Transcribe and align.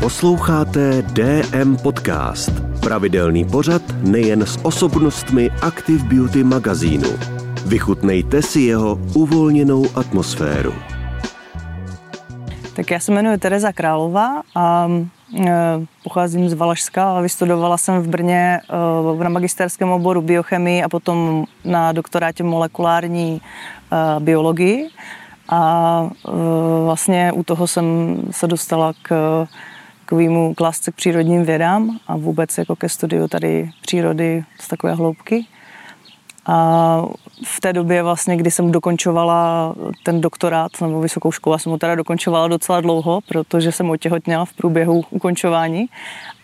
Posloucháte 0.00 1.02
DM 1.02 1.76
Podcast. 1.76 2.50
Pravidelný 2.80 3.44
pořad 3.44 3.82
nejen 4.02 4.42
s 4.42 4.58
osobnostmi 4.62 5.50
Active 5.62 6.04
Beauty 6.04 6.44
magazínu. 6.44 7.08
Vychutnejte 7.66 8.42
si 8.42 8.60
jeho 8.60 8.98
uvolněnou 9.14 9.84
atmosféru. 9.94 10.74
Tak 12.76 12.90
já 12.90 13.00
se 13.00 13.12
jmenuji 13.12 13.38
Tereza 13.38 13.72
Králová 13.72 14.42
a 14.54 14.88
e, 15.38 15.52
pocházím 16.04 16.48
z 16.48 16.52
Valašska 16.52 17.16
a 17.16 17.20
vystudovala 17.20 17.78
jsem 17.78 18.02
v 18.02 18.08
Brně 18.08 18.60
e, 19.20 19.24
na 19.24 19.28
magisterském 19.28 19.90
oboru 19.90 20.22
biochemii 20.22 20.82
a 20.82 20.88
potom 20.88 21.44
na 21.64 21.92
doktorátě 21.92 22.42
molekulární 22.44 23.40
e, 23.40 24.20
biologii. 24.20 24.88
A 25.48 26.10
vlastně 26.84 27.32
u 27.32 27.42
toho 27.42 27.66
jsem 27.66 28.16
se 28.30 28.46
dostala 28.46 28.92
k 29.02 29.46
takovému 30.08 30.54
k 30.54 30.60
lásce 30.60 30.92
k 30.92 30.94
přírodním 30.94 31.44
vědám 31.44 31.98
a 32.06 32.16
vůbec 32.16 32.58
jako 32.58 32.76
ke 32.76 32.88
studiu 32.88 33.28
tady 33.28 33.70
přírody 33.82 34.44
z 34.60 34.68
takové 34.68 34.94
hloubky. 34.94 35.44
A 36.46 37.02
v 37.44 37.60
té 37.60 37.72
době 37.72 38.02
vlastně, 38.02 38.36
kdy 38.36 38.50
jsem 38.50 38.72
dokončovala 38.72 39.74
ten 40.02 40.20
doktorát 40.20 40.72
nebo 40.80 41.00
vysokou 41.00 41.32
školu, 41.32 41.58
jsem 41.58 41.72
ho 41.72 41.78
teda 41.78 41.94
dokončovala 41.94 42.48
docela 42.48 42.80
dlouho, 42.80 43.20
protože 43.28 43.72
jsem 43.72 43.90
otěhotněla 43.90 44.44
v 44.44 44.52
průběhu 44.52 45.04
ukončování. 45.10 45.86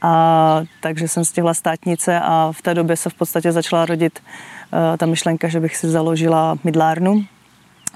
A 0.03 0.63
takže 0.81 1.09
jsem 1.09 1.25
stihla 1.25 1.55
státnice 1.55 2.21
a 2.21 2.53
v 2.53 2.63
té 2.63 2.75
době 2.75 2.97
se 2.97 3.11
v 3.11 3.15
podstatě 3.15 3.53
začala 3.53 3.87
rodit 3.87 4.19
uh, 4.19 4.97
ta 4.97 5.07
myšlenka, 5.07 5.49
že 5.49 5.61
bych 5.61 5.77
si 5.77 5.89
založila 5.89 6.57
mydlárnu, 6.65 7.25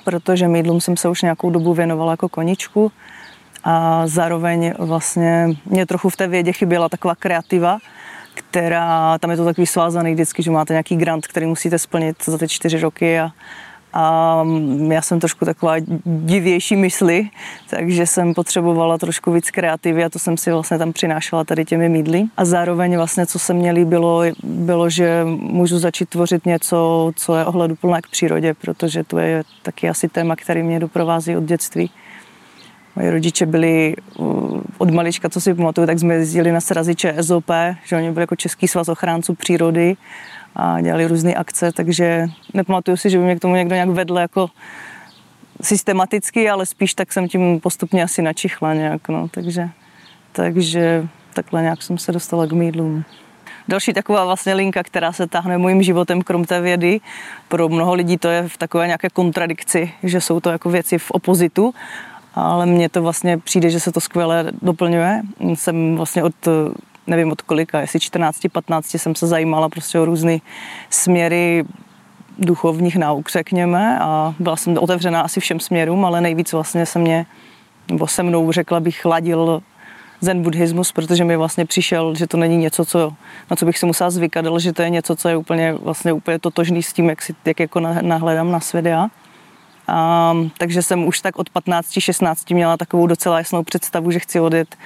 protože 0.04 0.48
mydlům 0.48 0.80
jsem 0.80 0.96
se 0.96 1.08
už 1.08 1.22
nějakou 1.22 1.50
dobu 1.50 1.74
věnovala 1.74 2.12
jako 2.12 2.28
koničku 2.28 2.92
a 3.70 4.02
zároveň 4.06 4.74
vlastně 4.78 5.48
mě 5.66 5.86
trochu 5.86 6.08
v 6.08 6.16
té 6.16 6.26
vědě 6.26 6.52
chyběla 6.52 6.88
taková 6.88 7.14
kreativa, 7.14 7.78
která, 8.34 9.18
tam 9.18 9.30
je 9.30 9.36
to 9.36 9.44
takový 9.44 9.66
svázaný 9.66 10.12
vždycky, 10.12 10.42
že 10.42 10.50
máte 10.50 10.72
nějaký 10.72 10.96
grant, 10.96 11.26
který 11.26 11.46
musíte 11.46 11.78
splnit 11.78 12.16
za 12.24 12.38
ty 12.38 12.48
čtyři 12.48 12.80
roky 12.80 13.20
a, 13.20 13.30
a 13.92 14.44
já 14.88 15.02
jsem 15.02 15.20
trošku 15.20 15.44
taková 15.44 15.74
divější 16.04 16.76
mysli, 16.76 17.28
takže 17.70 18.06
jsem 18.06 18.34
potřebovala 18.34 18.98
trošku 18.98 19.32
víc 19.32 19.50
kreativy 19.50 20.04
a 20.04 20.08
to 20.08 20.18
jsem 20.18 20.36
si 20.36 20.52
vlastně 20.52 20.78
tam 20.78 20.92
přinášela 20.92 21.44
tady 21.44 21.64
těmi 21.64 21.88
mídly. 21.88 22.24
A 22.36 22.44
zároveň 22.44 22.96
vlastně, 22.96 23.26
co 23.26 23.38
se 23.38 23.54
mě 23.54 23.72
líbilo, 23.72 24.22
bylo, 24.44 24.90
že 24.90 25.24
můžu 25.24 25.78
začít 25.78 26.08
tvořit 26.08 26.46
něco, 26.46 27.12
co 27.16 27.36
je 27.36 27.44
ohleduplné 27.44 28.02
k 28.02 28.08
přírodě, 28.08 28.54
protože 28.54 29.04
to 29.04 29.18
je 29.18 29.42
taky 29.62 29.88
asi 29.88 30.08
téma, 30.08 30.36
který 30.36 30.62
mě 30.62 30.80
doprovází 30.80 31.36
od 31.36 31.44
dětství. 31.44 31.90
Moji 32.98 33.10
rodiče 33.10 33.46
byli 33.46 33.96
od 34.78 34.90
malička, 34.90 35.28
co 35.28 35.40
si 35.40 35.54
pamatuju, 35.54 35.86
tak 35.86 35.98
jsme 35.98 36.14
jezdili 36.14 36.52
na 36.52 36.60
sraziče 36.60 37.14
SOP, 37.20 37.50
že 37.84 37.96
oni 37.96 38.10
byli 38.10 38.22
jako 38.22 38.36
Český 38.36 38.68
svaz 38.68 38.88
ochránců 38.88 39.34
přírody 39.34 39.96
a 40.56 40.80
dělali 40.80 41.06
různé 41.06 41.34
akce, 41.34 41.72
takže 41.72 42.26
nepamatuju 42.54 42.96
si, 42.96 43.10
že 43.10 43.18
by 43.18 43.24
mě 43.24 43.36
k 43.36 43.40
tomu 43.40 43.54
někdo 43.54 43.74
nějak 43.74 43.88
vedl 43.88 44.18
jako 44.18 44.50
systematicky, 45.62 46.50
ale 46.50 46.66
spíš 46.66 46.94
tak 46.94 47.12
jsem 47.12 47.28
tím 47.28 47.60
postupně 47.60 48.02
asi 48.02 48.22
načichla 48.22 48.74
nějak, 48.74 49.08
no, 49.08 49.28
takže, 49.28 49.68
takže 50.32 51.08
takhle 51.34 51.62
nějak 51.62 51.82
jsem 51.82 51.98
se 51.98 52.12
dostala 52.12 52.46
k 52.46 52.52
mídlům. 52.52 53.04
Další 53.68 53.92
taková 53.92 54.24
vlastně 54.24 54.54
linka, 54.54 54.82
která 54.82 55.12
se 55.12 55.26
táhne 55.26 55.58
mojím 55.58 55.82
životem, 55.82 56.22
krom 56.22 56.44
té 56.44 56.60
vědy. 56.60 57.00
Pro 57.48 57.68
mnoho 57.68 57.94
lidí 57.94 58.16
to 58.16 58.28
je 58.28 58.48
v 58.48 58.56
takové 58.56 58.86
nějaké 58.86 59.08
kontradikci, 59.08 59.92
že 60.02 60.20
jsou 60.20 60.40
to 60.40 60.50
jako 60.50 60.70
věci 60.70 60.98
v 60.98 61.10
opozitu, 61.10 61.74
ale 62.42 62.66
mně 62.66 62.88
to 62.88 63.02
vlastně 63.02 63.38
přijde, 63.38 63.70
že 63.70 63.80
se 63.80 63.92
to 63.92 64.00
skvěle 64.00 64.52
doplňuje. 64.62 65.22
Jsem 65.54 65.96
vlastně 65.96 66.24
od 66.24 66.34
nevím 67.08 67.32
od 67.32 67.42
kolika, 67.42 67.80
jestli 67.80 68.00
14, 68.00 68.40
15 68.52 68.94
jsem 68.94 69.14
se 69.14 69.26
zajímala 69.26 69.68
prostě 69.68 69.98
o 69.98 70.04
různé 70.04 70.38
směry 70.90 71.64
duchovních 72.38 72.96
nauk, 72.96 73.30
řekněme, 73.30 73.98
a 74.00 74.34
byla 74.38 74.56
jsem 74.56 74.78
otevřená 74.78 75.20
asi 75.20 75.40
všem 75.40 75.60
směrům, 75.60 76.04
ale 76.04 76.20
nejvíc 76.20 76.52
vlastně 76.52 76.86
se 76.86 76.98
mě, 76.98 77.26
nebo 77.90 78.06
se 78.06 78.22
mnou 78.22 78.52
řekla 78.52 78.80
bych, 78.80 79.04
ladil 79.04 79.62
zen 80.20 80.42
buddhismus, 80.42 80.92
protože 80.92 81.24
mi 81.24 81.36
vlastně 81.36 81.64
přišel, 81.64 82.14
že 82.14 82.26
to 82.26 82.36
není 82.36 82.56
něco, 82.56 82.84
co, 82.84 83.12
na 83.50 83.56
co 83.56 83.66
bych 83.66 83.78
se 83.78 83.86
musela 83.86 84.10
zvykat, 84.10 84.46
ale 84.46 84.60
že 84.60 84.72
to 84.72 84.82
je 84.82 84.90
něco, 84.90 85.16
co 85.16 85.28
je 85.28 85.36
úplně, 85.36 85.72
vlastně 85.72 86.12
úplně 86.12 86.38
totožný 86.38 86.82
s 86.82 86.92
tím, 86.92 87.08
jak, 87.08 87.22
si, 87.22 87.34
jak 87.44 87.60
jako 87.60 87.80
nahledám 87.80 88.52
na 88.52 88.60
svět 88.60 88.86
já. 88.86 89.08
A, 89.88 90.34
takže 90.58 90.82
jsem 90.82 91.06
už 91.06 91.20
tak 91.20 91.38
od 91.38 91.50
15-16 91.50 92.54
měla 92.54 92.76
takovou 92.76 93.06
docela 93.06 93.38
jasnou 93.38 93.62
představu, 93.62 94.10
že 94.10 94.18
chci 94.18 94.40
odjet 94.40 94.76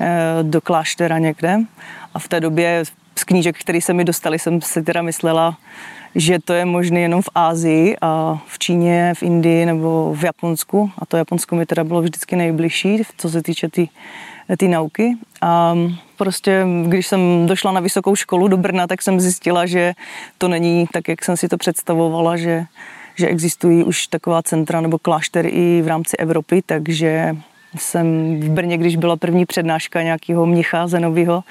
e, 0.00 0.42
do 0.42 0.60
kláštera 0.60 1.18
někde. 1.18 1.58
A 2.14 2.18
v 2.18 2.28
té 2.28 2.40
době 2.40 2.82
z 3.18 3.24
knížek, 3.24 3.58
které 3.58 3.80
se 3.80 3.92
mi 3.92 4.04
dostaly, 4.04 4.38
jsem 4.38 4.60
si 4.60 4.82
teda 4.82 5.02
myslela, 5.02 5.56
že 6.14 6.38
to 6.44 6.52
je 6.52 6.64
možné 6.64 7.00
jenom 7.00 7.22
v 7.22 7.28
Ázii 7.34 7.96
a 8.00 8.38
v 8.46 8.58
Číně, 8.58 9.12
v 9.16 9.22
Indii 9.22 9.66
nebo 9.66 10.14
v 10.14 10.24
Japonsku. 10.24 10.90
A 10.98 11.06
to 11.06 11.16
Japonsko 11.16 11.56
mi 11.56 11.66
teda 11.66 11.84
bylo 11.84 12.02
vždycky 12.02 12.36
nejbližší, 12.36 13.02
co 13.16 13.30
se 13.30 13.42
týče 13.42 13.68
ty 13.68 13.88
ty 14.56 14.68
nauky. 14.68 15.16
A 15.40 15.74
prostě, 16.16 16.66
když 16.86 17.06
jsem 17.06 17.46
došla 17.46 17.72
na 17.72 17.80
vysokou 17.80 18.16
školu 18.16 18.48
do 18.48 18.56
Brna, 18.56 18.86
tak 18.86 19.02
jsem 19.02 19.20
zjistila, 19.20 19.66
že 19.66 19.94
to 20.38 20.48
není 20.48 20.86
tak, 20.92 21.08
jak 21.08 21.24
jsem 21.24 21.36
si 21.36 21.48
to 21.48 21.56
představovala, 21.56 22.36
že 22.36 22.64
že 23.18 23.28
existují 23.28 23.84
už 23.84 24.06
taková 24.06 24.42
centra 24.42 24.80
nebo 24.80 24.98
kláštery 24.98 25.48
i 25.48 25.82
v 25.82 25.88
rámci 25.88 26.16
Evropy, 26.16 26.62
takže 26.66 27.36
jsem 27.76 28.40
v 28.40 28.50
Brně, 28.50 28.76
když 28.76 28.96
byla 28.96 29.16
první 29.16 29.46
přednáška 29.46 30.02
nějakého 30.02 30.46
mnicha 30.46 30.86
zenového, 30.86 31.44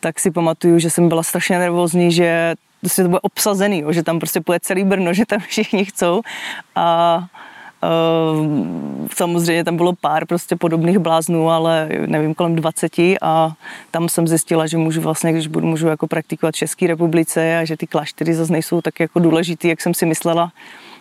tak 0.00 0.20
si 0.20 0.30
pamatuju, 0.30 0.78
že 0.78 0.90
jsem 0.90 1.08
byla 1.08 1.22
strašně 1.22 1.58
nervózní, 1.58 2.12
že 2.12 2.54
prostě 2.80 3.02
to 3.02 3.08
bude 3.08 3.20
obsazený, 3.20 3.84
že 3.90 4.02
tam 4.02 4.18
prostě 4.18 4.40
půjde 4.40 4.60
celý 4.60 4.84
Brno, 4.84 5.12
že 5.14 5.26
tam 5.26 5.40
všichni 5.40 5.84
chcou 5.84 6.22
a 6.76 7.18
Uh, 7.84 8.46
samozřejmě 9.14 9.64
tam 9.64 9.76
bylo 9.76 9.92
pár 9.92 10.26
prostě 10.26 10.56
podobných 10.56 10.98
bláznů, 10.98 11.50
ale 11.50 11.88
nevím, 12.06 12.34
kolem 12.34 12.56
20 12.56 12.92
a 13.22 13.52
tam 13.90 14.08
jsem 14.08 14.28
zjistila, 14.28 14.66
že 14.66 14.78
můžu 14.78 15.00
vlastně, 15.00 15.32
když 15.32 15.46
budu, 15.46 15.66
můžu 15.66 15.86
jako 15.86 16.06
praktikovat 16.06 16.54
v 16.54 16.58
České 16.58 16.86
republice 16.86 17.58
a 17.58 17.64
že 17.64 17.76
ty 17.76 17.86
kláštery 17.86 18.34
zase 18.34 18.52
nejsou 18.52 18.80
tak 18.80 19.00
jako 19.00 19.18
důležitý, 19.18 19.68
jak 19.68 19.80
jsem 19.80 19.94
si 19.94 20.06
myslela. 20.06 20.52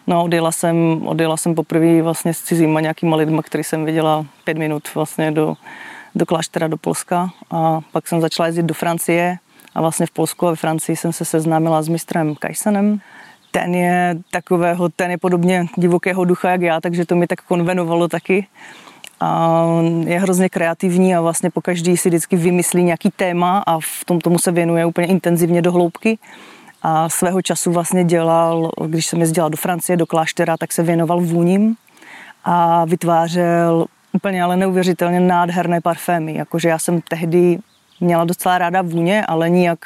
No, 0.08 0.24
odjela 0.24 0.52
jsem, 0.52 1.08
odjela 1.08 1.38
jsem 1.38 1.56
poprvé 1.56 2.02
vlastně 2.02 2.34
s 2.34 2.41
cizíma 2.41 2.80
nějakýma 2.80 3.16
lidma, 3.16 3.41
který 3.41 3.64
jsem 3.64 3.86
viděla 3.86 4.25
pět 4.44 4.58
minut 4.58 4.96
vlastně 4.96 5.31
do, 5.31 5.56
do 6.16 6.25
kláštera 6.25 6.68
do 6.68 6.78
Polska 6.78 7.30
a 7.52 7.80
pak 7.91 8.08
jsem 8.08 8.22
začala 8.22 8.47
jezdit 8.47 8.66
do 8.66 8.74
Francie 8.74 9.38
a 9.75 9.81
vlastně 9.81 10.06
v 10.06 10.12
Polsku 10.12 10.47
a 10.47 10.50
ve 10.50 10.56
Francii 10.56 10.96
jsem 10.96 11.13
se 11.13 11.25
seznámila 11.25 11.81
s 11.81 11.88
mistrem 11.88 12.36
Kajsenem. 12.36 13.00
Ten 13.52 13.75
je 13.75 14.16
takového, 14.31 14.90
ten 14.90 15.12
je 15.12 15.18
podobně 15.18 15.66
divokého 15.78 16.25
ducha 16.25 16.50
jak 16.50 16.62
já, 16.62 16.81
takže 16.81 17.06
to 17.06 17.16
mi 17.16 17.28
tak 17.28 17.42
konvenovalo 17.42 18.08
taky. 18.08 18.47
A 19.19 19.66
je 20.06 20.19
hrozně 20.19 20.50
kreativní 20.50 21.16
a 21.16 21.22
vlastně 21.22 21.50
po 21.50 21.62
každý 21.62 21.97
si 21.97 22.09
vždycky 22.09 22.36
vymyslí 22.36 22.84
nějaký 22.84 23.12
téma 23.12 23.63
a 23.68 23.80
v 23.80 24.06
tom 24.06 24.19
tomu 24.19 24.40
se 24.40 24.52
věnuje 24.52 24.86
úplně 24.86 25.08
intenzivně 25.08 25.62
do 25.62 25.72
hloubky 25.72 26.18
a 26.83 27.09
svého 27.09 27.41
času 27.41 27.71
vlastně 27.71 28.03
dělal, 28.03 28.71
když 28.85 29.05
jsem 29.05 29.19
jezdila 29.19 29.49
do 29.49 29.57
Francie, 29.57 29.97
do 29.97 30.05
kláštera, 30.05 30.57
tak 30.57 30.71
se 30.71 30.83
věnoval 30.83 31.21
vůním 31.21 31.75
a 32.44 32.85
vytvářel 32.85 33.85
úplně 34.13 34.44
ale 34.44 34.57
neuvěřitelně 34.57 35.19
nádherné 35.19 35.81
parfémy. 35.81 36.35
Jakože 36.35 36.69
já 36.69 36.79
jsem 36.79 37.01
tehdy 37.01 37.59
měla 37.99 38.25
docela 38.25 38.57
ráda 38.57 38.81
vůně, 38.81 39.25
ale 39.25 39.49
nijak 39.49 39.85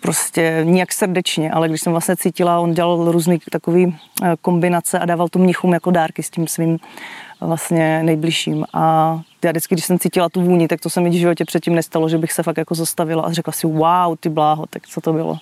prostě 0.00 0.60
nijak 0.64 0.92
srdečně, 0.92 1.50
ale 1.50 1.68
když 1.68 1.80
jsem 1.80 1.92
vlastně 1.92 2.16
cítila, 2.16 2.60
on 2.60 2.74
dělal 2.74 3.12
různé 3.12 3.36
takové 3.50 3.80
eh, 3.82 3.92
kombinace 4.40 4.98
a 4.98 5.06
dával 5.06 5.28
to 5.28 5.38
mnichům 5.38 5.72
jako 5.72 5.90
dárky 5.90 6.22
s 6.22 6.30
tím 6.30 6.46
svým 6.46 6.78
vlastně 7.40 8.02
nejbližším. 8.02 8.64
A 8.72 9.20
já 9.44 9.50
vždycky, 9.50 9.74
když 9.74 9.84
jsem 9.84 9.98
cítila 9.98 10.28
tu 10.28 10.42
vůni, 10.42 10.68
tak 10.68 10.80
to 10.80 10.90
se 10.90 11.00
mi 11.00 11.10
v 11.10 11.12
životě 11.12 11.44
předtím 11.44 11.74
nestalo, 11.74 12.08
že 12.08 12.18
bych 12.18 12.32
se 12.32 12.42
fakt 12.42 12.56
jako 12.56 12.74
zastavila 12.74 13.22
a 13.22 13.32
řekla 13.32 13.52
si, 13.52 13.66
wow, 13.66 14.16
ty 14.20 14.28
bláho, 14.28 14.66
tak 14.70 14.86
co 14.86 15.00
to 15.00 15.12
bylo. 15.12 15.38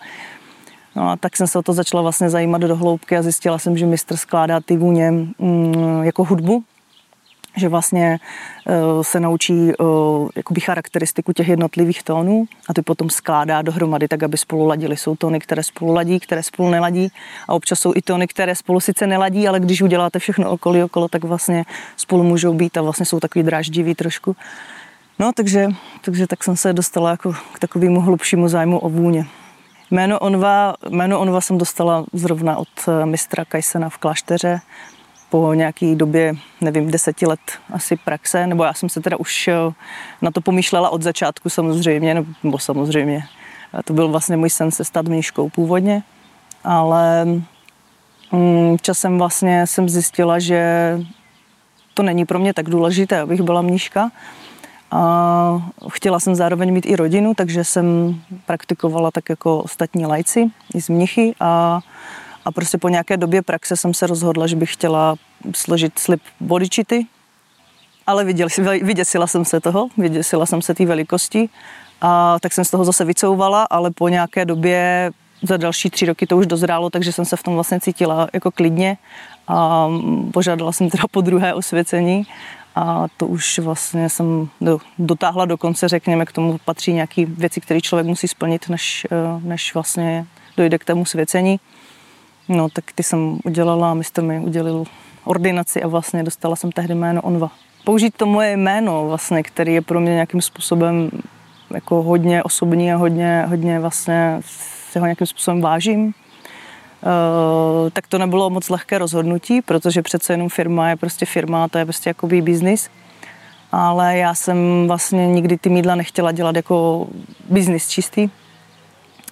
No 0.96 1.10
a 1.10 1.16
tak 1.16 1.36
jsem 1.36 1.46
se 1.46 1.58
o 1.58 1.62
to 1.62 1.72
začala 1.72 2.02
vlastně 2.02 2.30
zajímat 2.30 2.60
do 2.60 2.76
hloubky 2.76 3.16
a 3.16 3.22
zjistila 3.22 3.58
jsem, 3.58 3.76
že 3.76 3.86
mistr 3.86 4.16
skládá 4.16 4.60
ty 4.60 4.76
vůně 4.76 5.10
mm, 5.10 6.02
jako 6.02 6.24
hudbu, 6.24 6.64
že 7.56 7.68
vlastně 7.68 8.18
uh, 8.68 9.02
se 9.02 9.20
naučí 9.20 9.52
uh, 9.52 10.28
jakoby 10.36 10.60
charakteristiku 10.60 11.32
těch 11.32 11.48
jednotlivých 11.48 12.02
tónů 12.02 12.44
a 12.68 12.74
ty 12.74 12.82
potom 12.82 13.10
skládá 13.10 13.62
dohromady 13.62 14.08
tak, 14.08 14.22
aby 14.22 14.36
spolu 14.36 14.66
ladili. 14.66 14.96
Jsou 14.96 15.16
tóny, 15.16 15.40
které 15.40 15.62
spolu 15.62 15.94
ladí, 15.94 16.20
které 16.20 16.42
spolu 16.42 16.70
neladí 16.70 17.12
a 17.48 17.54
občas 17.54 17.80
jsou 17.80 17.92
i 17.96 18.02
tóny, 18.02 18.26
které 18.26 18.54
spolu 18.54 18.80
sice 18.80 19.06
neladí, 19.06 19.48
ale 19.48 19.60
když 19.60 19.82
uděláte 19.82 20.18
všechno 20.18 20.50
okolí 20.50 20.82
okolo, 20.82 21.08
tak 21.08 21.24
vlastně 21.24 21.64
spolu 21.96 22.22
můžou 22.22 22.54
být 22.54 22.76
a 22.76 22.82
vlastně 22.82 23.06
jsou 23.06 23.20
takový 23.20 23.42
dráždivý 23.42 23.94
trošku. 23.94 24.36
No, 25.18 25.32
takže, 25.34 25.68
takže 26.00 26.26
tak 26.26 26.44
jsem 26.44 26.56
se 26.56 26.72
dostala 26.72 27.10
jako 27.10 27.32
k 27.52 27.58
takovému 27.58 28.00
hlubšímu 28.00 28.48
zájmu 28.48 28.78
o 28.78 28.88
vůně. 28.88 29.26
Jméno 29.90 30.18
Onva, 30.18 30.74
jméno 30.88 31.20
Onva 31.20 31.40
jsem 31.40 31.58
dostala 31.58 32.04
zrovna 32.12 32.56
od 32.56 32.68
eh, 32.88 33.06
mistra 33.06 33.44
Kajsena 33.44 33.88
v 33.88 33.98
klášteře. 33.98 34.60
po 35.30 35.54
nějaký 35.54 35.96
době, 35.96 36.34
nevím, 36.60 36.90
deseti 36.90 37.26
let 37.26 37.40
asi 37.72 37.96
praxe, 37.96 38.46
nebo 38.46 38.64
já 38.64 38.74
jsem 38.74 38.88
se 38.88 39.00
teda 39.00 39.16
už 39.16 39.48
eh, 39.48 39.54
na 40.22 40.30
to 40.30 40.40
pomýšlela 40.40 40.90
od 40.90 41.02
začátku 41.02 41.48
samozřejmě, 41.48 42.24
nebo 42.42 42.58
samozřejmě. 42.58 43.22
To 43.84 43.92
byl 43.92 44.08
vlastně 44.08 44.36
můj 44.36 44.50
sen 44.50 44.70
se 44.70 44.84
stát 44.84 45.08
mnížkou 45.08 45.48
původně, 45.48 46.02
ale 46.64 47.24
mm, 48.32 48.76
časem 48.82 49.18
vlastně 49.18 49.66
jsem 49.66 49.88
zjistila, 49.88 50.38
že 50.38 50.98
to 51.94 52.02
není 52.02 52.24
pro 52.24 52.38
mě 52.38 52.54
tak 52.54 52.70
důležité, 52.70 53.20
abych 53.20 53.42
byla 53.42 53.62
mnížka. 53.62 54.10
A 54.90 55.70
chtěla 55.88 56.20
jsem 56.20 56.34
zároveň 56.34 56.72
mít 56.72 56.86
i 56.86 56.96
rodinu, 56.96 57.34
takže 57.34 57.64
jsem 57.64 58.14
praktikovala 58.46 59.10
tak 59.10 59.28
jako 59.28 59.62
ostatní 59.62 60.06
lajci, 60.06 60.50
i 60.74 60.80
z 60.80 60.88
mnichy 60.88 61.34
a 61.40 61.80
a 62.44 62.52
prostě 62.52 62.78
po 62.78 62.88
nějaké 62.88 63.16
době 63.16 63.42
praxe 63.42 63.76
jsem 63.76 63.94
se 63.94 64.06
rozhodla, 64.06 64.46
že 64.46 64.56
bych 64.56 64.72
chtěla 64.72 65.14
složit 65.54 65.98
slib 65.98 66.20
bodyčity, 66.40 67.06
ale 68.06 68.24
vyděsila 68.82 69.26
jsem 69.26 69.44
se 69.44 69.60
toho, 69.60 69.88
vyděsila 69.98 70.46
jsem 70.46 70.62
se 70.62 70.74
té 70.74 70.86
velikosti 70.86 71.48
a 72.00 72.36
tak 72.40 72.52
jsem 72.52 72.64
z 72.64 72.70
toho 72.70 72.84
zase 72.84 73.04
vycouvala, 73.04 73.66
ale 73.70 73.90
po 73.90 74.08
nějaké 74.08 74.44
době 74.44 75.10
za 75.42 75.56
další 75.56 75.90
tři 75.90 76.06
roky 76.06 76.26
to 76.26 76.36
už 76.36 76.46
dozrálo, 76.46 76.90
takže 76.90 77.12
jsem 77.12 77.24
se 77.24 77.36
v 77.36 77.42
tom 77.42 77.54
vlastně 77.54 77.80
cítila 77.80 78.28
jako 78.32 78.50
klidně 78.50 78.96
a 79.48 79.88
požádala 80.32 80.72
jsem 80.72 80.90
teda 80.90 81.04
po 81.10 81.20
druhé 81.20 81.54
osvěcení 81.54 82.26
a 82.74 83.06
to 83.16 83.26
už 83.26 83.58
vlastně 83.58 84.08
jsem 84.08 84.48
do, 84.60 84.78
dotáhla 84.98 85.44
do 85.44 85.56
konce, 85.56 85.88
řekněme, 85.88 86.26
k 86.26 86.32
tomu 86.32 86.58
patří 86.64 86.92
nějaké 86.92 87.26
věci, 87.26 87.60
které 87.60 87.80
člověk 87.80 88.06
musí 88.06 88.28
splnit, 88.28 88.68
než, 88.68 89.06
eh, 89.10 89.40
než 89.42 89.74
vlastně 89.74 90.26
dojde 90.56 90.78
k 90.78 90.84
tomu 90.84 91.04
svěcení. 91.04 91.60
No, 92.48 92.68
tak 92.68 92.84
ty 92.94 93.02
jsem 93.02 93.38
udělala 93.44 93.90
a 93.90 93.94
mistr 93.94 94.22
mi 94.22 94.40
udělil 94.40 94.84
ordinaci 95.24 95.82
a 95.82 95.88
vlastně 95.88 96.22
dostala 96.22 96.56
jsem 96.56 96.72
tehdy 96.72 96.94
jméno 96.94 97.22
Onva. 97.22 97.50
Použít 97.84 98.14
to 98.16 98.26
moje 98.26 98.56
jméno, 98.56 99.06
vlastně, 99.06 99.42
který 99.42 99.74
je 99.74 99.82
pro 99.82 100.00
mě 100.00 100.12
nějakým 100.12 100.42
způsobem 100.42 101.10
jako 101.74 102.02
hodně 102.02 102.42
osobní 102.42 102.92
a 102.92 102.96
hodně, 102.96 103.44
hodně 103.48 103.80
vlastně 103.80 104.40
se 104.90 105.00
ho 105.00 105.06
nějakým 105.06 105.26
způsobem 105.26 105.60
vážím, 105.60 106.14
tak 107.92 108.06
to 108.06 108.18
nebylo 108.18 108.50
moc 108.50 108.68
lehké 108.68 108.98
rozhodnutí, 108.98 109.62
protože 109.62 110.02
přece 110.02 110.32
jenom 110.32 110.48
firma 110.48 110.88
je 110.88 110.96
prostě 110.96 111.26
firma, 111.26 111.68
to 111.68 111.78
je 111.78 111.84
prostě 111.84 112.10
jakoby 112.10 112.42
biznis. 112.42 112.90
Ale 113.72 114.16
já 114.16 114.34
jsem 114.34 114.84
vlastně 114.86 115.26
nikdy 115.26 115.58
ty 115.58 115.68
mídla 115.68 115.94
nechtěla 115.94 116.32
dělat 116.32 116.56
jako 116.56 117.06
biznis 117.50 117.88
čistý. 117.88 118.28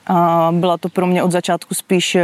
A 0.07 0.49
byla 0.53 0.79
to 0.79 0.89
pro 0.89 1.07
mě 1.07 1.23
od 1.23 1.33
začátku 1.33 1.75
spíš 1.75 2.15
uh, 2.15 2.21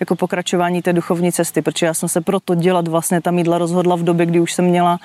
jako 0.00 0.16
pokračování 0.16 0.82
té 0.82 0.92
duchovní 0.92 1.32
cesty, 1.32 1.62
protože 1.62 1.86
já 1.86 1.94
jsem 1.94 2.08
se 2.08 2.20
proto 2.20 2.54
dělat 2.54 2.88
vlastně 2.88 3.20
ta 3.20 3.30
mídla 3.30 3.58
rozhodla 3.58 3.96
v 3.96 4.02
době, 4.02 4.26
kdy 4.26 4.40
už 4.40 4.52
jsem 4.52 4.64
měla 4.64 4.98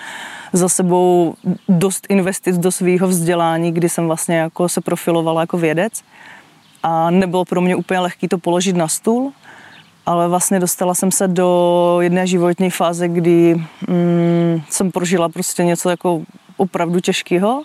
za 0.54 0.70
sebou 0.70 1.36
dost 1.70 2.08
investic 2.10 2.58
do 2.58 2.72
svého 2.72 3.08
vzdělání, 3.08 3.72
kdy 3.72 3.90
jsem 3.90 4.08
vlastně 4.08 4.38
jako 4.38 4.70
se 4.70 4.82
profilovala 4.82 5.42
jako 5.42 5.58
vědec 5.58 6.04
a 6.86 7.10
nebylo 7.10 7.46
pro 7.46 7.62
mě 7.62 7.76
úplně 7.76 8.00
lehký 8.00 8.28
to 8.28 8.38
položit 8.38 8.76
na 8.76 8.88
stůl, 8.88 9.34
ale 10.06 10.28
vlastně 10.28 10.60
dostala 10.60 10.94
jsem 10.94 11.12
se 11.12 11.28
do 11.28 11.98
jedné 12.02 12.28
životní 12.28 12.70
fáze, 12.70 13.08
kdy 13.08 13.66
mm, 13.88 14.62
jsem 14.70 14.92
prožila 14.92 15.30
prostě 15.30 15.64
něco 15.64 15.90
jako 15.90 16.22
opravdu 16.58 17.00
těžkého 17.00 17.64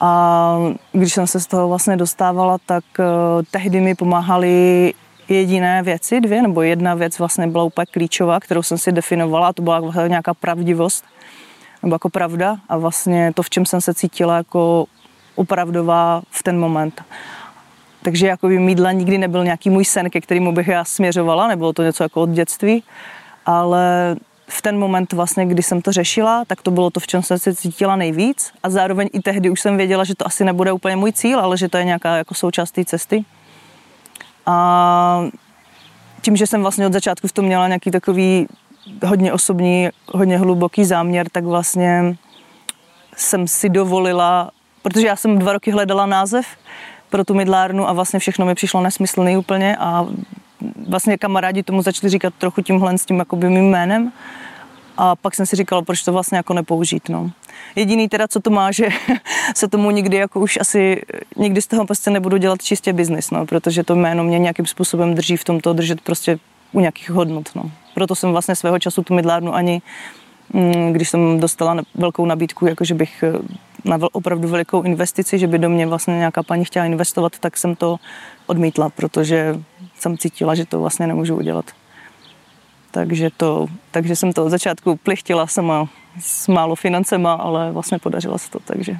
a 0.00 0.58
když 0.92 1.12
jsem 1.12 1.26
se 1.26 1.40
z 1.40 1.46
toho 1.46 1.68
vlastně 1.68 1.96
dostávala, 1.96 2.58
tak 2.66 2.84
uh, 2.98 3.04
tehdy 3.50 3.80
mi 3.80 3.94
pomáhali 3.94 4.94
jediné 5.28 5.82
věci, 5.82 6.20
dvě, 6.20 6.42
nebo 6.42 6.62
jedna 6.62 6.94
věc 6.94 7.18
vlastně 7.18 7.46
byla 7.46 7.64
úplně 7.64 7.86
klíčová, 7.86 8.40
kterou 8.40 8.62
jsem 8.62 8.78
si 8.78 8.92
definovala, 8.92 9.48
a 9.48 9.52
to 9.52 9.62
byla 9.62 9.82
nějaká 10.06 10.34
pravdivost, 10.34 11.04
nebo 11.82 11.94
jako 11.94 12.08
pravda 12.08 12.56
a 12.68 12.76
vlastně 12.76 13.32
to, 13.34 13.42
v 13.42 13.50
čem 13.50 13.66
jsem 13.66 13.80
se 13.80 13.94
cítila 13.94 14.36
jako 14.36 14.86
opravdová 15.34 16.22
v 16.30 16.42
ten 16.42 16.58
moment. 16.58 17.02
Takže 18.06 18.26
jako 18.26 18.48
by 18.48 18.58
mídla 18.58 18.92
nikdy 18.92 19.18
nebyl 19.18 19.44
nějaký 19.44 19.70
můj 19.70 19.84
sen, 19.84 20.10
ke 20.10 20.20
kterému 20.20 20.52
bych 20.52 20.68
já 20.68 20.84
směřovala, 20.84 21.48
nebylo 21.48 21.72
to 21.72 21.82
něco 21.82 22.02
jako 22.02 22.22
od 22.22 22.30
dětství, 22.30 22.82
ale 23.46 24.16
v 24.48 24.62
ten 24.62 24.78
moment 24.78 25.12
vlastně, 25.12 25.46
kdy 25.46 25.62
jsem 25.62 25.82
to 25.82 25.92
řešila, 25.92 26.44
tak 26.46 26.62
to 26.62 26.70
bylo 26.70 26.90
to, 26.90 27.00
v 27.00 27.06
čem 27.06 27.22
jsem 27.22 27.38
se 27.38 27.54
cítila 27.54 27.96
nejvíc 27.96 28.52
a 28.62 28.70
zároveň 28.70 29.08
i 29.12 29.20
tehdy 29.20 29.50
už 29.50 29.60
jsem 29.60 29.76
věděla, 29.76 30.04
že 30.04 30.14
to 30.14 30.26
asi 30.26 30.44
nebude 30.44 30.72
úplně 30.72 30.96
můj 30.96 31.12
cíl, 31.12 31.40
ale 31.40 31.56
že 31.56 31.68
to 31.68 31.78
je 31.78 31.84
nějaká 31.84 32.16
jako 32.16 32.34
součást 32.34 32.70
té 32.70 32.84
cesty. 32.84 33.24
A 34.46 35.28
tím, 36.22 36.36
že 36.36 36.46
jsem 36.46 36.62
vlastně 36.62 36.86
od 36.86 36.92
začátku 36.92 37.28
v 37.28 37.32
tom 37.32 37.44
měla 37.44 37.68
nějaký 37.68 37.90
takový 37.90 38.46
hodně 39.06 39.32
osobní, 39.32 39.88
hodně 40.12 40.38
hluboký 40.38 40.84
záměr, 40.84 41.26
tak 41.32 41.44
vlastně 41.44 42.16
jsem 43.16 43.48
si 43.48 43.68
dovolila, 43.68 44.50
protože 44.82 45.06
já 45.06 45.16
jsem 45.16 45.38
dva 45.38 45.52
roky 45.52 45.70
hledala 45.70 46.06
název 46.06 46.46
pro 47.10 47.24
tu 47.24 47.34
mydlárnu 47.34 47.88
a 47.88 47.92
vlastně 47.92 48.18
všechno 48.18 48.46
mi 48.46 48.54
přišlo 48.54 48.82
nesmyslný 48.82 49.36
úplně 49.36 49.76
a 49.76 50.06
vlastně 50.88 51.18
kamarádi 51.18 51.62
tomu 51.62 51.82
začali 51.82 52.10
říkat 52.10 52.34
trochu 52.38 52.62
tímhle 52.62 52.98
s 52.98 53.06
tím 53.06 53.18
jakoby 53.18 53.50
mým 53.50 53.70
jménem 53.70 54.12
a 54.96 55.16
pak 55.16 55.34
jsem 55.34 55.46
si 55.46 55.56
říkala, 55.56 55.82
proč 55.82 56.02
to 56.02 56.12
vlastně 56.12 56.36
jako 56.36 56.54
nepoužít, 56.54 57.08
no. 57.08 57.30
Jediný 57.76 58.08
teda, 58.08 58.28
co 58.28 58.40
to 58.40 58.50
má, 58.50 58.72
že 58.72 58.88
se 59.56 59.68
tomu 59.68 59.90
nikdy 59.90 60.16
jako 60.16 60.40
už 60.40 60.58
asi, 60.60 61.02
nikdy 61.36 61.62
z 61.62 61.66
toho 61.66 61.86
prostě 61.86 62.10
nebudu 62.10 62.36
dělat 62.36 62.62
čistě 62.62 62.92
biznis, 62.92 63.30
no, 63.30 63.46
protože 63.46 63.84
to 63.84 63.94
jméno 63.94 64.24
mě 64.24 64.38
nějakým 64.38 64.66
způsobem 64.66 65.14
drží 65.14 65.36
v 65.36 65.44
tomto 65.44 65.72
držet 65.72 66.00
prostě 66.00 66.38
u 66.72 66.80
nějakých 66.80 67.10
hodnot, 67.10 67.50
no. 67.54 67.70
Proto 67.94 68.14
jsem 68.14 68.32
vlastně 68.32 68.56
svého 68.56 68.78
času 68.78 69.02
tu 69.02 69.14
mydlárnu 69.14 69.54
ani, 69.54 69.82
když 70.92 71.08
jsem 71.08 71.40
dostala 71.40 71.76
velkou 71.94 72.26
nabídku, 72.26 72.66
jako 72.66 72.84
že 72.84 72.94
bych 72.94 73.22
eh, 73.22 73.32
na 73.84 73.98
opravdu 74.12 74.48
velikou 74.48 74.82
investici, 74.82 75.38
že 75.38 75.46
by 75.46 75.58
do 75.58 75.68
mě 75.68 75.86
vlastně 75.86 76.18
nějaká 76.18 76.42
paní 76.42 76.64
chtěla 76.64 76.86
investovat, 76.86 77.38
tak 77.38 77.56
jsem 77.56 77.76
to 77.76 77.96
odmítla, 78.46 78.88
protože 78.88 79.60
jsem 79.98 80.18
cítila, 80.18 80.54
že 80.54 80.64
to 80.66 80.80
vlastně 80.80 81.06
nemůžu 81.06 81.36
udělat. 81.36 81.64
Takže, 82.90 83.30
to, 83.36 83.66
takže 83.90 84.16
jsem 84.16 84.32
to 84.32 84.44
od 84.44 84.50
začátku 84.50 84.96
plichtila 84.96 85.46
sama 85.46 85.88
s 86.20 86.48
málo 86.48 86.74
financema, 86.74 87.32
ale 87.32 87.72
vlastně 87.72 87.98
podařilo 87.98 88.38
se 88.38 88.50
to, 88.50 88.58
takže. 88.64 88.96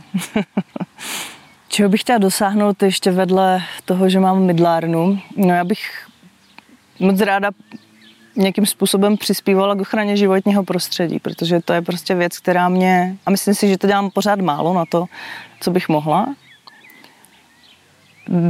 Čeho 1.68 1.88
bych 1.88 2.00
chtěla 2.00 2.18
dosáhnout 2.18 2.82
ještě 2.82 3.10
vedle 3.10 3.62
toho, 3.84 4.08
že 4.08 4.20
mám 4.20 4.42
mydlárnu? 4.42 5.18
No 5.36 5.54
já 5.54 5.64
bych 5.64 6.06
moc 7.00 7.20
ráda 7.20 7.50
nějakým 8.36 8.66
způsobem 8.66 9.16
přispívala 9.16 9.74
k 9.74 9.80
ochraně 9.80 10.16
životního 10.16 10.64
prostředí, 10.64 11.18
protože 11.18 11.60
to 11.60 11.72
je 11.72 11.82
prostě 11.82 12.14
věc, 12.14 12.38
která 12.38 12.68
mě, 12.68 13.16
a 13.26 13.30
myslím 13.30 13.54
si, 13.54 13.68
že 13.68 13.78
to 13.78 13.86
dělám 13.86 14.10
pořád 14.10 14.40
málo 14.40 14.74
na 14.74 14.84
to, 14.84 15.04
co 15.60 15.70
bych 15.70 15.88
mohla, 15.88 16.26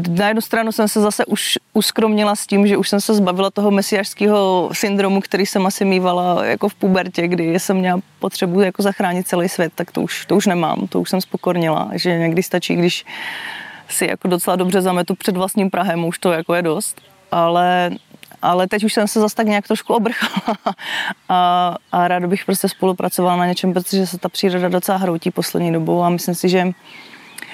na 0.08 0.28
jednu 0.28 0.40
stranu 0.40 0.72
jsem 0.72 0.88
se 0.88 1.00
zase 1.00 1.26
už 1.26 1.58
uskromnila 1.72 2.36
s 2.36 2.46
tím, 2.46 2.66
že 2.66 2.76
už 2.76 2.88
jsem 2.88 3.00
se 3.00 3.14
zbavila 3.14 3.50
toho 3.50 3.70
mesiářského 3.70 4.70
syndromu, 4.72 5.20
který 5.20 5.46
jsem 5.46 5.66
asi 5.66 5.84
mývala 5.84 6.44
jako 6.44 6.68
v 6.68 6.74
pubertě, 6.74 7.28
kdy 7.28 7.60
jsem 7.60 7.76
měla 7.76 8.00
potřebu 8.18 8.60
jako 8.60 8.82
zachránit 8.82 9.28
celý 9.28 9.48
svět, 9.48 9.72
tak 9.74 9.90
to 9.90 10.02
už, 10.02 10.26
to 10.26 10.36
už 10.36 10.46
nemám, 10.46 10.86
to 10.88 11.00
už 11.00 11.10
jsem 11.10 11.20
spokornila, 11.20 11.90
že 11.94 12.18
někdy 12.18 12.42
stačí, 12.42 12.76
když 12.76 13.04
si 13.88 14.06
jako 14.06 14.28
docela 14.28 14.56
dobře 14.56 14.82
zametu 14.82 15.14
před 15.14 15.36
vlastním 15.36 15.70
Prahem, 15.70 16.04
už 16.04 16.18
to 16.18 16.32
jako 16.32 16.54
je 16.54 16.62
dost, 16.62 17.00
ale 17.32 17.90
ale 18.42 18.66
teď 18.66 18.84
už 18.84 18.92
jsem 18.92 19.08
se 19.08 19.20
zase 19.20 19.34
tak 19.34 19.46
nějak 19.46 19.66
trošku 19.66 19.94
obrchala 19.94 20.56
a, 21.28 21.74
a 21.92 22.08
ráda 22.08 22.26
bych 22.26 22.44
prostě 22.44 22.68
spolupracovala 22.68 23.36
na 23.36 23.46
něčem, 23.46 23.74
protože 23.74 24.06
se 24.06 24.18
ta 24.18 24.28
příroda 24.28 24.68
docela 24.68 24.98
hroutí 24.98 25.30
poslední 25.30 25.72
dobou 25.72 26.02
a 26.02 26.08
myslím 26.08 26.34
si, 26.34 26.48
že 26.48 26.72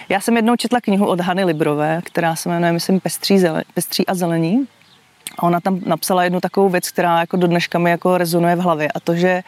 já 0.09 0.21
jsem 0.21 0.37
jednou 0.37 0.57
četla 0.57 0.81
knihu 0.81 1.07
od 1.07 1.21
Hany 1.21 1.45
Librové, 1.45 2.01
která 2.05 2.37
se 2.37 2.49
jmenuje, 2.49 2.73
myslím, 2.73 3.01
Pestří, 3.01 3.39
zelen, 3.39 3.63
Pestří 3.75 4.07
a 4.07 4.15
zelení. 4.15 4.67
A 5.39 5.43
ona 5.43 5.61
tam 5.61 5.81
napsala 5.87 6.25
jednu 6.25 6.41
takovou 6.41 6.69
věc, 6.69 6.91
která 6.91 7.21
jako 7.21 7.37
do 7.37 7.47
dneška 7.47 7.79
mi 7.79 7.91
jako 7.91 8.19
rezonuje 8.19 8.57
v 8.57 8.59
hlavě 8.59 8.89
a 8.89 9.01
to, 9.01 9.15
že 9.15 9.43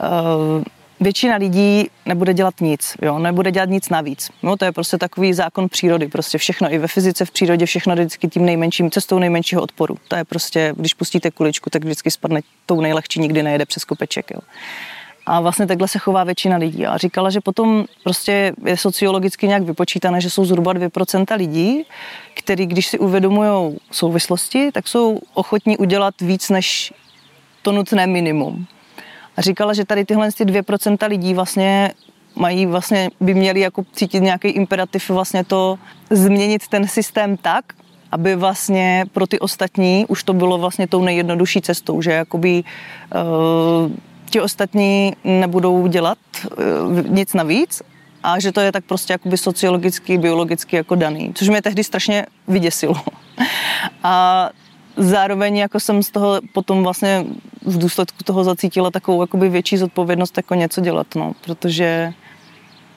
uh, 0.00 0.64
většina 1.04 1.36
lidí 1.36 1.88
nebude 2.06 2.34
dělat 2.34 2.60
nic, 2.60 2.96
jo, 3.02 3.18
nebude 3.18 3.50
dělat 3.50 3.68
nic 3.68 3.88
navíc. 3.88 4.30
No, 4.42 4.56
to 4.56 4.64
je 4.64 4.72
prostě 4.72 4.98
takový 4.98 5.34
zákon 5.34 5.68
přírody, 5.68 6.08
prostě 6.08 6.38
všechno, 6.38 6.72
i 6.72 6.78
ve 6.78 6.88
fyzice, 6.88 7.24
v 7.24 7.30
přírodě, 7.30 7.66
všechno 7.66 7.94
vždycky 7.94 8.28
tím 8.28 8.44
nejmenším, 8.44 8.90
cestou 8.90 9.18
nejmenšího 9.18 9.62
odporu. 9.62 9.96
To 10.08 10.16
je 10.16 10.24
prostě, 10.24 10.72
když 10.76 10.94
pustíte 10.94 11.30
kuličku, 11.30 11.70
tak 11.70 11.84
vždycky 11.84 12.10
spadne 12.10 12.40
tou 12.66 12.80
nejlehčí, 12.80 13.20
nikdy 13.20 13.42
nejede 13.42 13.66
přes 13.66 13.84
kopeček, 13.84 14.30
jo. 14.30 14.40
A 15.26 15.40
vlastně 15.40 15.66
takhle 15.66 15.88
se 15.88 15.98
chová 15.98 16.24
většina 16.24 16.56
lidí. 16.56 16.86
A 16.86 16.96
říkala, 16.96 17.30
že 17.30 17.40
potom 17.40 17.84
prostě 18.02 18.52
je 18.64 18.76
sociologicky 18.76 19.48
nějak 19.48 19.62
vypočítané, 19.62 20.20
že 20.20 20.30
jsou 20.30 20.44
zhruba 20.44 20.74
2% 20.74 21.36
lidí, 21.36 21.84
který, 22.34 22.66
když 22.66 22.86
si 22.86 22.98
uvědomují 22.98 23.78
souvislosti, 23.90 24.72
tak 24.72 24.88
jsou 24.88 25.20
ochotní 25.34 25.76
udělat 25.76 26.14
víc 26.20 26.50
než 26.50 26.92
to 27.62 27.72
nutné 27.72 28.06
minimum. 28.06 28.66
A 29.36 29.42
říkala, 29.42 29.74
že 29.74 29.84
tady 29.84 30.04
tyhle 30.04 30.28
2% 30.28 31.08
lidí 31.08 31.34
vlastně 31.34 31.92
mají 32.36 32.66
vlastně, 32.66 33.10
by 33.20 33.34
měli 33.34 33.60
jako 33.60 33.84
cítit 33.92 34.20
nějaký 34.20 34.48
imperativ 34.48 35.10
vlastně 35.10 35.44
to 35.44 35.78
změnit 36.10 36.68
ten 36.68 36.88
systém 36.88 37.36
tak, 37.36 37.64
aby 38.12 38.36
vlastně 38.36 39.04
pro 39.12 39.26
ty 39.26 39.38
ostatní 39.38 40.06
už 40.08 40.22
to 40.22 40.32
bylo 40.32 40.58
vlastně 40.58 40.86
tou 40.86 41.02
nejjednodušší 41.02 41.60
cestou, 41.60 42.02
že 42.02 42.12
jakoby 42.12 42.62
uh, 42.64 43.92
ti 44.30 44.40
ostatní 44.40 45.12
nebudou 45.24 45.86
dělat 45.86 46.18
uh, 46.58 47.08
nic 47.08 47.34
navíc 47.34 47.82
a 48.22 48.40
že 48.40 48.52
to 48.52 48.60
je 48.60 48.72
tak 48.72 48.84
prostě 48.84 49.12
jakoby 49.12 49.38
sociologicky, 49.38 50.18
biologicky 50.18 50.76
jako 50.76 50.94
daný, 50.94 51.32
což 51.34 51.48
mě 51.48 51.62
tehdy 51.62 51.84
strašně 51.84 52.26
vyděsilo. 52.48 52.94
A 54.02 54.50
zároveň 54.96 55.56
jako 55.56 55.80
jsem 55.80 56.02
z 56.02 56.10
toho 56.10 56.40
potom 56.52 56.82
vlastně 56.82 57.24
v 57.62 57.78
důsledku 57.78 58.24
toho 58.24 58.44
zacítila 58.44 58.90
takovou 58.90 59.20
jakoby 59.22 59.48
větší 59.48 59.76
zodpovědnost 59.76 60.36
jako 60.36 60.54
něco 60.54 60.80
dělat, 60.80 61.06
no, 61.14 61.32
protože 61.44 62.12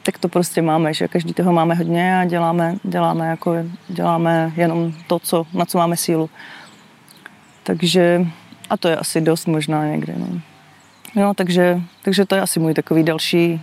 tak 0.04 0.18
to 0.18 0.28
prostě 0.28 0.62
máme, 0.62 0.94
že 0.94 1.08
každý 1.08 1.34
toho 1.34 1.54
máme 1.54 1.76
hodně 1.76 2.20
a 2.20 2.26
děláme, 2.26 2.76
děláme, 2.84 3.28
jako, 3.28 3.56
děláme 3.88 4.52
jenom 4.56 4.94
to, 5.08 5.20
co, 5.20 5.46
na 5.54 5.66
co 5.66 5.78
máme 5.78 5.98
sílu. 5.98 6.30
Takže, 7.64 8.26
a 8.70 8.78
to 8.78 8.88
je 8.88 8.98
asi 8.98 9.22
dost 9.22 9.46
možná 9.46 9.88
někde, 9.88 10.14
no. 10.18 10.28
No, 11.16 11.34
takže, 11.34 11.82
takže 12.04 12.26
to 12.26 12.36
je 12.36 12.42
asi 12.42 12.60
můj 12.60 12.74
takový 12.74 13.04
další, 13.04 13.62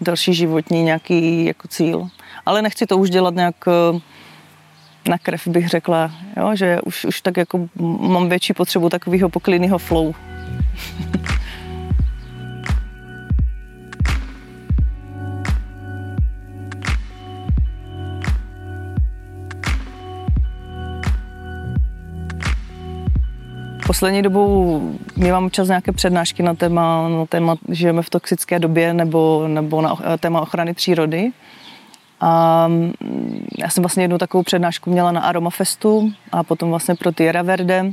další 0.00 0.34
životní 0.34 0.82
nějaký 0.82 1.44
jako 1.44 1.68
cíl. 1.68 2.08
Ale 2.46 2.62
nechci 2.62 2.86
to 2.86 2.98
už 2.98 3.10
dělat 3.10 3.34
nějak 3.34 3.64
na 5.08 5.18
krev, 5.18 5.46
bych 5.46 5.68
řekla, 5.68 6.10
jo, 6.36 6.56
že 6.56 6.80
už, 6.80 7.04
už 7.04 7.20
tak 7.20 7.36
jako 7.36 7.68
mám 8.00 8.28
větší 8.28 8.52
potřebu 8.52 8.88
takového 8.88 9.28
poklidného 9.28 9.78
flow. 9.78 10.14
Poslední 23.88 24.22
dobou 24.22 24.80
mám 25.30 25.44
občas 25.44 25.68
nějaké 25.68 25.92
přednášky 25.92 26.42
na 26.42 26.54
téma, 26.54 27.08
na 27.08 27.26
téma 27.26 27.56
žijeme 27.68 28.02
v 28.02 28.10
toxické 28.10 28.58
době 28.58 28.94
nebo, 28.94 29.44
nebo 29.48 29.82
na 29.82 29.96
téma 30.20 30.40
ochrany 30.40 30.74
přírody. 30.74 31.30
A 32.20 32.68
mm, 32.68 32.92
já 33.58 33.70
jsem 33.70 33.82
vlastně 33.82 34.04
jednu 34.04 34.18
takovou 34.18 34.42
přednášku 34.42 34.90
měla 34.90 35.12
na 35.12 35.20
Aromafestu 35.20 36.12
a 36.32 36.42
potom 36.42 36.70
vlastně 36.70 36.94
pro 36.94 37.12
Tierra 37.12 37.42
Verde. 37.42 37.92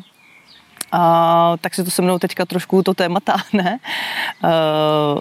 A 0.91 1.53
tak 1.61 1.75
se 1.75 1.83
to 1.83 1.91
se 1.91 2.01
mnou 2.01 2.19
teďka 2.19 2.45
trošku 2.45 2.83
to 2.83 2.93
téma 2.93 3.19
táhne. 3.19 3.79
Uh, 4.43 5.19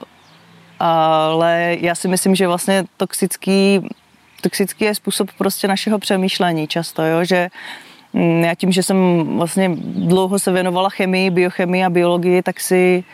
ale 0.81 1.77
já 1.81 1.95
si 1.95 2.09
myslím, 2.09 2.35
že 2.35 2.47
vlastně 2.47 2.85
toxický, 2.97 3.89
toxický 4.41 4.85
je 4.85 4.95
způsob 4.95 5.31
prostě 5.39 5.69
našeho 5.69 5.99
přemýšlení 5.99 6.69
často, 6.69 7.03
jo? 7.03 7.25
že 7.25 7.49
uh, 7.51 7.94
já 8.41 8.55
tím, 8.55 8.73
že 8.73 8.83
jsem 8.83 9.27
vlastně 9.37 9.71
dlouho 9.85 10.39
se 10.39 10.53
věnovala 10.53 10.89
chemii, 10.89 11.31
biochemii 11.31 11.85
a 11.85 11.91
biologii, 11.91 12.43
tak 12.43 12.61
si 12.61 13.05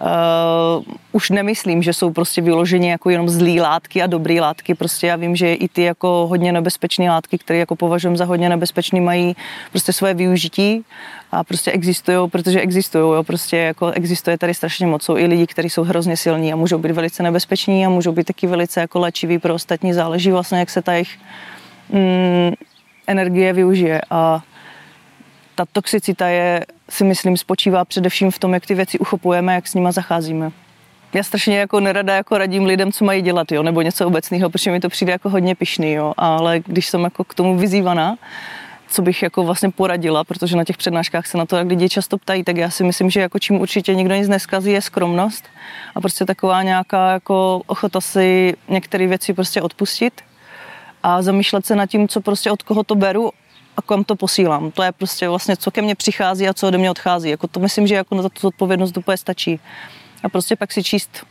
uh, 0.00 0.84
už 1.12 1.30
nemyslím, 1.30 1.82
že 1.82 1.92
jsou 1.92 2.10
prostě 2.10 2.42
vyloženě 2.42 2.90
jako 2.90 3.10
jenom 3.10 3.28
zlý 3.28 3.60
látky 3.60 4.02
a 4.02 4.06
dobrý 4.06 4.40
látky. 4.40 4.74
Prostě 4.74 5.06
já 5.06 5.16
vím, 5.16 5.36
že 5.36 5.54
i 5.54 5.68
ty 5.68 5.82
jako 5.82 6.26
hodně 6.28 6.52
nebezpečné 6.52 7.10
látky, 7.10 7.38
které 7.38 7.58
jako 7.58 7.76
považuji 7.76 8.16
za 8.16 8.24
hodně 8.24 8.48
nebezpečné, 8.48 9.00
mají 9.00 9.36
prostě 9.70 9.92
svoje 9.92 10.14
využití 10.14 10.84
a 11.32 11.44
prostě 11.44 11.70
existují, 11.70 12.30
protože 12.30 12.60
existují, 12.60 13.14
jo, 13.14 13.22
prostě 13.22 13.56
jako 13.56 13.86
existuje 13.90 14.38
tady 14.38 14.54
strašně 14.54 14.86
moc. 14.86 15.02
Jsou 15.02 15.16
i 15.16 15.26
lidi, 15.26 15.46
kteří 15.46 15.70
jsou 15.70 15.82
hrozně 15.82 16.16
silní 16.16 16.52
a 16.52 16.56
můžou 16.56 16.78
být 16.78 16.92
velice 16.92 17.22
nebezpeční 17.22 17.86
a 17.86 17.88
můžou 17.88 18.12
být 18.12 18.26
taky 18.26 18.46
velice 18.46 18.80
jako 18.80 18.98
léčiví 18.98 19.38
pro 19.38 19.54
ostatní. 19.54 19.92
Záleží 19.92 20.30
vlastně, 20.30 20.58
jak 20.58 20.70
se 20.70 20.82
ta 20.82 20.92
jejich 20.92 21.18
mm, 21.92 22.52
energie 23.08 23.52
využije. 23.52 24.00
A 24.10 24.40
ta 25.54 25.64
toxicita 25.72 26.28
je, 26.28 26.66
si 26.90 27.04
myslím, 27.04 27.36
spočívá 27.36 27.84
především 27.84 28.30
v 28.30 28.38
tom, 28.38 28.54
jak 28.54 28.66
ty 28.66 28.74
věci 28.74 28.98
uchopujeme, 28.98 29.54
jak 29.54 29.68
s 29.68 29.74
nima 29.74 29.92
zacházíme. 29.92 30.50
Já 31.14 31.22
strašně 31.22 31.58
jako 31.58 31.80
nerada 31.80 32.14
jako 32.14 32.38
radím 32.38 32.64
lidem, 32.64 32.92
co 32.92 33.04
mají 33.04 33.22
dělat, 33.22 33.52
jo, 33.52 33.62
nebo 33.62 33.82
něco 33.82 34.06
obecného, 34.06 34.50
protože 34.50 34.70
mi 34.70 34.80
to 34.80 34.88
přijde 34.88 35.12
jako 35.12 35.30
hodně 35.30 35.54
pišný, 35.54 35.92
jo, 35.92 36.12
ale 36.16 36.60
když 36.66 36.86
jsem 36.86 37.04
jako 37.04 37.24
k 37.24 37.34
tomu 37.34 37.58
vyzývaná, 37.58 38.16
co 38.88 39.02
bych 39.02 39.22
jako 39.22 39.44
vlastně 39.44 39.70
poradila, 39.70 40.24
protože 40.24 40.56
na 40.56 40.64
těch 40.64 40.76
přednáškách 40.76 41.26
se 41.26 41.38
na 41.38 41.46
to 41.46 41.56
jak 41.56 41.66
lidi 41.66 41.88
často 41.88 42.18
ptají, 42.18 42.44
tak 42.44 42.56
já 42.56 42.70
si 42.70 42.84
myslím, 42.84 43.10
že 43.10 43.20
jako 43.20 43.38
čím 43.38 43.60
určitě 43.60 43.94
nikdo 43.94 44.14
nic 44.14 44.28
neskazí, 44.28 44.72
je 44.72 44.82
skromnost 44.82 45.44
a 45.94 46.00
prostě 46.00 46.24
taková 46.24 46.62
nějaká 46.62 47.12
jako 47.12 47.62
ochota 47.66 48.00
si 48.00 48.54
některé 48.68 49.06
věci 49.06 49.34
prostě 49.34 49.62
odpustit 49.62 50.22
a 51.02 51.22
zamýšlet 51.22 51.66
se 51.66 51.76
nad 51.76 51.86
tím, 51.86 52.08
co 52.08 52.20
prostě 52.20 52.50
od 52.50 52.62
koho 52.62 52.84
to 52.84 52.94
beru 52.94 53.30
a 53.76 53.82
kam 53.82 54.04
to 54.04 54.16
posílám. 54.16 54.70
To 54.70 54.82
je 54.82 54.92
prostě 54.92 55.28
vlastně, 55.28 55.56
co 55.56 55.70
ke 55.70 55.82
mně 55.82 55.94
přichází 55.94 56.48
a 56.48 56.54
co 56.54 56.68
ode 56.68 56.78
mě 56.78 56.90
odchází. 56.90 57.30
Jako 57.30 57.46
to 57.46 57.60
myslím, 57.60 57.86
že 57.86 57.94
jako 57.94 58.14
na 58.14 58.28
tu 58.28 58.48
odpovědnost 58.48 58.96
úplně 58.96 59.16
stačí. 59.16 59.60
A 60.22 60.28
prostě 60.28 60.56
pak 60.56 60.72
si 60.72 60.82
číst 60.82 61.26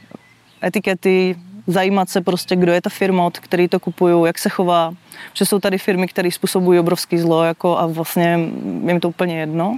etikety, 0.63 1.35
zajímat 1.67 2.09
se 2.09 2.21
prostě, 2.21 2.55
kdo 2.55 2.71
je 2.71 2.81
ta 2.81 2.89
firma, 2.89 3.25
od 3.25 3.39
který 3.39 3.67
to 3.67 3.79
kupuju, 3.79 4.25
jak 4.25 4.37
se 4.37 4.49
chová. 4.49 4.93
Že 5.33 5.45
jsou 5.45 5.59
tady 5.59 5.77
firmy, 5.77 6.07
které 6.07 6.31
způsobují 6.31 6.79
obrovský 6.79 7.17
zlo 7.17 7.43
jako 7.43 7.77
a 7.77 7.85
vlastně 7.85 8.39
je 8.85 8.93
mi 8.93 8.99
to 8.99 9.09
úplně 9.09 9.39
jedno. 9.39 9.77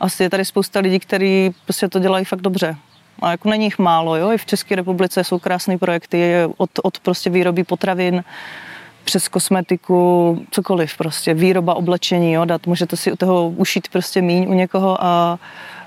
Asi 0.00 0.22
je 0.22 0.30
tady 0.30 0.44
spousta 0.44 0.80
lidí, 0.80 0.98
kteří 0.98 1.54
prostě 1.64 1.88
to 1.88 1.98
dělají 1.98 2.24
fakt 2.24 2.40
dobře. 2.40 2.76
A 3.22 3.30
jako 3.30 3.48
není 3.48 3.64
jich 3.64 3.78
málo, 3.78 4.16
jo? 4.16 4.32
I 4.32 4.38
v 4.38 4.46
České 4.46 4.76
republice 4.76 5.24
jsou 5.24 5.38
krásné 5.38 5.78
projekty 5.78 6.34
od, 6.56 6.70
od 6.82 6.98
prostě 6.98 7.30
výroby 7.30 7.64
potravin, 7.64 8.24
přes 9.04 9.28
kosmetiku, 9.28 10.38
cokoliv 10.50 10.96
prostě, 10.96 11.34
výroba 11.34 11.74
oblečení, 11.74 12.32
jo, 12.32 12.44
dát, 12.44 12.66
můžete 12.66 12.96
si 12.96 13.12
u 13.12 13.16
toho 13.16 13.48
ušít 13.48 13.88
prostě 13.88 14.22
míň 14.22 14.46
u 14.48 14.52
někoho 14.52 15.04
a 15.04 15.38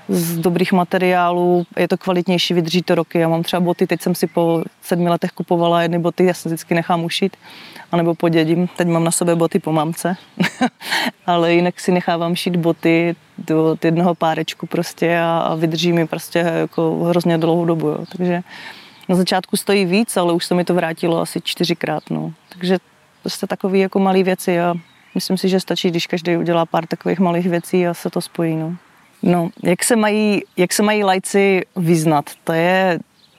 z 0.08 0.38
dobrých 0.38 0.72
materiálů, 0.72 1.66
je 1.76 1.88
to 1.88 1.96
kvalitnější, 1.96 2.54
vydrží 2.54 2.82
to 2.82 2.94
roky. 2.94 3.18
Já 3.18 3.28
mám 3.28 3.42
třeba 3.42 3.60
boty, 3.60 3.86
teď 3.86 4.02
jsem 4.02 4.14
si 4.14 4.26
po 4.26 4.62
sedmi 4.82 5.08
letech 5.08 5.30
kupovala 5.30 5.82
jedny 5.82 5.98
boty, 5.98 6.24
já 6.24 6.34
se 6.34 6.48
vždycky 6.48 6.74
nechám 6.74 7.04
ušít, 7.04 7.36
anebo 7.92 8.14
podědím. 8.14 8.68
Teď 8.76 8.88
mám 8.88 9.04
na 9.04 9.10
sobě 9.10 9.34
boty 9.34 9.58
po 9.58 9.72
mamce, 9.72 10.16
ale 11.26 11.54
jinak 11.54 11.80
si 11.80 11.92
nechávám 11.92 12.36
šít 12.36 12.56
boty 12.56 13.16
do 13.38 13.76
jednoho 13.84 14.14
párečku 14.14 14.66
prostě 14.66 15.18
a, 15.18 15.38
a 15.38 15.54
vydrží 15.54 15.92
mi 15.92 16.06
prostě 16.06 16.38
jako 16.38 17.04
hrozně 17.04 17.38
dlouhou 17.38 17.64
dobu. 17.64 17.88
Jo. 17.88 18.04
Takže 18.16 18.42
na 19.08 19.16
začátku 19.16 19.56
stojí 19.56 19.84
víc, 19.84 20.16
ale 20.16 20.32
už 20.32 20.46
se 20.46 20.54
mi 20.54 20.64
to 20.64 20.74
vrátilo 20.74 21.20
asi 21.20 21.40
čtyřikrát. 21.40 22.02
No. 22.10 22.32
Takže 22.48 22.78
prostě 23.22 23.46
takové 23.46 23.78
jako 23.78 23.98
malé 23.98 24.22
věci 24.22 24.60
a 24.60 24.74
myslím 25.14 25.36
si, 25.36 25.48
že 25.48 25.60
stačí, 25.60 25.90
když 25.90 26.06
každý 26.06 26.36
udělá 26.36 26.66
pár 26.66 26.86
takových 26.86 27.18
malých 27.18 27.48
věcí 27.48 27.86
a 27.86 27.94
se 27.94 28.10
to 28.10 28.20
spojí. 28.20 28.56
No. 28.56 28.76
No, 29.22 29.50
jak 29.62 29.84
se 29.84 29.96
mají, 29.96 30.42
jak 30.56 30.72
se 30.72 30.82
mají 30.82 31.04
lajci 31.04 31.62
vyznat? 31.76 32.30
To 32.44 32.52
je, 32.52 32.98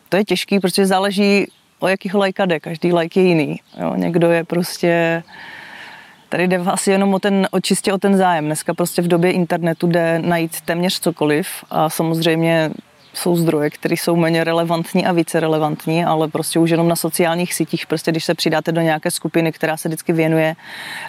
to 0.10 0.18
je 0.18 0.26
těžký, 0.26 0.60
protože 0.60 0.86
záleží, 0.86 1.48
o 1.80 1.88
jakýho 1.88 2.20
lajka 2.20 2.46
jde. 2.46 2.60
Každý 2.60 2.94
lajk 2.94 3.18
je 3.18 3.24
jiný. 3.24 3.60
Jo. 3.82 3.96
Někdo 3.96 4.32
je 4.32 4.44
prostě... 4.44 5.24
Tady 6.30 6.48
jde 6.48 6.58
asi 6.58 6.92
jenom 6.92 7.14
o 7.14 7.20
ten, 7.20 7.48
o 7.52 7.60
čistě 7.60 7.94
o 7.94 7.98
ten 7.98 8.18
zájem. 8.18 8.46
Dneska 8.46 8.74
prostě 8.74 9.02
v 9.02 9.08
době 9.08 9.32
internetu 9.32 9.88
jde 9.88 10.20
najít 10.20 10.62
téměř 10.62 11.00
cokoliv 11.00 11.48
a 11.70 11.90
samozřejmě 11.90 12.72
jsou 13.14 13.36
zdroje, 13.36 13.70
které 13.70 13.94
jsou 13.94 14.16
méně 14.16 14.44
relevantní 14.44 15.06
a 15.06 15.12
více 15.12 15.40
relevantní, 15.40 16.06
ale 16.06 16.28
prostě 16.28 16.60
už 16.60 16.70
jenom 16.70 16.88
na 16.88 16.96
sociálních 16.96 17.54
sítích, 17.54 17.88
prostě 17.88 18.12
když 18.12 18.26
se 18.26 18.34
přidáte 18.34 18.72
do 18.72 18.82
nějaké 18.82 19.12
skupiny, 19.12 19.52
která 19.52 19.78
se 19.78 19.90
vždycky 19.90 20.14
věnuje 20.14 20.56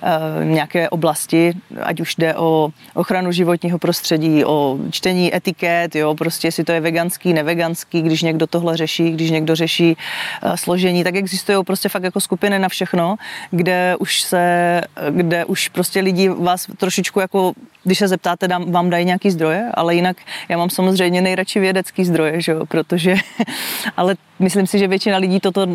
uh, 0.03 0.45
nějaké 0.45 0.89
oblasti, 0.89 1.53
ať 1.83 2.01
už 2.01 2.15
jde 2.17 2.35
o 2.35 2.71
ochranu 2.95 3.33
životního 3.33 3.79
prostředí, 3.79 4.45
o 4.45 4.79
čtení 4.91 5.37
etiket, 5.37 5.95
jo, 5.95 6.15
prostě 6.15 6.49
jestli 6.49 6.65
to 6.65 6.73
je 6.73 6.81
veganský, 6.81 7.33
neveganský, 7.33 8.03
když 8.03 8.23
někdo 8.23 8.47
tohle 8.47 8.77
řeší, 8.77 9.11
když 9.11 9.31
někdo 9.31 9.57
řeší 9.57 9.97
uh, 10.45 10.55
složení, 10.55 11.05
tak 11.05 11.15
existují 11.15 11.65
prostě 11.65 11.89
fakt 11.89 12.05
jako 12.05 12.21
skupiny 12.21 12.59
na 12.59 12.69
všechno, 12.69 13.17
kde 13.51 13.97
už 13.99 14.21
se, 14.21 14.81
kde 15.11 15.45
už 15.45 15.69
prostě 15.69 16.01
lidi 16.01 16.29
vás 16.29 16.67
trošičku 16.77 17.21
jako 17.21 17.53
když 17.85 17.99
se 17.99 18.09
zeptáte, 18.09 18.49
dám, 18.49 18.73
vám 18.73 18.91
dají 18.91 19.05
nějaký 19.05 19.31
zdroje, 19.31 19.71
ale 19.75 19.95
jinak 19.95 20.17
já 20.49 20.59
mám 20.59 20.71
samozřejmě 20.71 21.23
nejradši 21.23 21.61
vědecký 21.61 22.05
zdroje, 22.05 22.41
že 22.41 22.53
jo, 22.53 22.67
protože, 22.67 23.15
ale 23.97 24.17
myslím 24.39 24.67
si, 24.67 24.79
že 24.79 24.89
většina 24.89 25.17
lidí 25.17 25.41
toto 25.41 25.67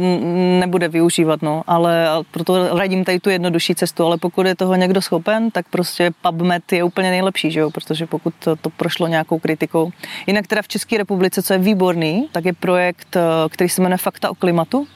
nebude 0.60 0.88
využívat, 0.88 1.42
no, 1.42 1.64
ale 1.68 2.08
proto 2.32 2.78
radím 2.78 3.06
tady 3.06 3.20
tu 3.20 3.30
jednodušší 3.30 3.76
cestu, 3.76 4.06
ale 4.06 4.18
pokud 4.18 4.46
je 4.46 4.56
toho 4.56 4.76
někdo 4.76 5.02
schopen, 5.02 5.52
tak 5.52 5.66
prostě 5.70 6.12
PubMed 6.22 6.72
je 6.72 6.84
úplně 6.84 7.10
nejlepší, 7.10 7.52
že 7.52 7.60
jo, 7.60 7.72
protože 7.72 8.06
pokud 8.06 8.34
to, 8.40 8.56
to 8.56 8.70
prošlo 8.70 9.08
nějakou 9.08 9.40
kritikou. 9.40 9.92
Jinak 10.28 10.48
teda 10.48 10.62
v 10.62 10.68
České 10.68 10.98
republice, 10.98 11.44
co 11.44 11.54
je 11.54 11.60
výborný, 11.60 12.30
tak 12.32 12.46
je 12.46 12.54
projekt, 12.54 13.16
eh, 13.16 13.50
který 13.50 13.70
se 13.70 13.82
jmenuje 13.82 13.98
Fakta 13.98 14.30
o 14.30 14.36
klimatu, 14.36 14.88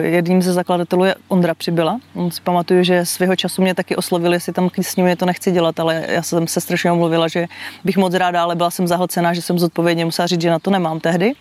jedním 0.00 0.42
ze 0.42 0.52
zakladatelů 0.52 1.04
je 1.04 1.14
Ondra 1.28 1.54
Přibyla. 1.54 1.98
On 2.14 2.30
si 2.30 2.40
pamatuju, 2.40 2.82
že 2.82 3.06
svého 3.06 3.36
času 3.36 3.62
mě 3.62 3.74
taky 3.74 3.96
oslovili, 3.96 4.36
jestli 4.36 4.52
tam 4.52 4.70
s 4.80 4.96
nimi 4.96 5.16
to 5.16 5.26
nechci 5.26 5.52
dělat, 5.52 5.80
ale 5.80 6.04
já 6.08 6.22
jsem 6.22 6.46
se 6.46 6.60
strašně 6.60 6.92
omluvila, 6.92 7.28
že 7.28 7.46
bych 7.84 7.96
moc 7.96 8.14
ráda, 8.14 8.42
ale 8.42 8.54
byla 8.54 8.70
jsem 8.70 8.86
zahlcená, 8.86 9.34
že 9.34 9.42
jsem 9.42 9.58
zodpovědně 9.58 10.04
musela 10.04 10.26
říct, 10.26 10.40
že 10.40 10.50
na 10.50 10.58
to 10.58 10.70
nemám 10.70 11.00
tehdy. 11.00 11.32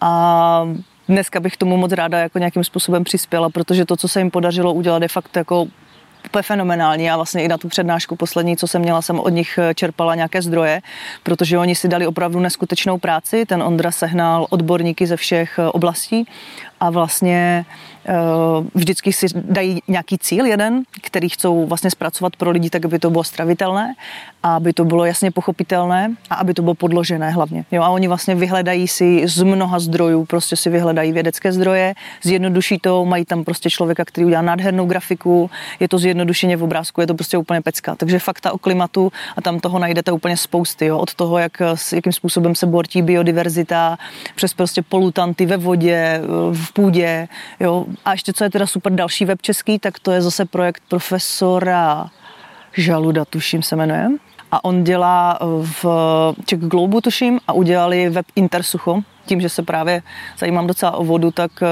A 0.00 0.68
dneska 1.08 1.40
bych 1.40 1.56
tomu 1.56 1.76
moc 1.76 1.92
ráda 1.92 2.18
jako 2.18 2.38
nějakým 2.38 2.64
způsobem 2.64 3.04
přispěla, 3.04 3.50
protože 3.50 3.84
to, 3.84 3.96
co 3.96 4.08
se 4.08 4.20
jim 4.20 4.30
podařilo 4.30 4.72
udělat, 4.72 5.02
je 5.02 5.08
fakt 5.08 5.36
jako 5.36 5.66
úplně 6.26 6.42
fenomenální. 6.42 7.04
Já 7.04 7.16
vlastně 7.16 7.42
i 7.42 7.48
na 7.48 7.58
tu 7.58 7.68
přednášku 7.68 8.16
poslední, 8.16 8.56
co 8.56 8.66
jsem 8.66 8.82
měla, 8.82 9.02
jsem 9.02 9.20
od 9.20 9.28
nich 9.28 9.58
eh, 9.58 9.74
čerpala 9.74 10.14
nějaké 10.14 10.42
zdroje, 10.42 10.80
protože 11.22 11.58
oni 11.58 11.74
si 11.74 11.88
dali 11.88 12.06
opravdu 12.06 12.40
neskutečnou 12.40 12.98
práci. 12.98 13.46
Ten 13.46 13.62
Ondra 13.62 13.90
sehnal 13.90 14.46
odborníky 14.50 15.06
ze 15.06 15.16
všech 15.16 15.58
eh, 15.58 15.68
oblastí 15.68 16.26
a 16.82 16.90
vlastně 16.90 17.64
Eh, 18.06 18.14
vždycky 18.74 19.12
si 19.12 19.26
dají 19.34 19.82
nějaký 19.88 20.18
cíl 20.18 20.46
jeden, 20.46 20.82
který 21.02 21.28
chcou 21.28 21.66
vlastně 21.66 21.90
zpracovat 21.90 22.36
pro 22.36 22.50
lidi 22.50 22.70
tak, 22.70 22.84
aby 22.84 22.98
to 22.98 23.10
bylo 23.10 23.24
stravitelné 23.24 23.94
a 24.42 24.56
aby 24.56 24.72
to 24.72 24.84
bylo 24.84 25.04
jasně 25.04 25.30
pochopitelné 25.30 26.14
a 26.30 26.34
aby 26.34 26.54
to 26.54 26.62
bylo 26.62 26.74
podložené 26.74 27.30
hlavně. 27.30 27.64
Jo, 27.70 27.82
a 27.82 27.88
oni 27.88 28.08
vlastně 28.08 28.34
vyhledají 28.34 28.88
si 28.88 29.22
z 29.28 29.42
mnoha 29.42 29.78
zdrojů, 29.78 30.24
prostě 30.24 30.56
si 30.56 30.70
vyhledají 30.70 31.12
vědecké 31.12 31.52
zdroje, 31.52 31.94
zjednoduší 32.22 32.78
to, 32.78 33.04
mají 33.04 33.24
tam 33.24 33.44
prostě 33.44 33.70
člověka, 33.70 34.04
který 34.04 34.24
udělá 34.24 34.42
nádhernou 34.42 34.86
grafiku, 34.86 35.50
je 35.80 35.88
to 35.88 35.98
zjednodušeně 35.98 36.56
v 36.56 36.62
obrázku, 36.62 37.00
je 37.00 37.06
to 37.06 37.14
prostě 37.14 37.38
úplně 37.38 37.60
pecka. 37.60 37.94
Takže 37.94 38.18
fakta 38.18 38.52
o 38.52 38.58
klimatu 38.58 39.12
a 39.36 39.40
tam 39.40 39.60
toho 39.60 39.78
najdete 39.78 40.12
úplně 40.12 40.36
spousty, 40.36 40.86
jo, 40.86 40.98
od 40.98 41.14
toho, 41.14 41.38
jak, 41.38 41.62
jakým 41.92 42.12
způsobem 42.12 42.54
se 42.54 42.66
bortí 42.66 43.02
biodiverzita, 43.02 43.98
přes 44.34 44.54
prostě 44.54 44.82
polutanty 44.82 45.46
ve 45.46 45.56
vodě, 45.56 46.20
v 46.52 46.71
půdě, 46.72 47.28
jo, 47.60 47.86
a 48.04 48.12
ještě 48.12 48.32
co 48.32 48.44
je 48.44 48.50
teda 48.50 48.66
super 48.66 48.92
další 48.92 49.24
web 49.24 49.42
český, 49.42 49.78
tak 49.78 49.98
to 49.98 50.10
je 50.10 50.22
zase 50.22 50.44
projekt 50.44 50.82
profesora 50.88 52.10
Žaluda, 52.76 53.24
tuším 53.24 53.62
se 53.62 53.76
jmenuje. 53.76 54.08
A 54.52 54.64
on 54.64 54.84
dělá 54.84 55.38
v 55.62 55.84
Czech 56.44 56.58
Globu, 56.58 57.00
tuším, 57.00 57.40
a 57.48 57.52
udělali 57.52 58.10
web 58.10 58.26
Intersucho. 58.36 59.00
Tím, 59.26 59.40
že 59.40 59.48
se 59.48 59.62
právě 59.62 60.02
zajímám 60.38 60.66
docela 60.66 60.92
o 60.92 61.04
vodu, 61.04 61.30
tak 61.30 61.50
eh, 61.62 61.66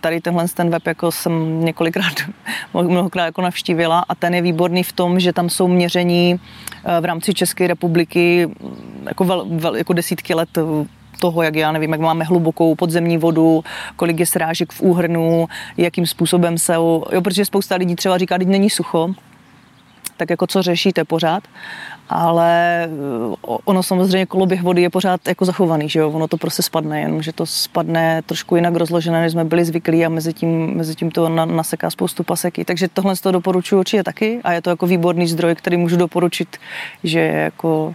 tady 0.00 0.20
tenhle 0.20 0.48
ten 0.48 0.70
web 0.70 0.86
jako 0.86 1.12
jsem 1.12 1.64
několikrát, 1.64 2.12
mnohokrát 2.82 3.24
jako 3.24 3.42
navštívila 3.42 4.04
a 4.08 4.14
ten 4.14 4.34
je 4.34 4.42
výborný 4.42 4.82
v 4.82 4.92
tom, 4.92 5.20
že 5.20 5.32
tam 5.32 5.50
jsou 5.50 5.68
měření 5.68 6.40
eh, 6.84 7.00
v 7.00 7.04
rámci 7.04 7.34
České 7.34 7.66
republiky 7.66 8.46
mm, 8.46 9.06
jako, 9.08 9.24
vel, 9.24 9.46
vel, 9.50 9.76
jako 9.76 9.92
desítky 9.92 10.34
let 10.34 10.58
toho, 11.16 11.42
jak 11.42 11.54
já 11.56 11.72
nevím, 11.72 11.92
jak 11.92 12.00
máme 12.00 12.24
hlubokou 12.24 12.74
podzemní 12.74 13.18
vodu, 13.18 13.64
kolik 13.96 14.20
je 14.20 14.26
srážek 14.26 14.72
v 14.72 14.80
úhrnu, 14.80 15.46
jakým 15.76 16.06
způsobem 16.06 16.58
se, 16.58 16.74
jo, 16.74 17.22
protože 17.24 17.44
spousta 17.44 17.76
lidí 17.76 17.96
třeba 17.96 18.18
říká, 18.18 18.38
že 18.38 18.44
není 18.44 18.70
sucho, 18.70 19.14
tak 20.16 20.30
jako 20.30 20.46
co 20.46 20.62
řešíte 20.62 21.04
pořád, 21.04 21.42
ale 22.08 22.84
eh, 22.84 22.88
ono 23.64 23.82
samozřejmě 23.82 24.26
koloběh 24.26 24.62
vody 24.62 24.82
je 24.82 24.90
pořád 24.90 25.28
jako 25.28 25.44
zachovaný, 25.44 25.88
že 25.88 25.98
jo, 25.98 26.10
ono 26.10 26.28
to 26.28 26.36
prostě 26.36 26.62
spadne, 26.62 27.00
jenom 27.00 27.22
že 27.22 27.32
to 27.32 27.46
spadne 27.46 28.22
trošku 28.22 28.56
jinak 28.56 28.74
rozložené, 28.74 29.20
než 29.20 29.32
jsme 29.32 29.44
byli 29.44 29.64
zvyklí 29.64 30.06
a 30.06 30.08
mezi 30.08 30.32
tím, 30.32 30.74
mezi 30.74 30.94
tím 30.94 31.10
to 31.10 31.28
naseká 31.28 31.90
spoustu 31.90 32.22
paseky, 32.22 32.64
takže 32.64 32.88
tohle 32.88 33.16
z 33.16 33.20
toho 33.20 33.32
doporučuji 33.32 33.78
určitě 33.78 34.02
taky 34.02 34.40
a 34.44 34.52
je 34.52 34.62
to 34.62 34.70
jako 34.70 34.86
výborný 34.86 35.26
zdroj, 35.26 35.54
který 35.54 35.76
můžu 35.76 35.96
doporučit, 35.96 36.56
že 37.04 37.20
je 37.20 37.32
jako 37.32 37.94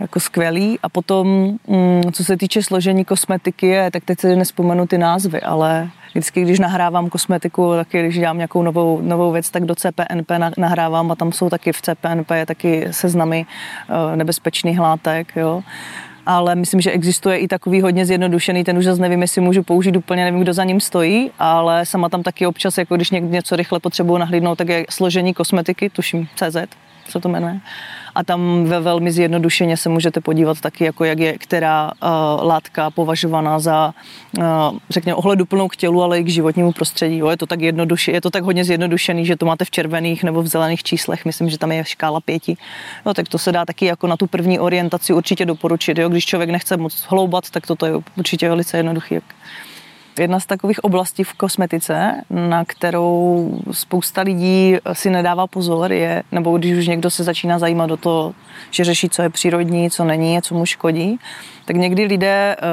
jako 0.00 0.20
skvělý. 0.20 0.78
A 0.82 0.88
potom, 0.88 1.56
mm, 1.66 2.02
co 2.12 2.24
se 2.24 2.36
týče 2.36 2.62
složení 2.62 3.04
kosmetiky, 3.04 3.66
je, 3.66 3.90
tak 3.90 4.04
teď 4.04 4.20
si 4.20 4.36
nespomenu 4.36 4.86
ty 4.86 4.98
názvy, 4.98 5.40
ale 5.40 5.90
vždycky, 6.10 6.42
když 6.42 6.58
nahrávám 6.58 7.08
kosmetiku, 7.08 7.72
taky 7.76 8.00
když 8.02 8.18
dělám 8.18 8.36
nějakou 8.36 8.62
novou, 8.62 9.00
novou 9.00 9.32
věc, 9.32 9.50
tak 9.50 9.64
do 9.64 9.74
CPNP 9.74 10.30
nahrávám 10.58 11.10
a 11.10 11.14
tam 11.14 11.32
jsou 11.32 11.50
taky 11.50 11.72
v 11.72 11.82
CPNP 11.82 12.30
je 12.30 12.46
taky 12.46 12.86
seznamy 12.90 13.46
eh, 13.88 14.16
nebezpečných 14.16 14.78
látek, 14.78 15.32
jo 15.36 15.62
ale 16.26 16.54
myslím, 16.54 16.80
že 16.80 16.90
existuje 16.90 17.38
i 17.38 17.48
takový 17.48 17.80
hodně 17.80 18.06
zjednodušený, 18.06 18.64
ten 18.64 18.78
už 18.78 18.84
zase 18.84 19.02
nevím, 19.02 19.22
jestli 19.22 19.40
můžu 19.40 19.62
použít 19.62 19.96
úplně, 19.96 20.24
nevím, 20.24 20.40
kdo 20.40 20.52
za 20.52 20.64
ním 20.64 20.80
stojí, 20.80 21.30
ale 21.38 21.86
sama 21.86 22.08
tam 22.08 22.22
taky 22.22 22.46
občas, 22.46 22.78
jako 22.78 22.96
když 22.96 23.10
něco 23.10 23.56
rychle 23.56 23.80
potřebuju 23.80 24.18
nahlídnout, 24.18 24.58
tak 24.58 24.68
je 24.68 24.86
složení 24.90 25.34
kosmetiky, 25.34 25.90
tuším 25.90 26.28
CZ, 26.34 26.56
se 27.08 27.20
to 27.20 27.28
jmenuje 27.28 27.60
a 28.14 28.24
tam 28.24 28.64
ve 28.64 28.80
velmi 28.80 29.12
zjednodušeně 29.12 29.76
se 29.76 29.88
můžete 29.88 30.20
podívat 30.20 30.60
taky, 30.60 30.84
jako 30.84 31.04
jak 31.04 31.18
je 31.18 31.38
která 31.38 31.92
uh, 32.02 32.08
látka 32.46 32.90
považovaná 32.90 33.58
za, 33.58 33.94
uh, 34.38 34.44
řekněme, 34.90 35.14
ohleduplnou 35.14 35.68
k 35.68 35.76
tělu, 35.76 36.02
ale 36.02 36.20
i 36.20 36.24
k 36.24 36.28
životnímu 36.28 36.72
prostředí. 36.72 37.18
Jo, 37.18 37.28
je 37.28 37.36
to 37.36 37.46
tak 37.46 37.60
jednoduše, 37.60 38.12
je 38.12 38.20
to 38.20 38.30
tak 38.30 38.44
hodně 38.44 38.64
zjednodušený, 38.64 39.26
že 39.26 39.36
to 39.36 39.46
máte 39.46 39.64
v 39.64 39.70
červených 39.70 40.24
nebo 40.24 40.42
v 40.42 40.46
zelených 40.46 40.82
číslech, 40.82 41.24
myslím, 41.24 41.50
že 41.50 41.58
tam 41.58 41.72
je 41.72 41.84
škála 41.84 42.20
pěti. 42.20 42.56
No, 43.06 43.14
tak 43.14 43.28
to 43.28 43.38
se 43.38 43.52
dá 43.52 43.64
taky 43.64 43.86
jako 43.86 44.06
na 44.06 44.16
tu 44.16 44.26
první 44.26 44.58
orientaci 44.58 45.12
určitě 45.12 45.46
doporučit. 45.46 45.98
Jo? 45.98 46.08
Když 46.08 46.26
člověk 46.26 46.50
nechce 46.50 46.76
moc 46.76 47.06
hloubat, 47.08 47.50
tak 47.50 47.66
toto 47.66 47.86
je 47.86 47.92
určitě 48.16 48.48
velice 48.48 48.76
jednoduchý. 48.76 49.20
Jedna 50.18 50.40
z 50.40 50.46
takových 50.46 50.84
oblastí 50.84 51.24
v 51.24 51.32
kosmetice, 51.32 52.22
na 52.30 52.64
kterou 52.64 53.50
spousta 53.70 54.22
lidí 54.22 54.76
si 54.92 55.10
nedává 55.10 55.46
pozor, 55.46 55.92
je, 55.92 56.22
nebo 56.32 56.58
když 56.58 56.78
už 56.78 56.86
někdo 56.86 57.10
se 57.10 57.24
začíná 57.24 57.58
zajímat 57.58 57.86
do 57.86 57.96
toho, 57.96 58.34
že 58.70 58.84
řeší, 58.84 59.08
co 59.08 59.22
je 59.22 59.30
přírodní, 59.30 59.90
co 59.90 60.04
není, 60.04 60.42
co 60.42 60.54
mu 60.54 60.66
škodí, 60.66 61.18
tak 61.64 61.76
někdy 61.76 62.04
lidé 62.04 62.56
eh, 62.58 62.64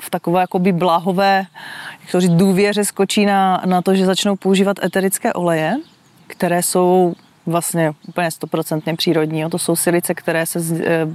v 0.00 0.10
takové 0.10 0.40
jakoby 0.40 0.72
bláhové 0.72 1.46
jak 2.06 2.12
to 2.12 2.20
říct, 2.20 2.30
důvěře 2.30 2.84
skočí 2.84 3.26
na, 3.26 3.62
na 3.66 3.82
to, 3.82 3.94
že 3.94 4.06
začnou 4.06 4.36
používat 4.36 4.84
eterické 4.84 5.32
oleje, 5.32 5.76
které 6.26 6.62
jsou 6.62 7.14
vlastně 7.46 7.92
úplně 8.08 8.30
stoprocentně 8.30 8.94
přírodní. 8.94 9.44
To 9.50 9.58
jsou 9.58 9.76
silice, 9.76 10.14
které 10.14 10.46
se 10.46 10.60
eh, 10.84 11.06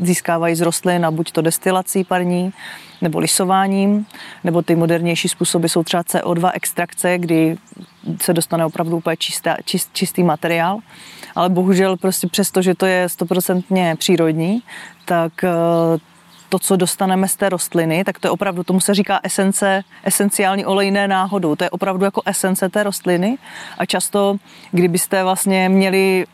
získávají 0.00 0.54
z 0.54 0.60
rostlin 0.60 1.06
a 1.06 1.10
buď 1.10 1.32
to 1.32 1.42
destilací 1.42 2.04
parní, 2.04 2.52
nebo 3.00 3.18
lisováním, 3.18 4.06
nebo 4.44 4.62
ty 4.62 4.76
modernější 4.76 5.28
způsoby 5.28 5.66
jsou 5.66 5.82
třeba 5.82 6.02
CO2 6.02 6.50
extrakce, 6.54 7.18
kdy 7.18 7.56
se 8.22 8.32
dostane 8.32 8.66
opravdu 8.66 8.96
úplně 8.96 9.16
čistá, 9.16 9.56
čist, 9.64 9.90
čistý 9.92 10.22
materiál. 10.22 10.78
Ale 11.34 11.48
bohužel 11.48 11.96
prostě 11.96 12.26
přesto, 12.26 12.62
že 12.62 12.74
to 12.74 12.86
je 12.86 13.08
stoprocentně 13.08 13.96
přírodní, 13.98 14.62
tak 15.04 15.44
eh, 15.44 15.50
to, 16.52 16.58
co 16.58 16.76
dostaneme 16.76 17.28
z 17.28 17.36
té 17.36 17.48
rostliny, 17.48 18.04
tak 18.04 18.18
to 18.18 18.26
je 18.26 18.30
opravdu, 18.30 18.62
tomu 18.64 18.80
se 18.80 18.94
říká 18.94 19.20
esence, 19.22 19.82
esenciální 20.04 20.66
olejné 20.66 21.08
náhodou. 21.08 21.56
To 21.56 21.64
je 21.64 21.70
opravdu 21.70 22.04
jako 22.04 22.22
esence 22.26 22.68
té 22.68 22.82
rostliny 22.82 23.38
a 23.78 23.86
často, 23.86 24.36
kdybyste 24.72 25.24
vlastně 25.24 25.68
měli 25.68 26.26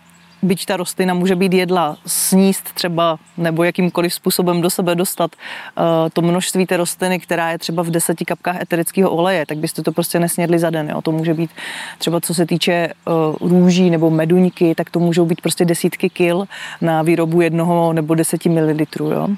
byť 0.43 0.67
ta 0.67 0.77
rostlina 0.77 1.15
může 1.15 1.37
být 1.37 1.53
jedla, 1.53 1.97
sníst 2.07 2.73
třeba 2.75 3.19
nebo 3.37 3.65
jakýmkoliv 3.65 4.15
způsobem 4.15 4.61
do 4.61 4.71
sebe 4.71 4.95
dostat 4.95 5.31
uh, 5.35 5.85
to 6.13 6.23
množství 6.23 6.67
té 6.67 6.77
rostliny, 6.77 7.19
která 7.21 7.51
je 7.51 7.59
třeba 7.59 7.83
v 7.83 7.91
deseti 7.91 8.25
kapkách 8.25 8.63
eterického 8.63 9.11
oleje, 9.11 9.47
tak 9.47 9.59
byste 9.59 9.83
to 9.83 9.93
prostě 9.93 10.21
nesnědli 10.21 10.59
za 10.59 10.71
den. 10.71 10.91
Jo. 10.91 11.03
To 11.03 11.13
může 11.13 11.35
být 11.35 11.51
třeba 11.99 12.21
co 12.21 12.35
se 12.35 12.47
týče 12.47 12.93
uh, 13.41 13.49
růží 13.51 13.91
nebo 13.91 14.11
meduňky, 14.11 14.75
tak 14.75 14.91
to 14.91 14.99
můžou 14.99 15.27
být 15.27 15.41
prostě 15.41 15.65
desítky 15.65 16.11
kil 16.11 16.45
na 16.81 17.03
výrobu 17.03 17.41
jednoho 17.41 17.93
nebo 17.93 18.15
deseti 18.15 18.49
mililitrů. 18.49 19.11
Jo. 19.11 19.29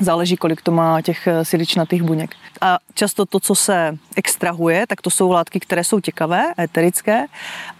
Záleží, 0.00 0.36
kolik 0.36 0.62
to 0.62 0.72
má 0.72 1.02
těch 1.02 1.26
eh, 1.26 1.44
siličnatých 1.44 2.02
buněk. 2.02 2.34
A 2.60 2.78
často 2.94 3.26
to, 3.26 3.40
co 3.40 3.54
se 3.54 3.96
extrahuje, 4.16 4.86
tak 4.86 5.02
to 5.02 5.10
jsou 5.10 5.30
látky, 5.30 5.60
které 5.60 5.84
jsou 5.84 6.00
těkavé, 6.00 6.52
eterické 6.58 7.26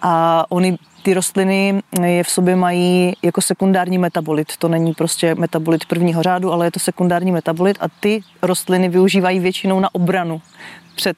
a 0.03 0.45
oni 0.49 0.79
ty 1.03 1.15
rostliny 1.15 1.83
je 2.05 2.25
v 2.25 2.31
sobě 2.31 2.57
mají 2.57 3.13
jako 3.23 3.41
sekundární 3.41 3.99
metabolit. 3.99 4.57
To 4.57 4.69
není 4.69 4.93
prostě 4.95 5.35
metabolit 5.35 5.85
prvního 5.85 6.23
řádu, 6.23 6.53
ale 6.53 6.67
je 6.67 6.71
to 6.71 6.81
sekundární 6.81 7.33
metabolit 7.33 7.77
a 7.81 7.89
ty 8.01 8.21
rostliny 8.43 8.89
využívají 8.89 9.41
většinou 9.41 9.81
na 9.81 9.95
obranu 9.95 10.43
před 10.97 11.17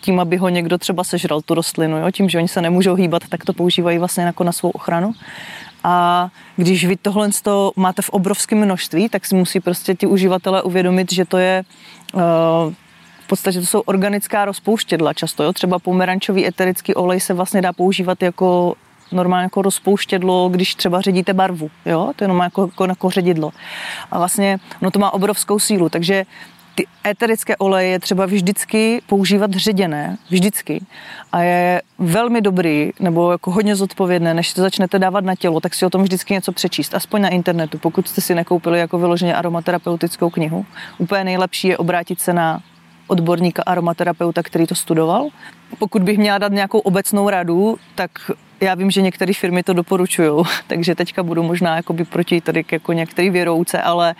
tím, 0.00 0.20
aby 0.20 0.36
ho 0.36 0.48
někdo 0.48 0.78
třeba 0.78 1.04
sežral 1.04 1.40
tu 1.40 1.54
rostlinu. 1.54 1.98
Jo? 1.98 2.10
Tím, 2.10 2.28
že 2.28 2.38
oni 2.38 2.48
se 2.48 2.60
nemůžou 2.60 2.94
hýbat, 2.94 3.22
tak 3.28 3.44
to 3.44 3.52
používají 3.52 3.98
vlastně 3.98 4.24
jako 4.24 4.44
na 4.44 4.52
svou 4.52 4.70
ochranu. 4.70 5.12
A 5.84 6.28
když 6.56 6.84
vy 6.84 6.96
tohle 6.96 7.30
máte 7.76 8.02
v 8.02 8.10
obrovském 8.10 8.58
množství, 8.58 9.08
tak 9.08 9.26
si 9.26 9.34
musí 9.34 9.60
prostě 9.60 9.94
ti 9.94 10.06
uživatelé 10.06 10.62
uvědomit, 10.62 11.12
že 11.12 11.24
to 11.24 11.38
je 11.38 11.62
uh, 12.14 12.22
v 13.20 13.26
podstatě 13.26 13.60
to 13.60 13.66
jsou 13.66 13.80
organická 13.80 14.44
rozpouštědla 14.44 15.12
často. 15.12 15.42
Jo? 15.42 15.52
Třeba 15.52 15.78
pomerančový 15.78 16.46
eterický 16.46 16.94
olej 16.94 17.20
se 17.20 17.34
vlastně 17.34 17.62
dá 17.62 17.72
používat 17.72 18.22
jako 18.22 18.74
normálně 19.12 19.42
jako 19.42 19.62
rozpouštědlo, 19.62 20.48
když 20.48 20.74
třeba 20.74 21.00
ředíte 21.00 21.32
barvu, 21.32 21.70
jo, 21.86 22.12
to 22.16 22.24
je 22.24 22.26
jenom 22.26 22.40
jako, 22.40 22.62
jako, 22.62 22.84
jako 22.84 23.10
ředidlo. 23.10 23.52
A 24.10 24.18
vlastně 24.18 24.58
no 24.80 24.90
to 24.90 24.98
má 24.98 25.14
obrovskou 25.14 25.58
sílu, 25.58 25.88
takže 25.88 26.24
ty 26.74 26.86
eterické 27.06 27.56
oleje 27.56 27.88
je 27.88 27.98
třeba 27.98 28.26
vždycky 28.26 29.02
používat 29.06 29.52
ředěné, 29.52 30.16
vždycky. 30.30 30.84
A 31.32 31.40
je 31.42 31.82
velmi 31.98 32.40
dobrý, 32.40 32.90
nebo 33.00 33.32
jako 33.32 33.50
hodně 33.50 33.76
zodpovědné, 33.76 34.34
než 34.34 34.52
to 34.52 34.60
začnete 34.60 34.98
dávat 34.98 35.24
na 35.24 35.34
tělo, 35.34 35.60
tak 35.60 35.74
si 35.74 35.86
o 35.86 35.90
tom 35.90 36.02
vždycky 36.02 36.34
něco 36.34 36.52
přečíst, 36.52 36.94
aspoň 36.94 37.22
na 37.22 37.28
internetu, 37.28 37.78
pokud 37.78 38.08
jste 38.08 38.20
si 38.20 38.34
nekoupili 38.34 38.78
jako 38.78 38.98
vyloženě 38.98 39.34
aromaterapeutickou 39.34 40.30
knihu. 40.30 40.66
Úplně 40.98 41.24
nejlepší 41.24 41.68
je 41.68 41.76
obrátit 41.76 42.20
se 42.20 42.32
na 42.32 42.62
odborníka 43.06 43.62
aromaterapeuta, 43.66 44.42
který 44.42 44.66
to 44.66 44.74
studoval. 44.74 45.28
Pokud 45.78 46.02
bych 46.02 46.18
měla 46.18 46.38
dát 46.38 46.52
nějakou 46.52 46.78
obecnou 46.78 47.28
radu, 47.28 47.78
tak 47.94 48.10
já 48.62 48.74
vím, 48.74 48.90
že 48.90 49.02
některé 49.02 49.32
firmy 49.34 49.62
to 49.62 49.72
doporučují, 49.72 50.44
takže 50.66 50.94
teďka 50.94 51.22
budu 51.22 51.42
možná 51.42 51.76
jakoby 51.76 52.04
proti 52.04 52.40
tady 52.40 52.64
jako 52.72 52.92
některý 52.92 53.30
věrouce, 53.30 53.82
ale, 53.82 54.14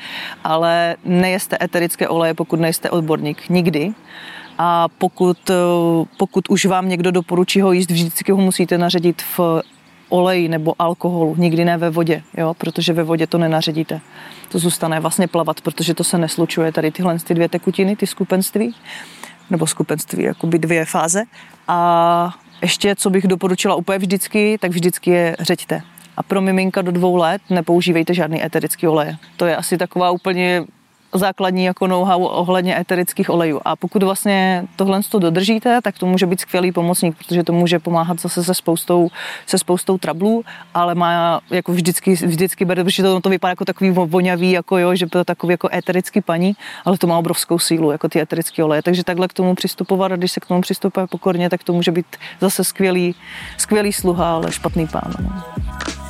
ale 0.44 0.96
nejeste 1.04 1.58
eterické 1.62 2.08
oleje, 2.08 2.34
pokud 2.34 2.60
nejste 2.60 2.90
odborník. 2.90 3.48
Nikdy. 3.48 3.92
A 4.58 4.88
pokud, 4.88 5.50
pokud 6.16 6.48
už 6.48 6.64
vám 6.64 6.88
někdo 6.88 7.10
doporučí 7.10 7.60
ho 7.60 7.72
jíst, 7.72 7.90
vždycky 7.90 8.32
ho 8.32 8.38
musíte 8.38 8.78
naředit 8.78 9.22
v 9.22 9.62
oleji 10.08 10.48
nebo 10.48 10.74
alkoholu, 10.78 11.34
nikdy 11.38 11.64
ne 11.64 11.76
ve 11.76 11.90
vodě, 11.90 12.22
jo, 12.36 12.54
protože 12.54 12.92
ve 12.92 13.02
vodě 13.02 13.26
to 13.26 13.38
nenaředíte. 13.38 14.00
To 14.48 14.58
zůstane 14.58 15.00
vlastně 15.00 15.28
plavat, 15.28 15.60
protože 15.60 15.94
to 15.94 16.04
se 16.04 16.18
neslučuje 16.18 16.72
tady 16.72 16.90
tyhle 16.90 17.18
ty 17.18 17.34
dvě 17.34 17.48
tekutiny, 17.48 17.96
ty 17.96 18.06
skupenství, 18.06 18.74
nebo 19.50 19.66
skupenství, 19.66 20.22
jakoby 20.22 20.58
dvě 20.58 20.84
fáze. 20.84 21.24
A 21.68 22.34
ještě, 22.62 22.96
co 22.96 23.10
bych 23.10 23.26
doporučila 23.26 23.74
úplně 23.74 23.98
vždycky, 23.98 24.58
tak 24.60 24.70
vždycky 24.70 25.10
je 25.10 25.36
řeďte. 25.40 25.80
A 26.16 26.22
pro 26.22 26.40
miminka 26.40 26.82
do 26.82 26.92
dvou 26.92 27.16
let 27.16 27.42
nepoužívejte 27.50 28.14
žádný 28.14 28.44
eterický 28.44 28.88
olej. 28.88 29.16
To 29.36 29.46
je 29.46 29.56
asi 29.56 29.78
taková 29.78 30.10
úplně 30.10 30.64
základní 31.14 31.64
jako 31.64 31.86
know-how 31.86 32.22
ohledně 32.24 32.80
eterických 32.80 33.30
olejů. 33.30 33.60
A 33.64 33.76
pokud 33.76 34.02
vlastně 34.02 34.64
tohle 34.76 35.00
to 35.10 35.18
dodržíte, 35.18 35.80
tak 35.82 35.98
to 35.98 36.06
může 36.06 36.26
být 36.26 36.40
skvělý 36.40 36.72
pomocník, 36.72 37.16
protože 37.18 37.44
to 37.44 37.52
může 37.52 37.78
pomáhat 37.78 38.20
zase 38.20 38.44
se 38.44 38.54
spoustou, 38.54 39.08
se 39.46 39.58
spoustou 39.58 39.98
trablů, 39.98 40.44
ale 40.74 40.94
má 40.94 41.40
jako 41.50 41.72
vždycky, 41.72 42.14
vždycky 42.14 42.64
bere, 42.64 42.84
protože 42.84 43.02
to, 43.02 43.20
to 43.20 43.28
vypadá 43.28 43.50
jako 43.50 43.64
takový 43.64 43.90
vonavý, 43.90 44.50
jako 44.50 44.78
jo, 44.78 44.94
že 44.94 45.06
to 45.06 45.24
takový 45.24 45.52
jako 45.52 45.68
eterický 45.72 46.20
paní, 46.20 46.56
ale 46.84 46.98
to 46.98 47.06
má 47.06 47.18
obrovskou 47.18 47.58
sílu, 47.58 47.90
jako 47.90 48.08
ty 48.08 48.20
eterické 48.20 48.64
oleje. 48.64 48.82
Takže 48.82 49.04
takhle 49.04 49.28
k 49.28 49.32
tomu 49.32 49.54
přistupovat 49.54 50.12
a 50.12 50.16
když 50.16 50.32
se 50.32 50.40
k 50.40 50.46
tomu 50.46 50.60
přistupuje 50.60 51.06
pokorně, 51.06 51.50
tak 51.50 51.64
to 51.64 51.72
může 51.72 51.90
být 51.90 52.06
zase 52.40 52.64
skvělý, 52.64 53.14
skvělý 53.58 53.92
sluha, 53.92 54.34
ale 54.34 54.52
špatný 54.52 54.86
pán. 54.86 55.12
No. 55.20 56.01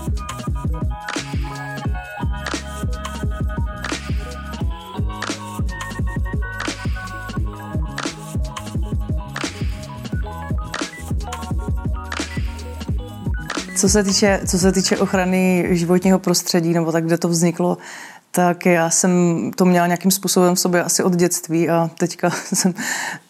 Co 13.83 13.89
se 13.89 14.05
týče, 14.05 14.41
co 14.47 14.59
se 14.59 14.73
týče 14.73 14.99
ochrany 14.99 15.69
životního 15.71 16.19
prostředí, 16.19 16.73
nebo 16.73 16.93
tak, 16.93 17.05
kde 17.05 17.19
to 17.19 17.29
vzniklo, 17.29 17.79
tak 18.31 18.67
já 18.67 18.91
jsem 18.91 19.51
to 19.57 19.65
měla 19.65 19.87
nějakým 19.87 20.11
způsobem 20.11 20.55
v 20.55 20.61
sobě 20.61 20.85
asi 20.85 21.03
od 21.03 21.17
dětství 21.17 21.69
a 21.69 21.91
teďka 21.99 22.31
jsem, 22.55 22.75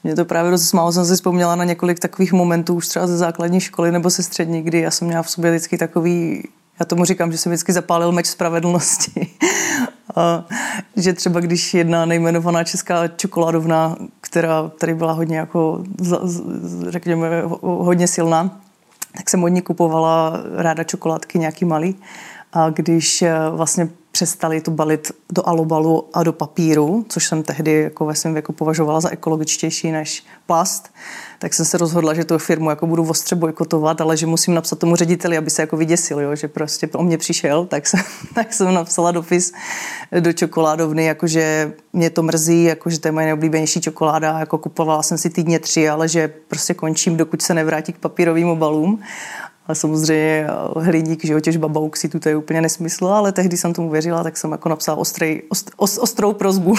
mě 0.05 0.17
to 0.17 0.25
právě 0.25 0.51
dost 0.51 0.73
málo 0.73 0.93
jsem 0.93 1.07
si 1.07 1.15
vzpomněla 1.15 1.57
na 1.57 1.65
několik 1.65 1.99
takových 1.99 2.33
momentů 2.33 2.75
už 2.75 2.89
třeba 2.89 3.07
ze 3.07 3.17
základní 3.17 3.61
školy 3.61 3.93
nebo 3.93 4.11
se 4.11 4.23
střední, 4.23 4.63
kdy 4.63 4.81
já 4.81 4.91
jsem 4.91 5.09
měla 5.09 5.23
v 5.23 5.31
sobě 5.31 5.51
vždycky 5.51 5.79
takový, 5.79 6.49
já 6.81 6.87
tomu 6.87 7.05
říkám, 7.05 7.33
že 7.33 7.39
jsem 7.39 7.53
vždycky 7.53 7.73
zapálil 7.73 8.13
meč 8.13 8.27
spravedlnosti. 8.27 9.31
a, 10.17 10.45
že 10.97 11.13
třeba 11.13 11.41
když 11.41 11.75
jedna 11.75 12.05
nejmenovaná 12.05 12.65
česká 12.65 13.09
čokoládovna, 13.09 13.97
která 14.21 14.71
tady 14.79 14.95
byla 14.95 15.13
hodně 15.13 15.37
jako, 15.37 15.85
řekněme, 16.89 17.43
hodně 17.61 18.09
silná, 18.09 18.61
tak 19.17 19.31
jsem 19.31 19.45
od 19.45 19.49
ní 19.49 19.63
kupovala 19.63 20.43
ráda 20.57 20.85
čokoládky 20.85 21.39
nějaký 21.39 21.65
malý. 21.65 21.97
A 22.53 22.71
když 22.71 23.23
eh, 23.23 23.35
vlastně 23.51 23.89
přestali 24.13 24.61
to 24.61 24.71
balit 24.71 25.13
do 25.33 25.49
alobalu 25.49 26.09
a 26.13 26.23
do 26.23 26.33
papíru, 26.33 27.05
což 27.09 27.27
jsem 27.27 27.43
tehdy 27.43 27.73
jako 27.73 28.07
ve 28.07 28.15
svém 28.15 28.33
věku 28.33 28.53
považovala 28.53 29.01
za 29.01 29.11
ekologičtější 29.11 29.93
než 29.93 30.25
plast, 30.47 30.91
tak 31.39 31.55
jsem 31.55 31.67
se 31.67 31.79
rozhodla, 31.79 32.15
že 32.15 32.25
tu 32.25 32.39
firmu 32.39 32.71
jako 32.71 32.87
budu 32.87 33.09
ostře 33.09 33.37
bojkotovat, 33.37 34.01
ale 34.01 34.17
že 34.17 34.27
musím 34.27 34.55
napsat 34.55 34.79
tomu 34.79 34.97
řediteli, 34.97 35.39
aby 35.39 35.51
se 35.51 35.63
jako 35.63 35.77
vyděsil, 35.77 36.21
jo, 36.21 36.37
že 36.37 36.49
prostě 36.49 36.89
o 36.95 37.03
mě 37.03 37.19
přišel, 37.19 37.67
tak 37.71 37.87
jsem, 37.87 38.01
tak 38.35 38.53
jsem 38.53 38.75
napsala 38.75 39.11
dopis 39.11 39.53
do 40.21 40.33
čokoládovny, 40.33 41.05
jakože 41.05 41.73
mě 41.93 42.11
to 42.11 42.23
mrzí, 42.23 42.65
jakože 42.65 43.01
to 43.01 43.09
je 43.09 43.13
moje 43.13 43.27
nejoblíbenější 43.27 43.81
čokoláda, 43.81 44.39
jako 44.39 44.59
kupovala 44.59 45.03
jsem 45.03 45.19
si 45.19 45.31
týdně 45.31 45.59
tři, 45.59 45.89
ale 45.89 46.09
že 46.09 46.29
prostě 46.29 46.75
končím, 46.75 47.17
dokud 47.17 47.43
se 47.43 47.55
nevrátí 47.55 47.93
k 47.93 47.99
papírovým 47.99 48.49
obalům. 48.49 49.01
A 49.67 49.75
samozřejmě 49.75 50.47
hliník, 50.77 51.25
že 51.25 51.33
jo, 51.33 51.41
těžba 51.41 51.69
bauxitu, 51.69 52.19
to 52.19 52.29
je 52.29 52.37
úplně 52.37 52.61
nesmysl, 52.61 53.07
ale 53.07 53.33
tehdy 53.33 53.57
jsem 53.57 53.73
tomu 53.73 53.91
věřila, 53.91 54.23
tak 54.23 54.37
jsem 54.37 54.53
jako 54.53 54.69
napsala 54.69 54.99
ostrej, 54.99 55.43
ost, 55.49 55.71
ost, 55.77 55.99
ostrou 55.99 56.33
prozbu. 56.33 56.75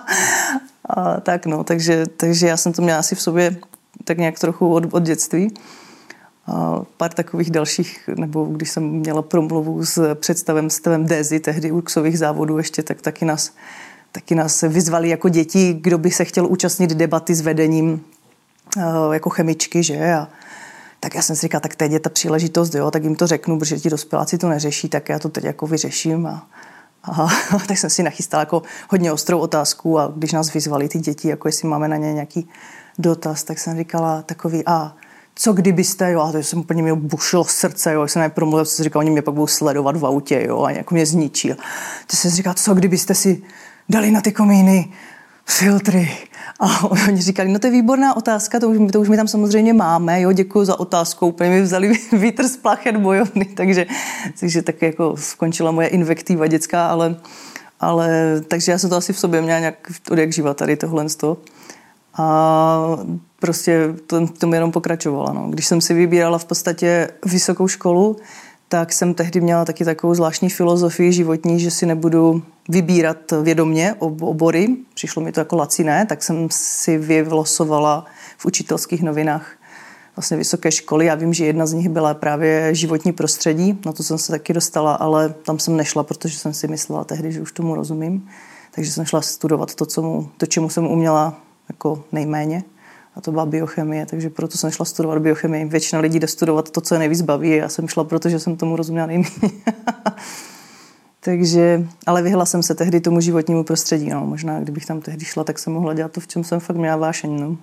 a 0.88 1.20
tak 1.20 1.46
no, 1.46 1.64
takže, 1.64 2.06
takže 2.16 2.46
já 2.46 2.56
jsem 2.56 2.72
to 2.72 2.82
měla 2.82 2.98
asi 2.98 3.14
v 3.14 3.22
sobě 3.22 3.56
tak 4.04 4.18
nějak 4.18 4.38
trochu 4.38 4.74
od, 4.74 4.94
od 4.94 5.02
dětství. 5.02 5.54
A 6.46 6.82
pár 6.96 7.12
takových 7.12 7.50
dalších, 7.50 8.10
nebo 8.16 8.44
když 8.44 8.70
jsem 8.70 8.84
měla 8.84 9.22
promluvu 9.22 9.84
s 9.84 10.14
představem 10.14 10.70
stavem 10.70 11.06
Dézy, 11.06 11.40
tehdy 11.40 11.70
urksových 11.70 12.18
závodů 12.18 12.58
ještě, 12.58 12.82
tak 12.82 13.02
taky 13.02 13.24
nás, 13.24 13.52
taky 14.12 14.34
nás 14.34 14.62
vyzvali 14.62 15.08
jako 15.08 15.28
děti, 15.28 15.78
kdo 15.80 15.98
by 15.98 16.10
se 16.10 16.24
chtěl 16.24 16.46
účastnit 16.46 16.90
debaty 16.90 17.34
s 17.34 17.40
vedením 17.40 18.04
jako 19.12 19.30
chemičky, 19.30 19.82
že? 19.82 20.12
A, 20.12 20.28
tak 21.04 21.14
já 21.14 21.22
jsem 21.22 21.36
si 21.36 21.42
říkala, 21.42 21.60
tak 21.60 21.76
teď 21.76 21.92
je 21.92 22.00
ta 22.00 22.10
příležitost, 22.10 22.74
jo, 22.74 22.90
tak 22.90 23.04
jim 23.04 23.16
to 23.16 23.26
řeknu, 23.26 23.58
protože 23.58 23.78
ti 23.78 23.90
dospěláci 23.90 24.38
to 24.38 24.48
neřeší, 24.48 24.88
tak 24.88 25.08
já 25.08 25.18
to 25.18 25.28
teď 25.28 25.44
jako 25.44 25.66
vyřeším. 25.66 26.26
A, 26.26 26.48
a 27.02 27.28
tak 27.68 27.78
jsem 27.78 27.90
si 27.90 28.02
nachystala 28.02 28.40
jako 28.40 28.62
hodně 28.90 29.12
ostrou 29.12 29.38
otázku 29.38 29.98
a 29.98 30.12
když 30.16 30.32
nás 30.32 30.52
vyzvali 30.52 30.88
ty 30.88 30.98
děti, 30.98 31.28
jako 31.28 31.48
jestli 31.48 31.68
máme 31.68 31.88
na 31.88 31.96
ně 31.96 32.12
nějaký 32.12 32.48
dotaz, 32.98 33.44
tak 33.44 33.58
jsem 33.58 33.76
říkala 33.76 34.22
takový, 34.22 34.62
a 34.66 34.96
co 35.34 35.52
kdybyste, 35.52 36.12
jo, 36.12 36.20
a 36.20 36.32
to 36.32 36.38
jsem 36.38 36.58
úplně 36.58 36.82
mě 36.82 36.94
bušilo 36.94 37.44
srdce, 37.44 37.92
jo, 37.92 38.08
jsem 38.08 38.22
nepromluvil, 38.22 38.64
jsem 38.64 38.84
říkal, 38.84 39.00
oni 39.00 39.10
mě 39.10 39.22
pak 39.22 39.34
budou 39.34 39.46
sledovat 39.46 39.96
v 39.96 40.06
autě, 40.06 40.44
jo, 40.48 40.62
a 40.62 40.70
jako 40.70 40.94
mě 40.94 41.06
zničí. 41.06 41.52
A 41.52 41.56
to 42.06 42.16
jsem 42.16 42.30
říkal, 42.30 42.54
co 42.54 42.74
kdybyste 42.74 43.14
si 43.14 43.42
dali 43.88 44.10
na 44.10 44.20
ty 44.20 44.32
komíny 44.32 44.92
filtry. 45.46 46.10
A 46.60 46.84
oni 47.08 47.22
říkali, 47.22 47.48
no 47.48 47.58
to 47.58 47.66
je 47.66 47.70
výborná 47.70 48.16
otázka, 48.16 48.60
to 48.60 48.68
už, 48.68 48.92
to 48.92 49.00
už 49.00 49.08
my 49.08 49.16
tam 49.16 49.28
samozřejmě 49.28 49.72
máme, 49.72 50.20
jo, 50.20 50.32
děkuji 50.32 50.64
za 50.64 50.80
otázku, 50.80 51.26
úplně 51.26 51.50
mi 51.50 51.62
vzali 51.62 51.92
vítr 52.12 52.48
z 52.48 52.56
plachet 52.56 52.96
bojovny, 52.96 53.44
takže, 53.54 53.86
takže 54.40 54.62
tak 54.62 54.82
jako 54.82 55.16
skončila 55.16 55.70
moje 55.70 55.88
invektiva 55.88 56.46
dětská, 56.46 56.86
ale, 56.86 57.16
ale 57.80 58.40
takže 58.48 58.72
já 58.72 58.78
jsem 58.78 58.90
to 58.90 58.96
asi 58.96 59.12
v 59.12 59.18
sobě 59.18 59.42
měla 59.42 59.58
nějak 59.58 59.90
od 60.10 60.18
jak 60.18 60.32
živa 60.32 60.54
tady 60.54 60.76
tohle 60.76 61.06
a 62.16 62.98
prostě 63.40 63.94
to, 64.06 64.26
to 64.26 64.46
mi 64.46 64.56
jenom 64.56 64.72
pokračovalo. 64.72 65.32
No. 65.32 65.48
Když 65.50 65.66
jsem 65.66 65.80
si 65.80 65.94
vybírala 65.94 66.38
v 66.38 66.44
podstatě 66.44 67.08
vysokou 67.26 67.68
školu, 67.68 68.16
tak 68.68 68.92
jsem 68.92 69.14
tehdy 69.14 69.40
měla 69.40 69.64
taky 69.64 69.84
takovou 69.84 70.14
zvláštní 70.14 70.50
filozofii 70.50 71.12
životní, 71.12 71.60
že 71.60 71.70
si 71.70 71.86
nebudu 71.86 72.42
vybírat 72.68 73.16
vědomně 73.42 73.94
obory. 73.98 74.76
Přišlo 74.94 75.22
mi 75.22 75.32
to 75.32 75.40
jako 75.40 75.56
laciné, 75.56 76.06
tak 76.06 76.22
jsem 76.22 76.48
si 76.50 76.98
vylosovala 76.98 78.06
v 78.38 78.46
učitelských 78.46 79.02
novinách 79.02 79.52
vlastně 80.16 80.36
vysoké 80.36 80.72
školy. 80.72 81.06
Já 81.06 81.14
vím, 81.14 81.34
že 81.34 81.46
jedna 81.46 81.66
z 81.66 81.72
nich 81.72 81.88
byla 81.88 82.14
právě 82.14 82.74
životní 82.74 83.12
prostředí, 83.12 83.78
na 83.86 83.92
to 83.92 84.02
jsem 84.02 84.18
se 84.18 84.32
taky 84.32 84.52
dostala, 84.52 84.94
ale 84.94 85.28
tam 85.28 85.58
jsem 85.58 85.76
nešla, 85.76 86.02
protože 86.02 86.38
jsem 86.38 86.54
si 86.54 86.68
myslela 86.68 87.04
tehdy, 87.04 87.32
že 87.32 87.40
už 87.40 87.52
tomu 87.52 87.74
rozumím. 87.74 88.28
Takže 88.74 88.92
jsem 88.92 89.04
šla 89.04 89.20
studovat 89.20 89.74
to, 89.74 89.86
co 89.86 90.02
mu, 90.02 90.30
to 90.36 90.46
čemu 90.46 90.70
jsem 90.70 90.86
uměla 90.86 91.40
jako 91.68 92.04
nejméně 92.12 92.64
a 93.16 93.20
to 93.20 93.30
byla 93.30 93.46
biochemie, 93.46 94.06
takže 94.06 94.30
proto 94.30 94.58
jsem 94.58 94.70
šla 94.70 94.84
studovat 94.84 95.18
biochemii. 95.18 95.64
Většina 95.64 96.00
lidí 96.00 96.18
jde 96.20 96.26
studovat 96.26 96.70
to, 96.70 96.80
co 96.80 96.94
je 96.94 96.98
nejvíc 96.98 97.22
baví, 97.22 97.50
já 97.50 97.68
jsem 97.68 97.88
šla, 97.88 98.04
protože 98.04 98.38
jsem 98.38 98.56
tomu 98.56 98.76
rozuměla 98.76 99.06
nejméně. 99.06 99.30
takže, 101.20 101.86
ale 102.06 102.22
vyhla 102.22 102.46
jsem 102.46 102.62
se 102.62 102.74
tehdy 102.74 103.00
tomu 103.00 103.20
životnímu 103.20 103.64
prostředí. 103.64 104.10
No. 104.10 104.26
Možná, 104.26 104.60
kdybych 104.60 104.86
tam 104.86 105.00
tehdy 105.00 105.24
šla, 105.24 105.44
tak 105.44 105.58
jsem 105.58 105.72
mohla 105.72 105.94
dělat 105.94 106.12
to, 106.12 106.20
v 106.20 106.26
čem 106.26 106.44
jsem 106.44 106.60
fakt 106.60 106.76
měla 106.76 106.96
vášeň. 106.96 107.40
No. 107.40 107.56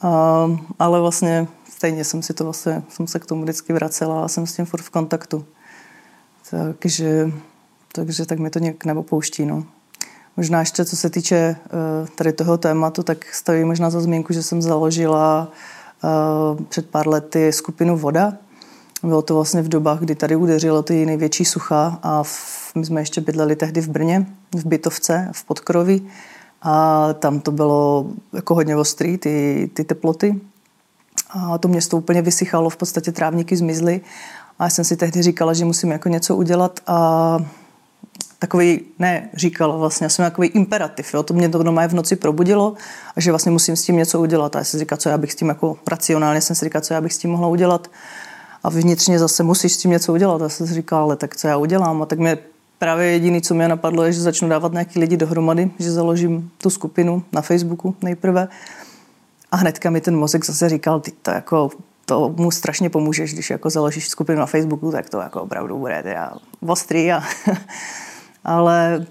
A, 0.00 0.46
ale 0.78 1.00
vlastně 1.00 1.46
stejně 1.70 2.04
jsem 2.04 2.22
si 2.22 2.34
to 2.34 2.44
vlastně, 2.44 2.82
jsem 2.88 3.06
se 3.06 3.18
k 3.18 3.26
tomu 3.26 3.42
vždycky 3.42 3.72
vracela 3.72 4.24
a 4.24 4.28
jsem 4.28 4.46
s 4.46 4.56
tím 4.56 4.64
furt 4.64 4.82
v 4.82 4.90
kontaktu. 4.90 5.44
Takže, 6.78 7.32
takže 7.92 8.26
tak 8.26 8.38
mi 8.38 8.50
to 8.50 8.58
nějak 8.58 8.84
neopouští. 8.84 9.46
No. 9.46 9.64
Možná 10.36 10.60
ještě, 10.60 10.84
co 10.84 10.96
se 10.96 11.10
týče 11.10 11.36
eh, 11.36 11.58
tady 12.14 12.32
toho 12.32 12.58
tématu, 12.58 13.02
tak 13.02 13.34
stojí 13.34 13.64
možná 13.64 13.90
za 13.90 14.00
zmínku, 14.00 14.32
že 14.32 14.42
jsem 14.42 14.62
založila 14.62 15.48
eh, 16.04 16.64
před 16.68 16.90
pár 16.90 17.08
lety 17.08 17.52
skupinu 17.52 17.96
Voda. 17.96 18.32
Bylo 19.02 19.22
to 19.22 19.34
vlastně 19.34 19.62
v 19.62 19.68
dobách, 19.68 20.00
kdy 20.00 20.14
tady 20.14 20.36
udeřilo 20.36 20.82
ty 20.82 21.06
největší 21.06 21.44
sucha 21.44 21.98
a 22.02 22.22
my 22.74 22.84
jsme 22.84 23.00
ještě 23.00 23.20
bydleli 23.20 23.56
tehdy 23.56 23.80
v 23.80 23.88
Brně, 23.88 24.26
v 24.54 24.66
Bytovce, 24.66 25.28
v 25.32 25.44
Podkroví 25.44 26.08
a 26.62 27.08
tam 27.12 27.40
to 27.40 27.50
bylo 27.50 28.06
jako 28.32 28.54
hodně 28.54 28.76
ostrý, 28.76 29.18
ty, 29.18 29.70
ty 29.74 29.84
teploty. 29.84 30.40
A 31.30 31.58
to 31.58 31.68
město 31.68 31.96
úplně 31.96 32.22
vysychalo, 32.22 32.70
v 32.70 32.76
podstatě 32.76 33.12
trávníky 33.12 33.56
zmizly 33.56 34.00
a 34.58 34.64
já 34.64 34.70
jsem 34.70 34.84
si 34.84 34.96
tehdy 34.96 35.22
říkala, 35.22 35.52
že 35.52 35.64
musím 35.64 35.90
jako 35.90 36.08
něco 36.08 36.36
udělat 36.36 36.80
a 36.86 37.38
takový, 38.42 38.80
ne 38.98 39.28
říkal 39.34 39.78
vlastně, 39.78 40.10
jsem 40.10 40.24
takový 40.24 40.48
imperativ, 40.48 41.14
jo, 41.14 41.22
to 41.22 41.34
mě 41.34 41.48
to 41.48 41.62
doma 41.62 41.86
v 41.86 41.94
noci 41.94 42.16
probudilo 42.16 42.74
a 43.16 43.20
že 43.20 43.32
vlastně 43.32 43.52
musím 43.52 43.76
s 43.76 43.82
tím 43.82 43.96
něco 43.96 44.20
udělat 44.20 44.56
a 44.56 44.58
já 44.58 44.64
jsem 44.64 44.80
říkal, 44.80 44.98
co 44.98 45.08
já 45.08 45.18
bych 45.18 45.32
s 45.32 45.34
tím 45.34 45.48
jako 45.48 45.76
racionálně 45.90 46.40
jsem 46.40 46.56
si 46.56 46.64
říkal, 46.64 46.80
co 46.80 46.94
já 46.94 47.00
bych 47.00 47.12
s 47.12 47.18
tím 47.18 47.30
mohla 47.30 47.48
udělat 47.48 47.90
a 48.62 48.70
vnitřně 48.70 49.18
zase 49.18 49.42
musíš 49.42 49.72
s 49.72 49.76
tím 49.76 49.90
něco 49.90 50.12
udělat. 50.12 50.40
Já 50.40 50.48
jsem 50.48 50.66
si 50.66 50.74
říkal, 50.74 51.02
ale 51.02 51.16
tak 51.16 51.36
co 51.36 51.48
já 51.48 51.56
udělám 51.56 52.02
a 52.02 52.06
tak 52.06 52.18
mě 52.18 52.38
právě 52.78 53.06
jediný, 53.06 53.42
co 53.42 53.54
mě 53.54 53.68
napadlo, 53.68 54.02
je, 54.02 54.12
že 54.12 54.20
začnu 54.20 54.48
dávat 54.48 54.72
nějaký 54.72 54.98
lidi 54.98 55.16
dohromady, 55.16 55.70
že 55.78 55.92
založím 55.92 56.50
tu 56.58 56.70
skupinu 56.70 57.22
na 57.32 57.42
Facebooku 57.42 57.94
nejprve 58.02 58.48
a 59.52 59.56
hnedka 59.56 59.90
mi 59.90 60.00
ten 60.00 60.16
mozek 60.16 60.44
zase 60.44 60.68
říkal, 60.68 61.00
ty 61.00 61.10
to 61.22 61.30
jako 61.30 61.70
to 62.06 62.34
mu 62.36 62.50
strašně 62.50 62.90
pomůžeš, 62.90 63.32
když 63.32 63.50
jako 63.50 63.70
založíš 63.70 64.08
skupinu 64.08 64.38
na 64.38 64.46
Facebooku, 64.46 64.92
tak 64.92 65.10
to 65.10 65.20
jako 65.20 65.42
opravdu 65.42 65.78
bude 65.78 66.02
teda 66.02 66.32
ostrý. 66.66 67.12
A, 67.12 67.22
ale 68.44 69.06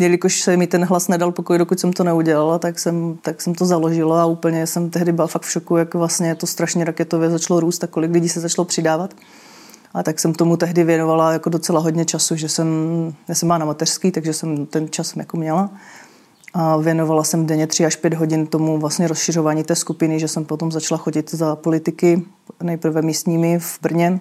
jelikož 0.00 0.40
se 0.40 0.56
mi 0.56 0.66
ten 0.66 0.84
hlas 0.84 1.08
nedal 1.08 1.32
pokoj, 1.32 1.58
dokud 1.58 1.80
jsem 1.80 1.92
to 1.92 2.04
neudělala, 2.04 2.58
tak 2.58 2.78
jsem, 2.78 3.18
tak 3.22 3.42
jsem 3.42 3.54
to 3.54 3.66
založila 3.66 4.22
a 4.22 4.26
úplně 4.26 4.66
jsem 4.66 4.90
tehdy 4.90 5.12
byla 5.12 5.26
fakt 5.26 5.42
v 5.42 5.50
šoku, 5.50 5.76
jak 5.76 5.94
vlastně 5.94 6.34
to 6.34 6.46
strašně 6.46 6.84
raketově 6.84 7.30
začalo 7.30 7.60
růst 7.60 7.84
a 7.84 7.86
kolik 7.86 8.10
lidí 8.10 8.28
se 8.28 8.40
začalo 8.40 8.64
přidávat. 8.64 9.14
A 9.94 10.02
tak 10.02 10.20
jsem 10.20 10.34
tomu 10.34 10.56
tehdy 10.56 10.84
věnovala 10.84 11.32
jako 11.32 11.50
docela 11.50 11.80
hodně 11.80 12.04
času, 12.04 12.36
že 12.36 12.48
jsem, 12.48 12.68
já 13.28 13.34
jsem 13.34 13.48
má 13.48 13.58
na 13.58 13.66
mateřský, 13.66 14.10
takže 14.10 14.32
jsem 14.32 14.66
ten 14.66 14.88
čas 14.90 15.16
jako 15.16 15.36
měla. 15.36 15.70
A 16.54 16.76
věnovala 16.76 17.24
jsem 17.24 17.46
denně 17.46 17.66
3 17.66 17.86
až 17.86 17.96
5 17.96 18.14
hodin 18.14 18.46
tomu 18.46 18.78
vlastně 18.78 19.08
rozšiřování 19.08 19.64
té 19.64 19.74
skupiny, 19.74 20.20
že 20.20 20.28
jsem 20.28 20.44
potom 20.44 20.72
začala 20.72 20.98
chodit 20.98 21.34
za 21.34 21.56
politiky, 21.56 22.22
nejprve 22.62 23.02
místními 23.02 23.58
v 23.58 23.78
Brně. 23.82 24.20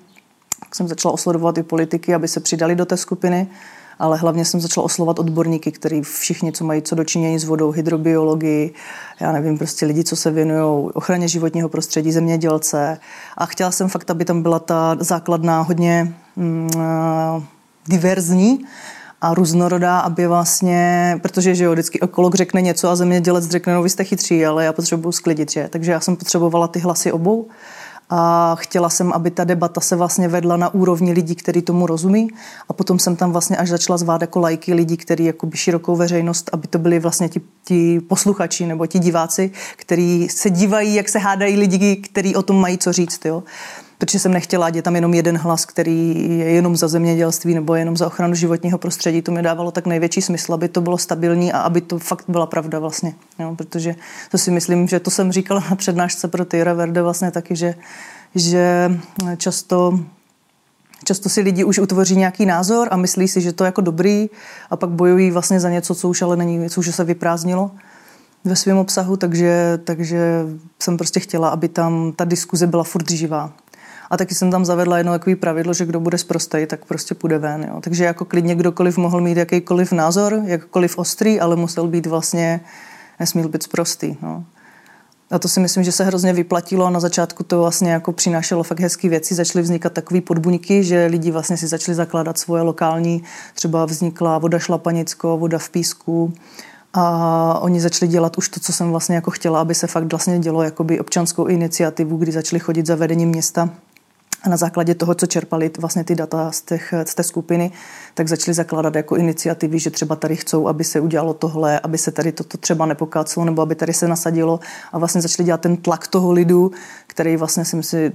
Tak 0.60 0.76
jsem 0.76 0.88
začala 0.88 1.14
osledovat 1.14 1.58
i 1.58 1.64
politiky, 1.64 2.14
aby 2.14 2.28
se 2.28 2.40
přidali 2.40 2.76
do 2.76 2.86
té 2.86 2.98
skupiny 2.98 3.48
ale 4.00 4.18
hlavně 4.18 4.46
jsem 4.46 4.62
začala 4.62 4.86
oslovat 4.86 5.20
odborníky, 5.20 5.72
který 5.72 6.02
všichni, 6.02 6.52
co 6.52 6.66
mají 6.66 6.82
co 6.82 6.96
dočinění 6.96 7.40
s 7.40 7.44
vodou, 7.44 7.72
hydrobiologii, 7.72 8.74
já 9.20 9.32
nevím, 9.32 9.58
prostě 9.58 9.86
lidi, 9.86 10.04
co 10.04 10.16
se 10.16 10.32
věnují 10.32 10.90
ochraně 10.94 11.28
životního 11.28 11.70
prostředí, 11.70 12.12
zemědělce. 12.12 12.98
A 13.38 13.46
chtěla 13.46 13.72
jsem 13.72 13.90
fakt, 13.90 14.10
aby 14.10 14.26
tam 14.26 14.42
byla 14.42 14.60
ta 14.60 14.98
základná 15.00 15.62
hodně 15.62 16.14
mm, 16.36 16.70
diverzní 17.88 18.66
a 19.22 19.34
různorodá, 19.34 20.00
aby 20.00 20.28
vlastně, 20.28 21.20
protože 21.22 21.56
že 21.56 21.64
jo, 21.64 21.72
vždycky 21.72 22.00
ekolog 22.02 22.36
řekne 22.36 22.62
něco 22.62 22.90
a 22.90 22.96
zemědělec 22.96 23.50
řekne, 23.50 23.74
no 23.74 23.84
vy 23.84 23.90
jste 23.90 24.04
chytří, 24.04 24.46
ale 24.46 24.66
já 24.66 24.74
potřebuju 24.74 25.12
sklidit, 25.12 25.52
že? 25.52 25.68
Takže 25.72 25.92
já 25.92 26.00
jsem 26.00 26.16
potřebovala 26.16 26.68
ty 26.68 26.80
hlasy 26.80 27.12
obou 27.12 27.48
a 28.10 28.56
chtěla 28.60 28.90
jsem, 28.90 29.14
aby 29.14 29.32
ta 29.32 29.44
debata 29.44 29.82
se 29.82 29.96
vlastně 29.96 30.28
vedla 30.28 30.58
na 30.58 30.74
úrovni 30.74 31.12
lidí, 31.12 31.36
kteří 31.36 31.62
tomu 31.62 31.88
rozumí 31.88 32.30
a 32.70 32.74
potom 32.74 33.00
jsem 33.00 33.16
tam 33.16 33.32
vlastně 33.32 33.58
až 33.58 33.70
začala 33.70 33.98
zvát 33.98 34.22
jako 34.22 34.40
lajky 34.40 34.74
lidí, 34.74 34.98
kteří 34.98 35.26
jako 35.26 35.46
by 35.46 35.58
širokou 35.58 35.96
veřejnost, 35.96 36.50
aby 36.54 36.68
to 36.68 36.80
byli 36.80 37.00
vlastně 37.00 37.30
ti, 37.30 37.42
ti 37.64 38.00
posluchači 38.00 38.66
nebo 38.66 38.88
ti 38.88 39.00
diváci, 39.00 39.52
kteří 39.76 40.30
se 40.30 40.50
dívají, 40.50 40.96
jak 40.96 41.10
se 41.10 41.20
hádají 41.20 41.58
lidi, 41.58 41.96
kteří 41.96 42.36
o 42.36 42.42
tom 42.42 42.62
mají 42.62 42.78
co 42.78 42.94
říct. 42.94 43.26
Jo 43.26 43.44
protože 43.98 44.20
jsem 44.20 44.32
nechtěla, 44.32 44.66
ať 44.66 44.76
je 44.76 44.82
tam 44.82 44.96
jenom 44.96 45.14
jeden 45.14 45.38
hlas, 45.38 45.66
který 45.66 46.30
je 46.40 46.46
jenom 46.46 46.76
za 46.78 46.88
zemědělství 46.88 47.54
nebo 47.54 47.76
jenom 47.76 47.98
za 47.98 48.08
ochranu 48.08 48.36
životního 48.36 48.78
prostředí. 48.78 49.22
To 49.22 49.32
mi 49.32 49.42
dávalo 49.42 49.72
tak 49.72 49.86
největší 49.86 50.22
smysl, 50.22 50.54
aby 50.54 50.68
to 50.68 50.82
bylo 50.82 50.98
stabilní 50.98 51.54
a 51.54 51.60
aby 51.60 51.82
to 51.82 52.00
fakt 52.00 52.26
byla 52.28 52.46
pravda 52.46 52.80
vlastně. 52.80 53.14
Jo, 53.40 53.56
protože 53.56 53.96
to 54.32 54.38
si 54.38 54.52
myslím, 54.52 54.88
že 54.88 55.00
to 55.00 55.12
jsem 55.12 55.32
říkala 55.32 55.64
na 55.70 55.76
přednášce 55.76 56.28
pro 56.28 56.46
Tyra 56.46 56.74
Verde 56.74 57.02
vlastně 57.02 57.32
taky, 57.32 57.56
že, 57.56 57.76
že 58.36 58.92
často 59.38 60.00
Často 61.04 61.30
si 61.30 61.42
lidi 61.42 61.64
už 61.64 61.80
utvoří 61.80 62.16
nějaký 62.16 62.46
názor 62.46 62.88
a 62.92 62.98
myslí 62.98 63.28
si, 63.28 63.42
že 63.42 63.54
to 63.54 63.64
je 63.64 63.66
jako 63.66 63.82
dobrý 63.82 64.30
a 64.70 64.76
pak 64.76 64.90
bojují 64.90 65.32
vlastně 65.32 65.60
za 65.60 65.70
něco, 65.70 65.96
co 65.96 66.10
už 66.10 66.22
ale 66.22 66.38
není, 66.38 66.70
co 66.70 66.80
už 66.80 66.96
se 66.96 67.04
vyprázdnilo 67.04 67.72
ve 68.44 68.56
svém 68.56 68.78
obsahu, 68.78 69.18
takže, 69.18 69.80
takže 69.84 70.46
jsem 70.80 70.98
prostě 70.98 71.20
chtěla, 71.20 71.50
aby 71.50 71.68
tam 71.68 72.14
ta 72.16 72.26
diskuze 72.26 72.68
byla 72.68 72.84
furt 72.84 73.12
živá. 73.12 73.54
A 74.10 74.18
taky 74.18 74.36
jsem 74.36 74.52
tam 74.52 74.66
zavedla 74.66 74.98
jedno 74.98 75.12
takový 75.12 75.36
pravidlo, 75.36 75.74
že 75.74 75.86
kdo 75.86 76.00
bude 76.00 76.18
sprostej, 76.18 76.68
tak 76.68 76.86
prostě 76.86 77.16
půjde 77.16 77.38
ven. 77.38 77.64
Jo. 77.64 77.82
Takže 77.82 78.04
jako 78.04 78.26
klidně 78.26 78.56
kdokoliv 78.56 78.98
mohl 78.98 79.22
mít 79.22 79.38
jakýkoliv 79.38 79.92
názor, 79.92 80.42
jakkoliv 80.46 80.98
ostrý, 80.98 81.40
ale 81.40 81.56
musel 81.56 81.88
být 81.88 82.06
vlastně, 82.06 82.60
nesmí 83.20 83.44
být 83.44 83.64
sprostý. 83.64 84.18
No. 84.22 84.44
A 85.32 85.40
to 85.40 85.48
si 85.48 85.60
myslím, 85.60 85.84
že 85.84 85.92
se 85.92 86.04
hrozně 86.04 86.34
vyplatilo 86.34 86.86
a 86.86 86.90
na 86.90 87.00
začátku 87.00 87.44
to 87.44 87.60
vlastně 87.60 87.92
jako 87.92 88.12
přinášelo 88.12 88.64
fakt 88.64 88.80
hezké 88.80 89.10
věci. 89.10 89.36
Začaly 89.36 89.64
vznikat 89.64 89.94
takové 89.94 90.22
podbuňky, 90.22 90.84
že 90.84 91.06
lidi 91.06 91.32
vlastně 91.32 91.58
si 91.58 91.68
začali 91.68 91.96
zakládat 91.96 92.38
svoje 92.38 92.62
lokální, 92.62 93.24
třeba 93.54 93.86
vznikla 93.86 94.38
voda 94.38 94.60
šlapanicko, 94.60 95.38
voda 95.38 95.58
v 95.58 95.70
písku, 95.70 96.34
a 96.94 97.60
oni 97.62 97.82
začali 97.82 98.12
dělat 98.12 98.38
už 98.38 98.50
to, 98.50 98.60
co 98.60 98.74
jsem 98.74 98.92
vlastně 98.92 99.16
jako 99.16 99.32
chtěla, 99.32 99.62
aby 99.62 99.76
se 99.76 99.88
fakt 99.88 100.14
vlastně 100.14 100.40
dělo 100.40 100.64
jakoby 100.64 101.00
občanskou 101.00 101.46
iniciativu, 101.46 102.18
kdy 102.18 102.32
začali 102.32 102.60
chodit 102.60 102.86
za 102.86 102.96
vedením 102.96 103.30
města 103.30 103.70
a 104.44 104.50
na 104.50 104.58
základě 104.58 104.96
toho, 104.96 105.16
co 105.16 105.26
čerpali 105.26 105.72
vlastně 105.80 106.04
ty 106.04 106.16
data 106.16 106.52
z, 106.52 106.62
těch, 106.62 106.94
z 107.04 107.16
té 107.16 107.24
skupiny, 107.24 107.72
tak 108.14 108.28
začali 108.28 108.54
zakládat 108.54 108.96
jako 108.96 109.16
iniciativy, 109.16 109.80
že 109.80 109.90
třeba 109.90 110.16
tady 110.16 110.36
chcou, 110.36 110.68
aby 110.68 110.84
se 110.84 111.00
udělalo 111.00 111.34
tohle, 111.34 111.80
aby 111.80 111.98
se 111.98 112.12
tady 112.12 112.32
toto 112.32 112.58
třeba 112.58 112.86
nepokácelo, 112.86 113.46
nebo 113.46 113.62
aby 113.62 113.76
tady 113.76 113.94
se 113.94 114.08
nasadilo 114.08 114.60
a 114.92 114.98
vlastně 114.98 115.22
začali 115.22 115.46
dělat 115.46 115.62
ten 115.62 115.78
tlak 115.78 116.08
toho 116.08 116.32
lidu, 116.32 116.72
který 117.08 117.38
vlastně 117.38 117.66
si 117.66 117.76
myslím, 117.76 118.12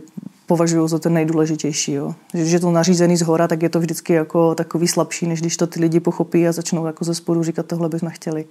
považuji 0.47 0.89
za 0.89 0.99
ten 0.99 1.13
nejdůležitější. 1.13 1.93
Jo. 1.93 2.15
Že, 2.35 2.45
že 2.45 2.61
to 2.61 2.71
nařízený 2.71 3.17
z 3.17 3.23
hora, 3.23 3.49
tak 3.49 3.63
je 3.63 3.69
to 3.69 3.81
vždycky 3.81 4.13
jako 4.13 4.55
takový 4.55 4.89
slabší, 4.89 5.27
než 5.27 5.41
když 5.41 5.57
to 5.57 5.67
ty 5.67 5.81
lidi 5.81 6.01
pochopí 6.01 6.49
a 6.49 6.53
začnou 6.53 6.87
jako 6.87 7.05
ze 7.05 7.15
spodu 7.15 7.43
říkat, 7.43 7.67
tohle 7.67 7.89
bychom 7.89 8.11
chtěli. 8.11 8.45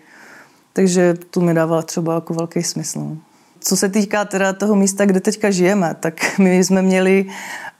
Takže 0.73 1.13
to 1.29 1.39
mi 1.39 1.53
dává 1.53 1.81
třeba 1.81 2.15
jako 2.15 2.33
velký 2.33 2.63
smysl. 2.63 3.17
Co 3.63 3.77
se 3.77 3.89
týká 3.89 4.25
teda 4.25 4.53
toho 4.53 4.75
místa, 4.75 5.05
kde 5.05 5.19
teďka 5.19 5.51
žijeme, 5.51 5.95
tak 5.99 6.39
my 6.39 6.63
jsme 6.63 6.81
měli, 6.81 7.25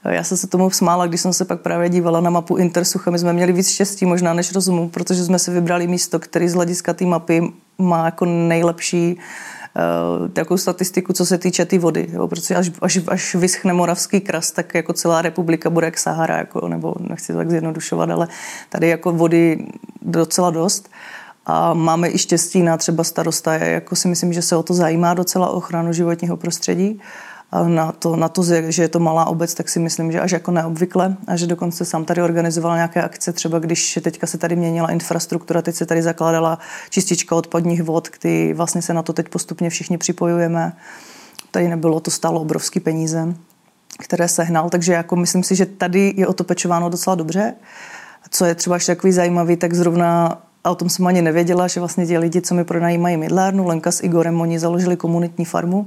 já 0.04 0.24
jsem 0.24 0.36
se 0.36 0.46
tomu 0.46 0.70
smála, 0.70 1.06
když 1.06 1.20
jsem 1.20 1.32
se 1.32 1.44
pak 1.44 1.60
právě 1.60 1.88
dívala 1.88 2.20
na 2.20 2.30
mapu 2.30 2.56
Intersucha, 2.56 3.10
my 3.10 3.18
jsme 3.18 3.32
měli 3.32 3.52
víc 3.52 3.68
štěstí 3.68 4.06
možná 4.06 4.34
než 4.34 4.52
rozumu, 4.52 4.88
protože 4.88 5.24
jsme 5.24 5.38
si 5.38 5.50
vybrali 5.50 5.86
místo, 5.86 6.18
který 6.18 6.48
z 6.48 6.54
hlediska 6.54 6.94
té 6.94 7.04
mapy 7.04 7.52
má 7.78 8.04
jako 8.04 8.24
nejlepší 8.24 9.16
uh, 9.16 10.28
takovou 10.28 10.58
statistiku, 10.58 11.12
co 11.12 11.26
se 11.26 11.38
týče 11.38 11.64
té 11.64 11.70
tý 11.70 11.78
vody. 11.78 12.08
Jo? 12.12 12.28
Protože 12.28 12.54
až, 12.54 12.70
až, 12.82 13.00
až 13.08 13.34
vyschne 13.34 13.72
moravský 13.72 14.20
kras, 14.20 14.52
tak 14.52 14.74
jako 14.74 14.92
celá 14.92 15.22
republika 15.22 15.70
bude 15.70 15.86
jak 15.86 15.98
Sahara, 15.98 16.36
jako, 16.36 16.68
nebo 16.68 16.94
nechci 17.00 17.32
to 17.32 17.38
tak 17.38 17.50
zjednodušovat, 17.50 18.10
ale 18.10 18.28
tady 18.68 18.88
jako 18.88 19.12
vody 19.12 19.66
docela 20.02 20.50
dost. 20.50 20.88
A 21.46 21.74
máme 21.74 22.10
i 22.10 22.18
štěstí 22.18 22.62
na 22.62 22.76
třeba 22.76 23.04
starosta, 23.04 23.54
jako 23.54 23.96
si 23.96 24.08
myslím, 24.08 24.32
že 24.32 24.42
se 24.42 24.56
o 24.56 24.62
to 24.62 24.74
zajímá 24.74 25.14
docela 25.14 25.48
ochranu 25.48 25.92
životního 25.92 26.36
prostředí. 26.36 27.00
A 27.50 27.68
na 27.68 27.92
to, 27.92 28.16
na 28.16 28.28
to, 28.28 28.42
že 28.68 28.82
je 28.82 28.88
to 28.88 29.00
malá 29.00 29.24
obec, 29.26 29.54
tak 29.54 29.68
si 29.68 29.78
myslím, 29.78 30.12
že 30.12 30.20
až 30.20 30.30
jako 30.30 30.50
neobvykle 30.50 31.16
a 31.26 31.36
že 31.36 31.46
dokonce 31.46 31.84
sám 31.84 32.04
tady 32.04 32.22
organizoval 32.22 32.74
nějaké 32.74 33.02
akce, 33.02 33.32
třeba 33.32 33.58
když 33.58 33.98
teďka 34.02 34.26
se 34.26 34.38
tady 34.38 34.56
měnila 34.56 34.90
infrastruktura, 34.90 35.62
teď 35.62 35.74
se 35.74 35.86
tady 35.86 36.02
zakládala 36.02 36.58
čistička 36.90 37.36
odpadních 37.36 37.82
vod, 37.82 38.08
kdy 38.20 38.54
vlastně 38.54 38.82
se 38.82 38.94
na 38.94 39.02
to 39.02 39.12
teď 39.12 39.28
postupně 39.28 39.70
všichni 39.70 39.98
připojujeme. 39.98 40.76
Tady 41.50 41.68
nebylo, 41.68 42.00
to 42.00 42.10
stálo 42.10 42.40
obrovský 42.40 42.80
peníze, 42.80 43.34
které 43.98 44.28
sehnal, 44.28 44.70
takže 44.70 44.92
jako 44.92 45.16
myslím 45.16 45.42
si, 45.42 45.56
že 45.56 45.66
tady 45.66 46.14
je 46.16 46.26
o 46.26 46.32
to 46.32 46.44
pečováno 46.44 46.88
docela 46.88 47.16
dobře. 47.16 47.54
Co 48.30 48.44
je 48.44 48.54
třeba 48.54 48.76
ještě 48.76 48.94
takový 48.94 49.12
zajímavý, 49.12 49.56
tak 49.56 49.74
zrovna 49.74 50.42
a 50.64 50.70
o 50.70 50.74
tom 50.74 50.88
jsem 50.88 51.06
ani 51.06 51.22
nevěděla, 51.22 51.68
že 51.68 51.80
vlastně 51.80 52.06
ti 52.06 52.18
lidi, 52.18 52.40
co 52.40 52.54
mi 52.54 52.64
pronajímají 52.64 53.16
mydlárnu, 53.16 53.66
Lenka 53.66 53.90
s 53.92 54.02
Igorem, 54.02 54.40
oni 54.40 54.58
založili 54.58 54.96
komunitní 54.96 55.44
farmu 55.44 55.86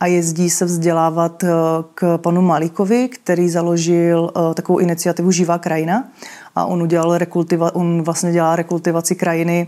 a 0.00 0.06
jezdí 0.06 0.50
se 0.50 0.64
vzdělávat 0.64 1.44
eh, 1.44 1.48
k 1.94 2.18
panu 2.18 2.42
Malíkovi, 2.42 3.08
který 3.08 3.50
založil 3.50 4.30
eh, 4.30 4.54
takovou 4.54 4.78
iniciativu 4.78 5.30
Živá 5.30 5.58
krajina. 5.58 6.08
A 6.54 6.64
on 6.64 6.82
udělal 6.82 7.18
rekultiva, 7.18 7.74
on 7.74 8.02
vlastně 8.02 8.32
dělá 8.32 8.56
rekultivaci 8.56 9.14
krajiny 9.14 9.66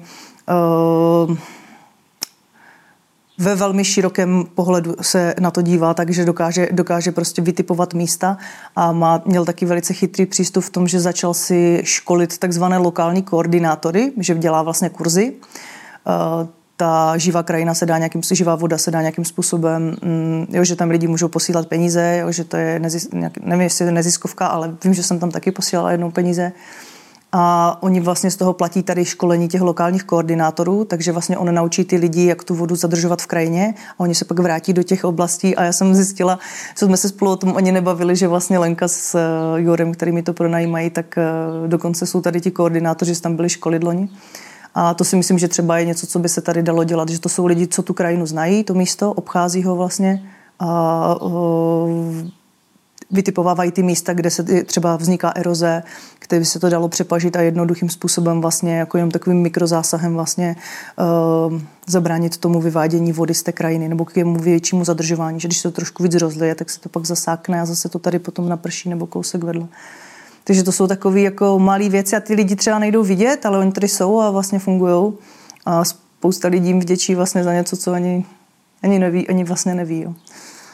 uh, 1.29 1.37
ve 3.41 3.55
velmi 3.55 3.85
širokém 3.85 4.45
pohledu 4.55 4.95
se 5.01 5.35
na 5.41 5.51
to 5.51 5.63
dívá, 5.63 5.95
takže 5.95 6.25
dokáže, 6.25 6.69
dokáže 6.73 7.13
prostě 7.13 7.43
vytipovat 7.43 7.95
místa 7.95 8.37
a 8.77 8.93
má, 8.93 9.23
měl 9.25 9.45
taky 9.45 9.67
velice 9.67 9.93
chytrý 9.93 10.27
přístup 10.27 10.65
v 10.65 10.71
tom, 10.71 10.89
že 10.89 11.01
začal 11.01 11.35
si 11.35 11.81
školit 11.85 12.39
takzvané 12.39 12.79
lokální 12.79 13.23
koordinátory, 13.23 14.13
že 14.19 14.35
dělá 14.35 14.63
vlastně 14.63 14.89
kurzy. 14.89 15.33
Uh, 16.07 16.49
ta 16.77 17.19
živá 17.19 17.43
krajina 17.43 17.75
se 17.75 17.87
dá 17.87 17.99
nějakým, 17.99 18.23
živá 18.33 18.55
voda 18.55 18.79
se 18.79 18.91
dá 18.91 19.01
nějakým 19.01 19.25
způsobem, 19.25 19.97
mm, 20.03 20.47
jo, 20.49 20.65
že 20.65 20.77
tam 20.77 20.91
lidi 20.91 21.07
můžou 21.07 21.29
posílat 21.29 21.67
peníze, 21.67 22.19
jo, 22.21 22.33
že 22.33 22.45
to 22.45 22.57
je, 22.57 22.79
nezis, 22.79 23.09
nevím, 23.43 23.61
jestli 23.61 23.85
je 23.85 23.93
neziskovka, 23.93 24.47
ale 24.47 24.75
vím, 24.85 24.95
že 24.95 25.03
jsem 25.03 25.19
tam 25.19 25.31
taky 25.31 25.51
posílala 25.51 25.93
jednou 25.93 26.11
peníze. 26.11 26.53
A 27.33 27.77
oni 27.81 28.01
vlastně 28.01 28.31
z 28.31 28.37
toho 28.37 28.53
platí 28.53 28.83
tady 28.83 29.05
školení 29.05 29.49
těch 29.49 29.61
lokálních 29.61 30.05
koordinátorů, 30.05 30.85
takže 30.85 31.13
vlastně 31.13 31.39
on 31.39 31.55
naučí 31.55 31.85
ty 31.85 31.97
lidi, 31.97 32.27
jak 32.27 32.45
tu 32.45 32.55
vodu 32.55 32.77
zadržovat 32.77 33.23
v 33.23 33.27
krajině 33.27 33.75
a 33.99 34.01
oni 34.01 34.15
se 34.15 34.25
pak 34.25 34.39
vrátí 34.39 34.73
do 34.73 34.83
těch 34.83 35.05
oblastí 35.05 35.57
a 35.57 35.65
já 35.65 35.73
jsem 35.73 35.95
zjistila, 35.95 36.39
co 36.75 36.87
jsme 36.87 36.97
se 36.97 37.09
spolu 37.09 37.31
o 37.31 37.37
tom 37.37 37.57
ani 37.57 37.73
nebavili, 37.73 38.17
že 38.17 38.29
vlastně 38.29 38.59
Lenka 38.59 38.89
s 38.89 39.15
eh, 39.15 39.63
Jorem, 39.63 39.93
který 39.93 40.13
mi 40.13 40.23
to 40.23 40.33
pronajímají, 40.33 40.91
tak 40.91 41.19
eh, 41.19 41.25
dokonce 41.67 42.07
jsou 42.07 42.21
tady 42.21 42.41
ti 42.41 42.51
koordinátoři, 42.51 43.15
že 43.15 43.21
tam 43.21 43.37
byli 43.37 43.49
školit 43.49 43.83
loni. 43.85 44.09
A 44.75 44.95
to 44.95 45.05
si 45.05 45.17
myslím, 45.17 45.39
že 45.39 45.49
třeba 45.49 45.79
je 45.79 45.85
něco, 45.85 46.07
co 46.07 46.19
by 46.19 46.29
se 46.29 46.41
tady 46.41 46.63
dalo 46.63 46.85
dělat, 46.85 47.09
že 47.09 47.21
to 47.21 47.29
jsou 47.29 47.47
lidi, 47.47 47.67
co 47.67 47.83
tu 47.83 47.95
krajinu 47.95 48.27
znají, 48.27 48.65
to 48.65 48.75
místo, 48.75 49.13
obchází 49.13 49.63
ho 49.63 49.77
vlastně 49.77 50.23
a 50.59 51.17
vytipovávají 53.11 53.73
ty 53.73 53.83
místa, 53.83 54.13
kde 54.15 54.31
se 54.31 54.45
třeba 54.65 54.97
vzniká 54.97 55.33
eroze, 55.37 55.83
kde 56.29 56.39
by 56.39 56.45
se 56.45 56.61
to 56.61 56.69
dalo 56.69 56.89
přepažit 56.89 57.37
a 57.37 57.41
jednoduchým 57.41 57.89
způsobem 57.89 58.41
vlastně 58.41 58.79
jako 58.79 58.97
jenom 58.97 59.11
takovým 59.11 59.39
mikrozásahem 59.39 60.15
vlastně 60.15 60.57
uh, 61.49 61.61
zabránit 61.87 62.37
tomu 62.37 62.61
vyvádění 62.61 63.13
vody 63.13 63.35
z 63.35 63.43
té 63.43 63.53
krajiny 63.53 63.89
nebo 63.89 64.05
k 64.05 64.17
jemu 64.17 64.39
většímu 64.39 64.85
zadržování, 64.85 65.41
že 65.41 65.49
když 65.49 65.59
se 65.59 65.69
to 65.69 65.77
trošku 65.77 66.03
víc 66.03 66.15
rozlije, 66.15 66.55
tak 66.55 66.71
se 66.71 66.81
to 66.81 66.89
pak 66.89 67.07
zasákne 67.07 67.61
a 67.61 67.67
zase 67.67 67.89
to 67.89 67.99
tady 67.99 68.19
potom 68.19 68.49
naprší 68.49 68.89
nebo 68.89 69.07
kousek 69.07 69.45
vedle. 69.45 69.67
Takže 70.45 70.63
to 70.63 70.73
jsou 70.73 70.87
takové 70.87 71.21
jako 71.21 71.59
malé 71.59 71.89
věci 71.89 72.17
a 72.17 72.21
ty 72.21 72.35
lidi 72.35 72.57
třeba 72.57 72.79
nejdou 72.79 73.03
vidět, 73.03 73.47
ale 73.47 73.59
oni 73.59 73.73
tady 73.73 73.89
jsou 73.89 74.21
a 74.21 74.31
vlastně 74.31 74.59
fungují. 74.59 75.13
A 75.67 75.85
spousta 75.85 76.49
lidí 76.49 76.67
jim 76.67 76.81
vděčí 76.81 77.15
vlastně 77.15 77.45
za 77.45 77.53
něco, 77.53 77.77
co 77.77 77.93
ani, 77.93 78.25
ani 78.83 78.99
neví, 78.99 79.29
ani 79.29 79.45
vlastně 79.45 79.75
neví. 79.75 80.01
Jo. 80.01 80.15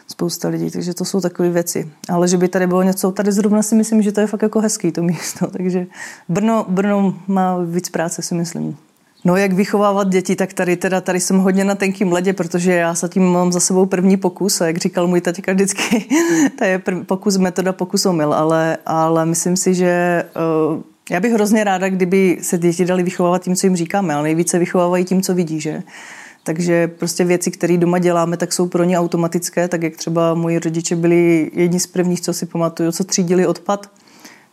Spousta 0.08 0.48
lidí, 0.48 0.70
takže 0.70 0.94
to 0.94 1.04
jsou 1.04 1.20
takové 1.20 1.50
věci. 1.50 1.90
Ale 2.08 2.28
že 2.28 2.36
by 2.36 2.48
tady 2.48 2.66
bylo 2.66 2.82
něco, 2.82 3.12
tady 3.12 3.32
zrovna 3.32 3.62
si 3.62 3.74
myslím, 3.74 4.02
že 4.02 4.12
to 4.12 4.20
je 4.20 4.26
fakt 4.26 4.42
jako 4.42 4.60
hezký 4.60 4.92
to 4.92 5.02
místo, 5.02 5.46
takže 5.52 5.86
Brno, 6.28 6.66
Brno 6.68 7.14
má 7.26 7.58
víc 7.58 7.88
práce, 7.88 8.22
si 8.22 8.34
myslím. 8.34 8.76
No, 9.24 9.36
jak 9.36 9.52
vychovávat 9.52 10.08
děti, 10.08 10.36
tak 10.36 10.52
tady 10.52 10.76
teda 10.76 11.00
tady 11.00 11.20
jsem 11.20 11.38
hodně 11.38 11.64
na 11.64 11.74
tenkým 11.74 12.12
ledě, 12.12 12.32
protože 12.32 12.72
já 12.72 12.94
zatím 12.94 13.22
mám 13.22 13.52
za 13.52 13.60
sebou 13.60 13.86
první 13.86 14.16
pokus 14.16 14.60
a 14.60 14.66
jak 14.66 14.76
říkal 14.76 15.06
můj 15.06 15.20
taťka 15.20 15.52
vždycky, 15.52 16.06
to 16.58 16.64
je 16.64 16.78
první 16.78 17.04
pokus 17.04 17.36
metoda, 17.36 17.72
pokus 17.72 18.06
omyl, 18.06 18.34
ale, 18.34 18.78
ale 18.86 19.26
myslím 19.26 19.56
si, 19.56 19.74
že 19.74 20.24
uh, 20.74 20.82
já 21.10 21.20
bych 21.20 21.32
hrozně 21.32 21.64
ráda, 21.64 21.88
kdyby 21.88 22.38
se 22.42 22.58
děti 22.58 22.84
dali 22.84 23.02
vychovávat 23.02 23.42
tím, 23.42 23.56
co 23.56 23.66
jim 23.66 23.76
říkáme, 23.76 24.14
ale 24.14 24.22
nejvíce 24.22 24.58
vychovávají 24.58 25.04
tím, 25.04 25.22
co 25.22 25.34
vidí, 25.34 25.60
že? 25.60 25.82
Takže 26.46 26.88
prostě 26.88 27.24
věci, 27.24 27.50
které 27.50 27.76
doma 27.76 27.98
děláme, 27.98 28.36
tak 28.36 28.52
jsou 28.52 28.68
pro 28.68 28.84
ně 28.84 28.98
automatické, 28.98 29.68
tak 29.68 29.82
jak 29.82 29.96
třeba 29.96 30.34
moji 30.34 30.58
rodiče 30.58 30.96
byli 30.96 31.50
jedni 31.54 31.80
z 31.80 31.86
prvních, 31.86 32.20
co 32.20 32.32
si 32.32 32.46
pamatuju, 32.46 32.92
co 32.92 33.04
třídili 33.04 33.46
odpad, 33.46 33.90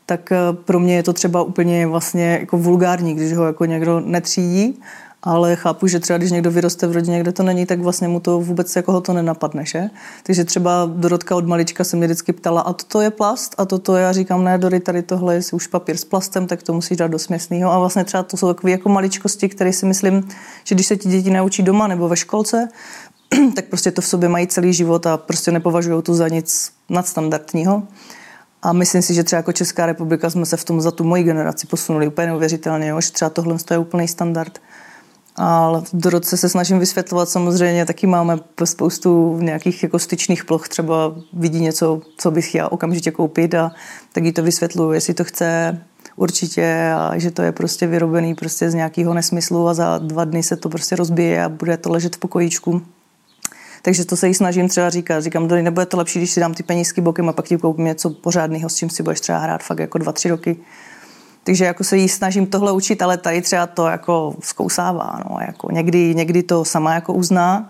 tak 0.05 0.31
eh, 0.31 0.37
pro 0.65 0.79
mě 0.79 0.95
je 0.95 1.03
to 1.03 1.13
třeba 1.13 1.41
úplně 1.41 1.87
vlastně 1.87 2.37
jako 2.39 2.57
vulgární, 2.57 3.15
když 3.15 3.33
ho 3.33 3.45
jako 3.45 3.65
někdo 3.65 3.99
netřídí, 3.99 4.81
ale 5.25 5.55
chápu, 5.55 5.87
že 5.87 5.99
třeba 5.99 6.17
když 6.17 6.31
někdo 6.31 6.51
vyroste 6.51 6.87
v 6.87 6.91
rodině, 6.91 7.19
kde 7.19 7.31
to 7.31 7.43
není, 7.43 7.65
tak 7.65 7.79
vlastně 7.79 8.07
mu 8.07 8.19
to 8.19 8.39
vůbec 8.39 8.75
jako 8.75 8.91
ho 8.91 9.01
to 9.01 9.13
nenapadne, 9.13 9.65
že? 9.65 9.89
Takže 10.23 10.43
třeba 10.43 10.89
Dorotka 10.95 11.35
od 11.35 11.47
malička 11.47 11.83
se 11.83 11.97
mě 11.97 12.07
vždycky 12.07 12.33
ptala, 12.33 12.61
a 12.61 12.73
toto 12.73 13.01
je 13.01 13.09
plast, 13.09 13.55
a 13.57 13.65
toto 13.65 13.95
já 13.95 14.11
říkám, 14.11 14.43
ne, 14.43 14.57
Dory, 14.57 14.79
tady 14.79 15.01
tohle 15.01 15.35
je 15.35 15.41
už 15.51 15.67
papír 15.67 15.97
s 15.97 16.05
plastem, 16.05 16.47
tak 16.47 16.63
to 16.63 16.73
musíš 16.73 16.97
dát 16.97 17.07
do 17.07 17.19
směsného. 17.19 17.71
A 17.71 17.79
vlastně 17.79 18.03
třeba 18.03 18.23
to 18.23 18.37
jsou 18.37 18.47
takové 18.47 18.71
jako 18.71 18.89
maličkosti, 18.89 19.49
které 19.49 19.73
si 19.73 19.85
myslím, 19.85 20.27
že 20.63 20.75
když 20.75 20.87
se 20.87 20.97
ti 20.97 21.09
děti 21.09 21.29
naučí 21.29 21.63
doma 21.63 21.87
nebo 21.87 22.07
ve 22.07 22.15
školce, 22.15 22.67
tak 23.55 23.65
prostě 23.65 23.91
to 23.91 24.01
v 24.01 24.05
sobě 24.05 24.29
mají 24.29 24.47
celý 24.47 24.73
život 24.73 25.05
a 25.05 25.17
prostě 25.17 25.51
nepovažují 25.51 26.03
to 26.03 26.13
za 26.13 26.27
nic 26.27 26.71
nadstandardního. 26.89 27.83
A 28.61 28.73
myslím 28.73 29.01
si, 29.01 29.13
že 29.13 29.23
třeba 29.23 29.37
jako 29.37 29.51
Česká 29.51 29.85
republika 29.85 30.29
jsme 30.29 30.45
se 30.45 30.57
v 30.57 30.63
tom 30.63 30.81
za 30.81 30.91
tu 30.91 31.03
moji 31.03 31.23
generaci 31.23 31.67
posunuli 31.67 32.07
úplně 32.07 32.27
neuvěřitelně, 32.27 32.87
jo? 32.87 33.01
že 33.01 33.11
třeba 33.11 33.29
tohle 33.29 33.57
je 33.71 33.77
úplný 33.77 34.07
standard. 34.07 34.59
Ale 35.35 35.81
v 35.93 36.05
roce 36.05 36.37
se 36.37 36.49
snažím 36.49 36.79
vysvětlovat 36.79 37.29
samozřejmě, 37.29 37.85
taky 37.85 38.07
máme 38.07 38.39
spoustu 38.63 39.37
nějakých 39.41 39.83
jako 39.83 39.99
styčných 39.99 40.45
ploch, 40.45 40.69
třeba 40.69 41.15
vidí 41.33 41.59
něco, 41.59 42.01
co 42.17 42.31
bych 42.31 42.49
chtěla 42.49 42.71
okamžitě 42.71 43.11
koupit 43.11 43.53
a 43.53 43.71
tak 44.11 44.23
jí 44.23 44.31
to 44.31 44.43
vysvětluju, 44.43 44.91
jestli 44.91 45.13
to 45.13 45.23
chce 45.23 45.81
určitě 46.15 46.93
a 46.97 47.17
že 47.17 47.31
to 47.31 47.41
je 47.41 47.51
prostě 47.51 47.87
vyrobený 47.87 48.35
prostě 48.35 48.71
z 48.71 48.73
nějakého 48.73 49.13
nesmyslu 49.13 49.67
a 49.67 49.73
za 49.73 49.97
dva 49.97 50.25
dny 50.25 50.43
se 50.43 50.55
to 50.55 50.69
prostě 50.69 50.95
rozbije 50.95 51.43
a 51.43 51.49
bude 51.49 51.77
to 51.77 51.91
ležet 51.91 52.15
v 52.15 52.19
pokojíčku. 52.19 52.81
Takže 53.81 54.05
to 54.05 54.17
se 54.17 54.27
jí 54.27 54.33
snažím 54.33 54.69
třeba 54.69 54.89
říkat. 54.89 55.23
Říkám, 55.23 55.47
Dori, 55.47 55.61
nebude 55.61 55.85
to 55.85 55.97
lepší, 55.97 56.19
když 56.19 56.31
si 56.31 56.39
dám 56.39 56.53
ty 56.53 56.63
penízky 56.63 57.01
bokem 57.01 57.29
a 57.29 57.33
pak 57.33 57.45
ti 57.45 57.57
koupím 57.57 57.85
něco 57.85 58.09
pořádného, 58.09 58.69
s 58.69 58.75
čím 58.75 58.89
si 58.89 59.03
budeš 59.03 59.19
třeba 59.19 59.37
hrát 59.37 59.63
fakt 59.63 59.79
jako 59.79 59.97
dva, 59.97 60.11
tři 60.11 60.29
roky. 60.29 60.57
Takže 61.43 61.65
jako 61.65 61.83
se 61.83 61.97
jí 61.97 62.09
snažím 62.09 62.47
tohle 62.47 62.71
učit, 62.71 63.01
ale 63.01 63.17
tady 63.17 63.41
třeba 63.41 63.67
to 63.67 63.87
jako 63.87 64.35
zkousává. 64.39 65.19
No, 65.29 65.37
jako 65.47 65.71
někdy, 65.71 66.15
někdy 66.15 66.43
to 66.43 66.65
sama 66.65 66.93
jako 66.93 67.13
uzná, 67.13 67.69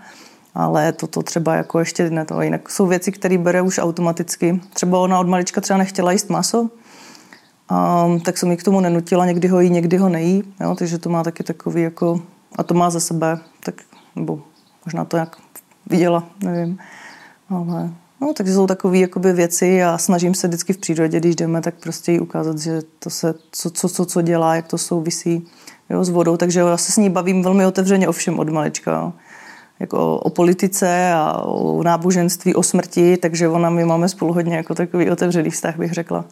ale 0.55 0.91
toto 0.91 1.23
třeba 1.23 1.55
jako 1.55 1.79
ještě 1.79 2.09
ne 2.09 2.25
to. 2.25 2.41
Jinak 2.41 2.69
jsou 2.69 2.87
věci, 2.87 3.11
které 3.11 3.37
bere 3.37 3.61
už 3.61 3.77
automaticky. 3.77 4.61
Třeba 4.73 4.99
ona 4.99 5.19
od 5.19 5.27
malička 5.27 5.61
třeba 5.61 5.77
nechtěla 5.77 6.11
jíst 6.11 6.29
maso, 6.29 6.61
um, 6.61 8.19
tak 8.19 8.37
jsem 8.37 8.51
ji 8.51 8.57
k 8.57 8.63
tomu 8.63 8.79
nenutila, 8.79 9.25
někdy 9.25 9.47
ho 9.47 9.59
jí, 9.59 9.69
někdy 9.69 9.97
ho 9.97 10.09
nejí, 10.09 10.43
jo, 10.61 10.75
takže 10.75 10.97
to 10.97 11.09
má 11.09 11.23
taky 11.23 11.43
takový 11.43 11.81
jako, 11.81 12.21
a 12.55 12.63
to 12.63 12.73
má 12.73 12.89
za 12.89 12.99
sebe, 12.99 13.39
tak, 13.63 13.75
nebo 14.15 14.41
možná 14.85 15.05
to 15.05 15.17
jak 15.17 15.37
viděla, 15.89 16.23
nevím. 16.43 16.79
Ale, 17.49 17.89
no, 18.23 18.33
takže 18.33 18.53
jsou 18.53 18.67
takové 18.67 18.97
jakoby 18.97 19.33
věci 19.33 19.83
a 19.83 19.97
snažím 19.97 20.33
se 20.33 20.47
vždycky 20.47 20.73
v 20.73 20.77
přírodě, 20.77 21.19
když 21.19 21.35
jdeme, 21.35 21.61
tak 21.61 21.75
prostě 21.75 22.11
jí 22.11 22.19
ukázat, 22.19 22.57
že 22.57 22.81
to 22.99 23.09
se, 23.09 23.33
co, 23.51 23.69
co, 23.69 23.89
co, 23.89 24.05
co 24.05 24.21
dělá, 24.21 24.55
jak 24.55 24.67
to 24.67 24.77
souvisí 24.77 25.47
jo, 25.89 26.03
s 26.03 26.09
vodou. 26.09 26.37
Takže 26.37 26.59
já 26.59 26.77
se 26.77 26.91
s 26.91 26.97
ní 26.97 27.09
bavím 27.09 27.43
velmi 27.43 27.65
otevřeně 27.65 28.07
o 28.07 28.11
všem 28.11 28.39
od 28.39 28.49
malička. 28.49 28.91
Jo. 28.91 29.13
Jako 29.79 30.17
o 30.17 30.29
politice 30.29 31.11
a 31.13 31.41
o 31.41 31.83
náboženství, 31.83 32.55
o 32.55 32.63
smrti, 32.63 33.17
takže 33.17 33.47
ona 33.47 33.69
my 33.69 33.85
máme 33.85 34.09
spolu 34.09 34.33
hodně 34.33 34.55
jako 34.55 34.75
takový 34.75 35.11
otevřený 35.11 35.49
vztah, 35.49 35.77
bych 35.77 35.91
řekla. 35.91 36.25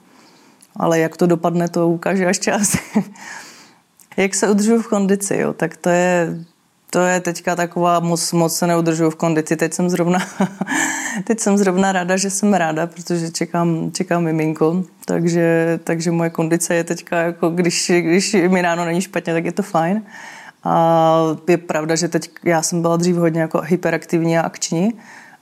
Ale 0.75 0.99
jak 0.99 1.17
to 1.17 1.27
dopadne, 1.27 1.69
to 1.69 1.87
ukáže 1.87 2.25
až 2.25 2.39
čas. 2.39 2.75
jak 4.17 4.35
se 4.35 4.49
udržuju 4.49 4.81
v 4.81 4.87
kondici, 4.87 5.37
jo, 5.37 5.53
tak 5.53 5.77
to 5.77 5.89
je 5.89 6.45
to 6.93 6.99
je 6.99 7.19
teďka 7.19 7.55
taková, 7.55 7.99
moc, 7.99 8.31
moc 8.31 8.55
se 8.55 8.67
neudržuju 8.67 9.09
v 9.09 9.15
kondici. 9.15 9.55
Teď 9.55 9.73
jsem 9.73 9.89
zrovna, 9.89 10.19
teď 11.23 11.39
jsem 11.39 11.57
zrovna 11.57 11.91
ráda, 11.91 12.17
že 12.17 12.29
jsem 12.29 12.53
ráda, 12.53 12.87
protože 12.87 13.31
čekám, 13.31 13.91
čekám 13.91 14.23
miminko, 14.23 14.83
takže, 15.05 15.79
takže 15.83 16.11
moje 16.11 16.29
kondice 16.29 16.75
je 16.75 16.83
teďka, 16.83 17.17
jako 17.17 17.49
když, 17.49 17.91
když 17.99 18.33
mi 18.33 18.61
ráno 18.61 18.85
není 18.85 19.01
špatně, 19.01 19.33
tak 19.33 19.45
je 19.45 19.51
to 19.51 19.63
fajn. 19.63 20.03
A 20.63 21.17
je 21.47 21.57
pravda, 21.57 21.95
že 21.95 22.07
teď 22.07 22.31
já 22.43 22.61
jsem 22.61 22.81
byla 22.81 22.97
dřív 22.97 23.15
hodně 23.15 23.41
jako 23.41 23.61
hyperaktivní 23.61 24.37
a 24.37 24.41
akční, 24.41 24.93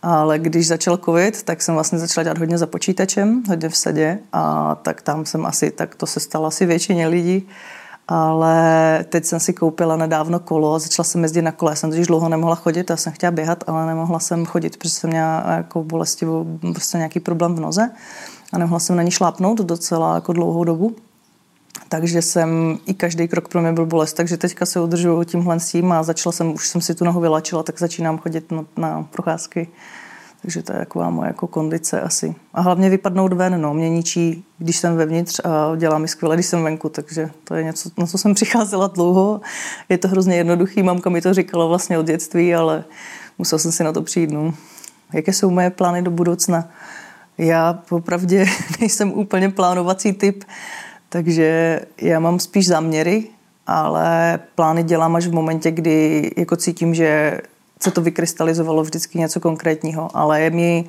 ale 0.01 0.39
když 0.39 0.67
začal 0.67 0.97
covid, 0.97 1.43
tak 1.43 1.61
jsem 1.61 1.75
vlastně 1.75 1.99
začala 1.99 2.23
dělat 2.23 2.37
hodně 2.37 2.57
za 2.57 2.67
počítačem, 2.67 3.43
hodně 3.47 3.69
v 3.69 3.77
sadě 3.77 4.19
a 4.33 4.75
tak 4.75 5.01
tam 5.01 5.25
jsem 5.25 5.45
asi, 5.45 5.71
tak 5.71 5.95
to 5.95 6.05
se 6.05 6.19
stalo 6.19 6.45
asi 6.45 6.65
většině 6.65 7.07
lidí 7.07 7.49
ale 8.11 9.05
teď 9.09 9.25
jsem 9.25 9.39
si 9.39 9.53
koupila 9.53 9.95
nedávno 9.97 10.39
kolo 10.39 10.73
a 10.73 10.79
začala 10.79 11.03
jsem 11.03 11.23
jezdit 11.23 11.41
na 11.41 11.51
kole. 11.51 11.71
Já 11.71 11.75
jsem 11.75 11.89
totiž 11.89 12.07
dlouho 12.07 12.29
nemohla 12.29 12.55
chodit, 12.55 12.89
já 12.89 12.97
jsem 12.97 13.13
chtěla 13.13 13.31
běhat, 13.31 13.63
ale 13.67 13.85
nemohla 13.85 14.19
jsem 14.19 14.45
chodit, 14.45 14.77
protože 14.77 14.89
jsem 14.89 15.09
měla 15.09 15.43
jako 15.47 15.83
bolestivou, 15.83 16.59
prostě 16.73 16.97
nějaký 16.97 17.19
problém 17.19 17.55
v 17.55 17.59
noze 17.59 17.91
a 18.53 18.57
nemohla 18.57 18.79
jsem 18.79 18.95
na 18.95 19.03
ní 19.03 19.11
šlápnout 19.11 19.57
docela 19.57 20.15
jako 20.15 20.33
dlouhou 20.33 20.63
dobu. 20.63 20.95
Takže 21.89 22.21
jsem, 22.21 22.77
i 22.85 22.93
každý 22.93 23.27
krok 23.27 23.47
pro 23.47 23.61
mě 23.61 23.73
byl 23.73 23.85
bolest, 23.85 24.13
takže 24.13 24.37
teďka 24.37 24.65
se 24.65 24.81
udržuju 24.81 25.23
tímhle 25.23 25.59
s 25.59 25.71
tím 25.71 25.91
a 25.91 26.03
začala 26.03 26.33
jsem, 26.33 26.53
už 26.53 26.67
jsem 26.67 26.81
si 26.81 26.95
tu 26.95 27.05
nohu 27.05 27.19
vylačila, 27.19 27.63
tak 27.63 27.79
začínám 27.79 28.17
chodit 28.17 28.51
na, 28.51 28.65
na 28.77 29.03
procházky 29.03 29.67
takže 30.41 30.63
to 30.63 30.73
je 30.73 30.79
taková 30.79 31.09
moje 31.09 31.27
jako 31.27 31.47
kondice 31.47 32.01
asi. 32.01 32.35
A 32.53 32.61
hlavně 32.61 32.89
vypadnout 32.89 33.33
ven, 33.33 33.61
no. 33.61 33.73
Mě 33.73 33.89
ničí, 33.89 34.43
když 34.57 34.77
jsem 34.77 34.95
vevnitř 34.95 35.39
a 35.43 35.75
dělá 35.75 35.97
mi 35.97 36.07
skvěle, 36.07 36.35
když 36.35 36.45
jsem 36.45 36.63
venku, 36.63 36.89
takže 36.89 37.29
to 37.43 37.55
je 37.55 37.63
něco, 37.63 37.89
na 37.97 38.05
co 38.05 38.17
jsem 38.17 38.33
přicházela 38.35 38.87
dlouho. 38.87 39.41
Je 39.89 39.97
to 39.97 40.07
hrozně 40.07 40.35
jednoduchý, 40.35 40.83
mamka 40.83 41.09
mi 41.09 41.21
to 41.21 41.33
říkala 41.33 41.65
vlastně 41.65 41.99
od 41.99 42.05
dětství, 42.05 42.55
ale 42.55 42.83
musel 43.37 43.59
jsem 43.59 43.71
si 43.71 43.83
na 43.83 43.91
to 43.91 44.01
přijít, 44.01 44.31
no. 44.31 44.53
Jaké 45.13 45.33
jsou 45.33 45.49
moje 45.49 45.69
plány 45.69 46.01
do 46.01 46.11
budoucna? 46.11 46.69
Já 47.37 47.73
popravdě 47.73 48.45
nejsem 48.79 49.13
úplně 49.13 49.49
plánovací 49.49 50.13
typ, 50.13 50.43
takže 51.09 51.79
já 52.01 52.19
mám 52.19 52.39
spíš 52.39 52.67
záměry, 52.67 53.27
ale 53.67 54.39
plány 54.55 54.83
dělám 54.83 55.15
až 55.15 55.27
v 55.27 55.33
momentě, 55.33 55.71
kdy 55.71 56.31
jako 56.37 56.55
cítím, 56.55 56.95
že 56.95 57.41
se 57.83 57.91
to 57.91 58.01
vykrystalizovalo 58.01 58.83
vždycky 58.83 59.19
něco 59.19 59.39
konkrétního, 59.39 60.17
ale 60.17 60.41
je 60.41 60.49
mi, 60.49 60.85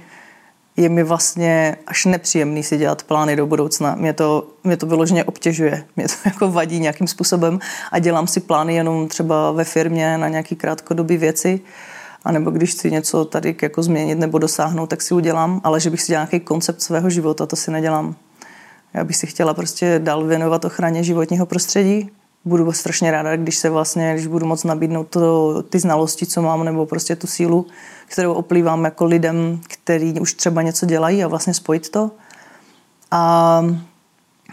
je 0.77 0.89
mi 0.89 1.03
vlastně 1.03 1.77
až 1.87 2.05
nepříjemný 2.05 2.63
si 2.63 2.79
dělat 2.79 3.03
plány 3.03 3.37
do 3.37 3.47
budoucna. 3.47 3.95
Mě 3.95 4.13
to, 4.13 4.49
mě 4.65 4.77
to 4.77 4.87
vyloženě 4.87 5.25
obtěžuje, 5.25 5.85
mě 5.97 6.09
to 6.09 6.15
jako 6.25 6.51
vadí 6.51 6.81
nějakým 6.81 7.07
způsobem 7.07 7.59
a 7.93 7.99
dělám 7.99 8.27
si 8.27 8.41
plány 8.41 8.75
jenom 8.75 9.09
třeba 9.09 9.53
ve 9.53 9.65
firmě 9.65 10.19
na 10.19 10.29
nějaký 10.29 10.57
krátkodobý 10.57 11.17
věci, 11.17 11.61
a 12.25 12.33
nebo 12.33 12.51
když 12.51 12.73
chci 12.73 12.91
něco 12.91 13.25
tady 13.25 13.57
jako 13.63 13.83
změnit 13.83 14.19
nebo 14.19 14.39
dosáhnout, 14.39 14.87
tak 14.87 15.03
si 15.03 15.15
udělám, 15.15 15.61
ale 15.65 15.81
že 15.81 15.91
bych 15.91 16.03
si 16.03 16.13
dělal 16.13 16.27
nějaký 16.33 16.45
koncept 16.45 16.83
svého 16.83 17.11
života, 17.11 17.47
to 17.47 17.57
si 17.57 17.71
nedělám. 17.71 18.15
Já 18.95 19.05
bych 19.05 19.17
si 19.17 19.27
chtěla 19.27 19.55
prostě 19.55 20.01
dál 20.05 20.25
věnovat 20.25 20.65
ochraně 20.65 21.05
životního 21.05 21.47
prostředí, 21.47 22.11
budu 22.45 22.73
strašně 22.73 23.11
ráda, 23.11 23.37
když 23.37 23.57
se 23.57 23.71
vlastně, 23.71 24.13
když 24.15 24.27
budu 24.27 24.47
moc 24.47 24.65
nabídnout 24.65 25.09
to, 25.09 25.63
ty 25.63 25.79
znalosti, 25.79 26.27
co 26.27 26.43
mám, 26.43 26.65
nebo 26.65 26.87
prostě 26.87 27.17
tu 27.17 27.27
sílu, 27.27 27.67
kterou 28.07 28.33
oplývám 28.33 28.85
jako 28.85 29.05
lidem, 29.05 29.61
který 29.69 30.21
už 30.21 30.35
třeba 30.35 30.63
něco 30.63 30.87
dělají 30.87 31.25
a 31.25 31.29
vlastně 31.29 31.55
spojit 31.55 31.91
to. 31.91 32.11
A 33.11 33.63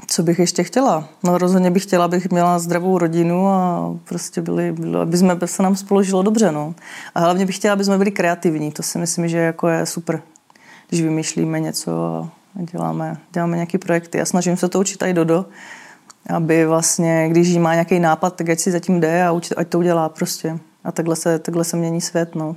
co 0.08 0.24
bych 0.24 0.40
ještě 0.40 0.64
chtěla? 0.64 1.10
No 1.24 1.38
rozhodně 1.38 1.72
bych 1.72 1.84
chtěla, 1.84 2.06
abych 2.06 2.30
měla 2.30 2.60
zdravou 2.60 2.98
rodinu 2.98 3.48
a 3.48 3.94
prostě 4.04 4.42
byli, 4.42 4.72
byli 4.72 4.98
aby 4.98 5.18
jsme 5.18 5.38
se 5.46 5.64
nám 5.64 5.76
spolu 5.76 6.04
žilo 6.04 6.24
dobře. 6.24 6.52
No. 6.52 6.76
A 7.16 7.20
hlavně 7.20 7.46
bych 7.46 7.56
chtěla, 7.56 7.74
aby 7.74 7.84
jsme 7.84 7.98
byli 7.98 8.12
kreativní. 8.12 8.72
To 8.72 8.84
si 8.84 8.98
myslím, 8.98 9.28
že 9.28 9.38
jako 9.38 9.68
je 9.68 9.86
super, 9.86 10.22
když 10.90 11.02
vymýšlíme 11.02 11.60
něco 11.60 11.92
a 11.92 12.30
děláme, 12.72 13.18
děláme 13.34 13.58
nějaké 13.58 13.78
projekty 13.78 14.22
a 14.22 14.26
snažím 14.26 14.58
se 14.58 14.70
to 14.70 14.80
učit 14.80 15.04
i 15.04 15.14
Dodo, 15.14 15.46
aby 16.30 16.66
vlastně, 16.66 17.28
když 17.30 17.48
jí 17.48 17.60
má 17.60 17.74
nějaký 17.74 18.00
nápad, 18.00 18.36
tak 18.36 18.50
ať 18.50 18.60
si 18.60 18.72
zatím 18.72 19.00
jde 19.00 19.24
a 19.24 19.40
ať 19.58 19.68
to 19.68 19.80
udělá 19.80 20.10
prostě. 20.10 20.60
A 20.84 20.92
takhle 20.92 21.16
se, 21.16 21.40
takhle 21.40 21.64
se 21.64 21.78
mění 21.78 22.02
svět, 22.02 22.36
no. 22.36 22.56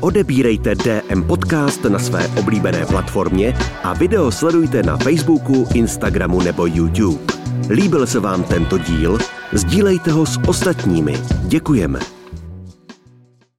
Odebírejte 0.00 0.74
DM 0.74 1.22
Podcast 1.22 1.84
na 1.84 1.98
své 1.98 2.28
oblíbené 2.28 2.86
platformě 2.86 3.54
a 3.82 3.94
video 3.94 4.32
sledujte 4.32 4.82
na 4.82 4.96
Facebooku, 4.96 5.66
Instagramu 5.74 6.42
nebo 6.42 6.66
YouTube. 6.66 7.34
Líbil 7.70 8.06
se 8.06 8.20
vám 8.20 8.44
tento 8.44 8.78
díl? 8.78 9.18
Sdílejte 9.52 10.10
ho 10.10 10.26
s 10.26 10.38
ostatními. 10.46 11.14
Děkujeme. 11.42 11.98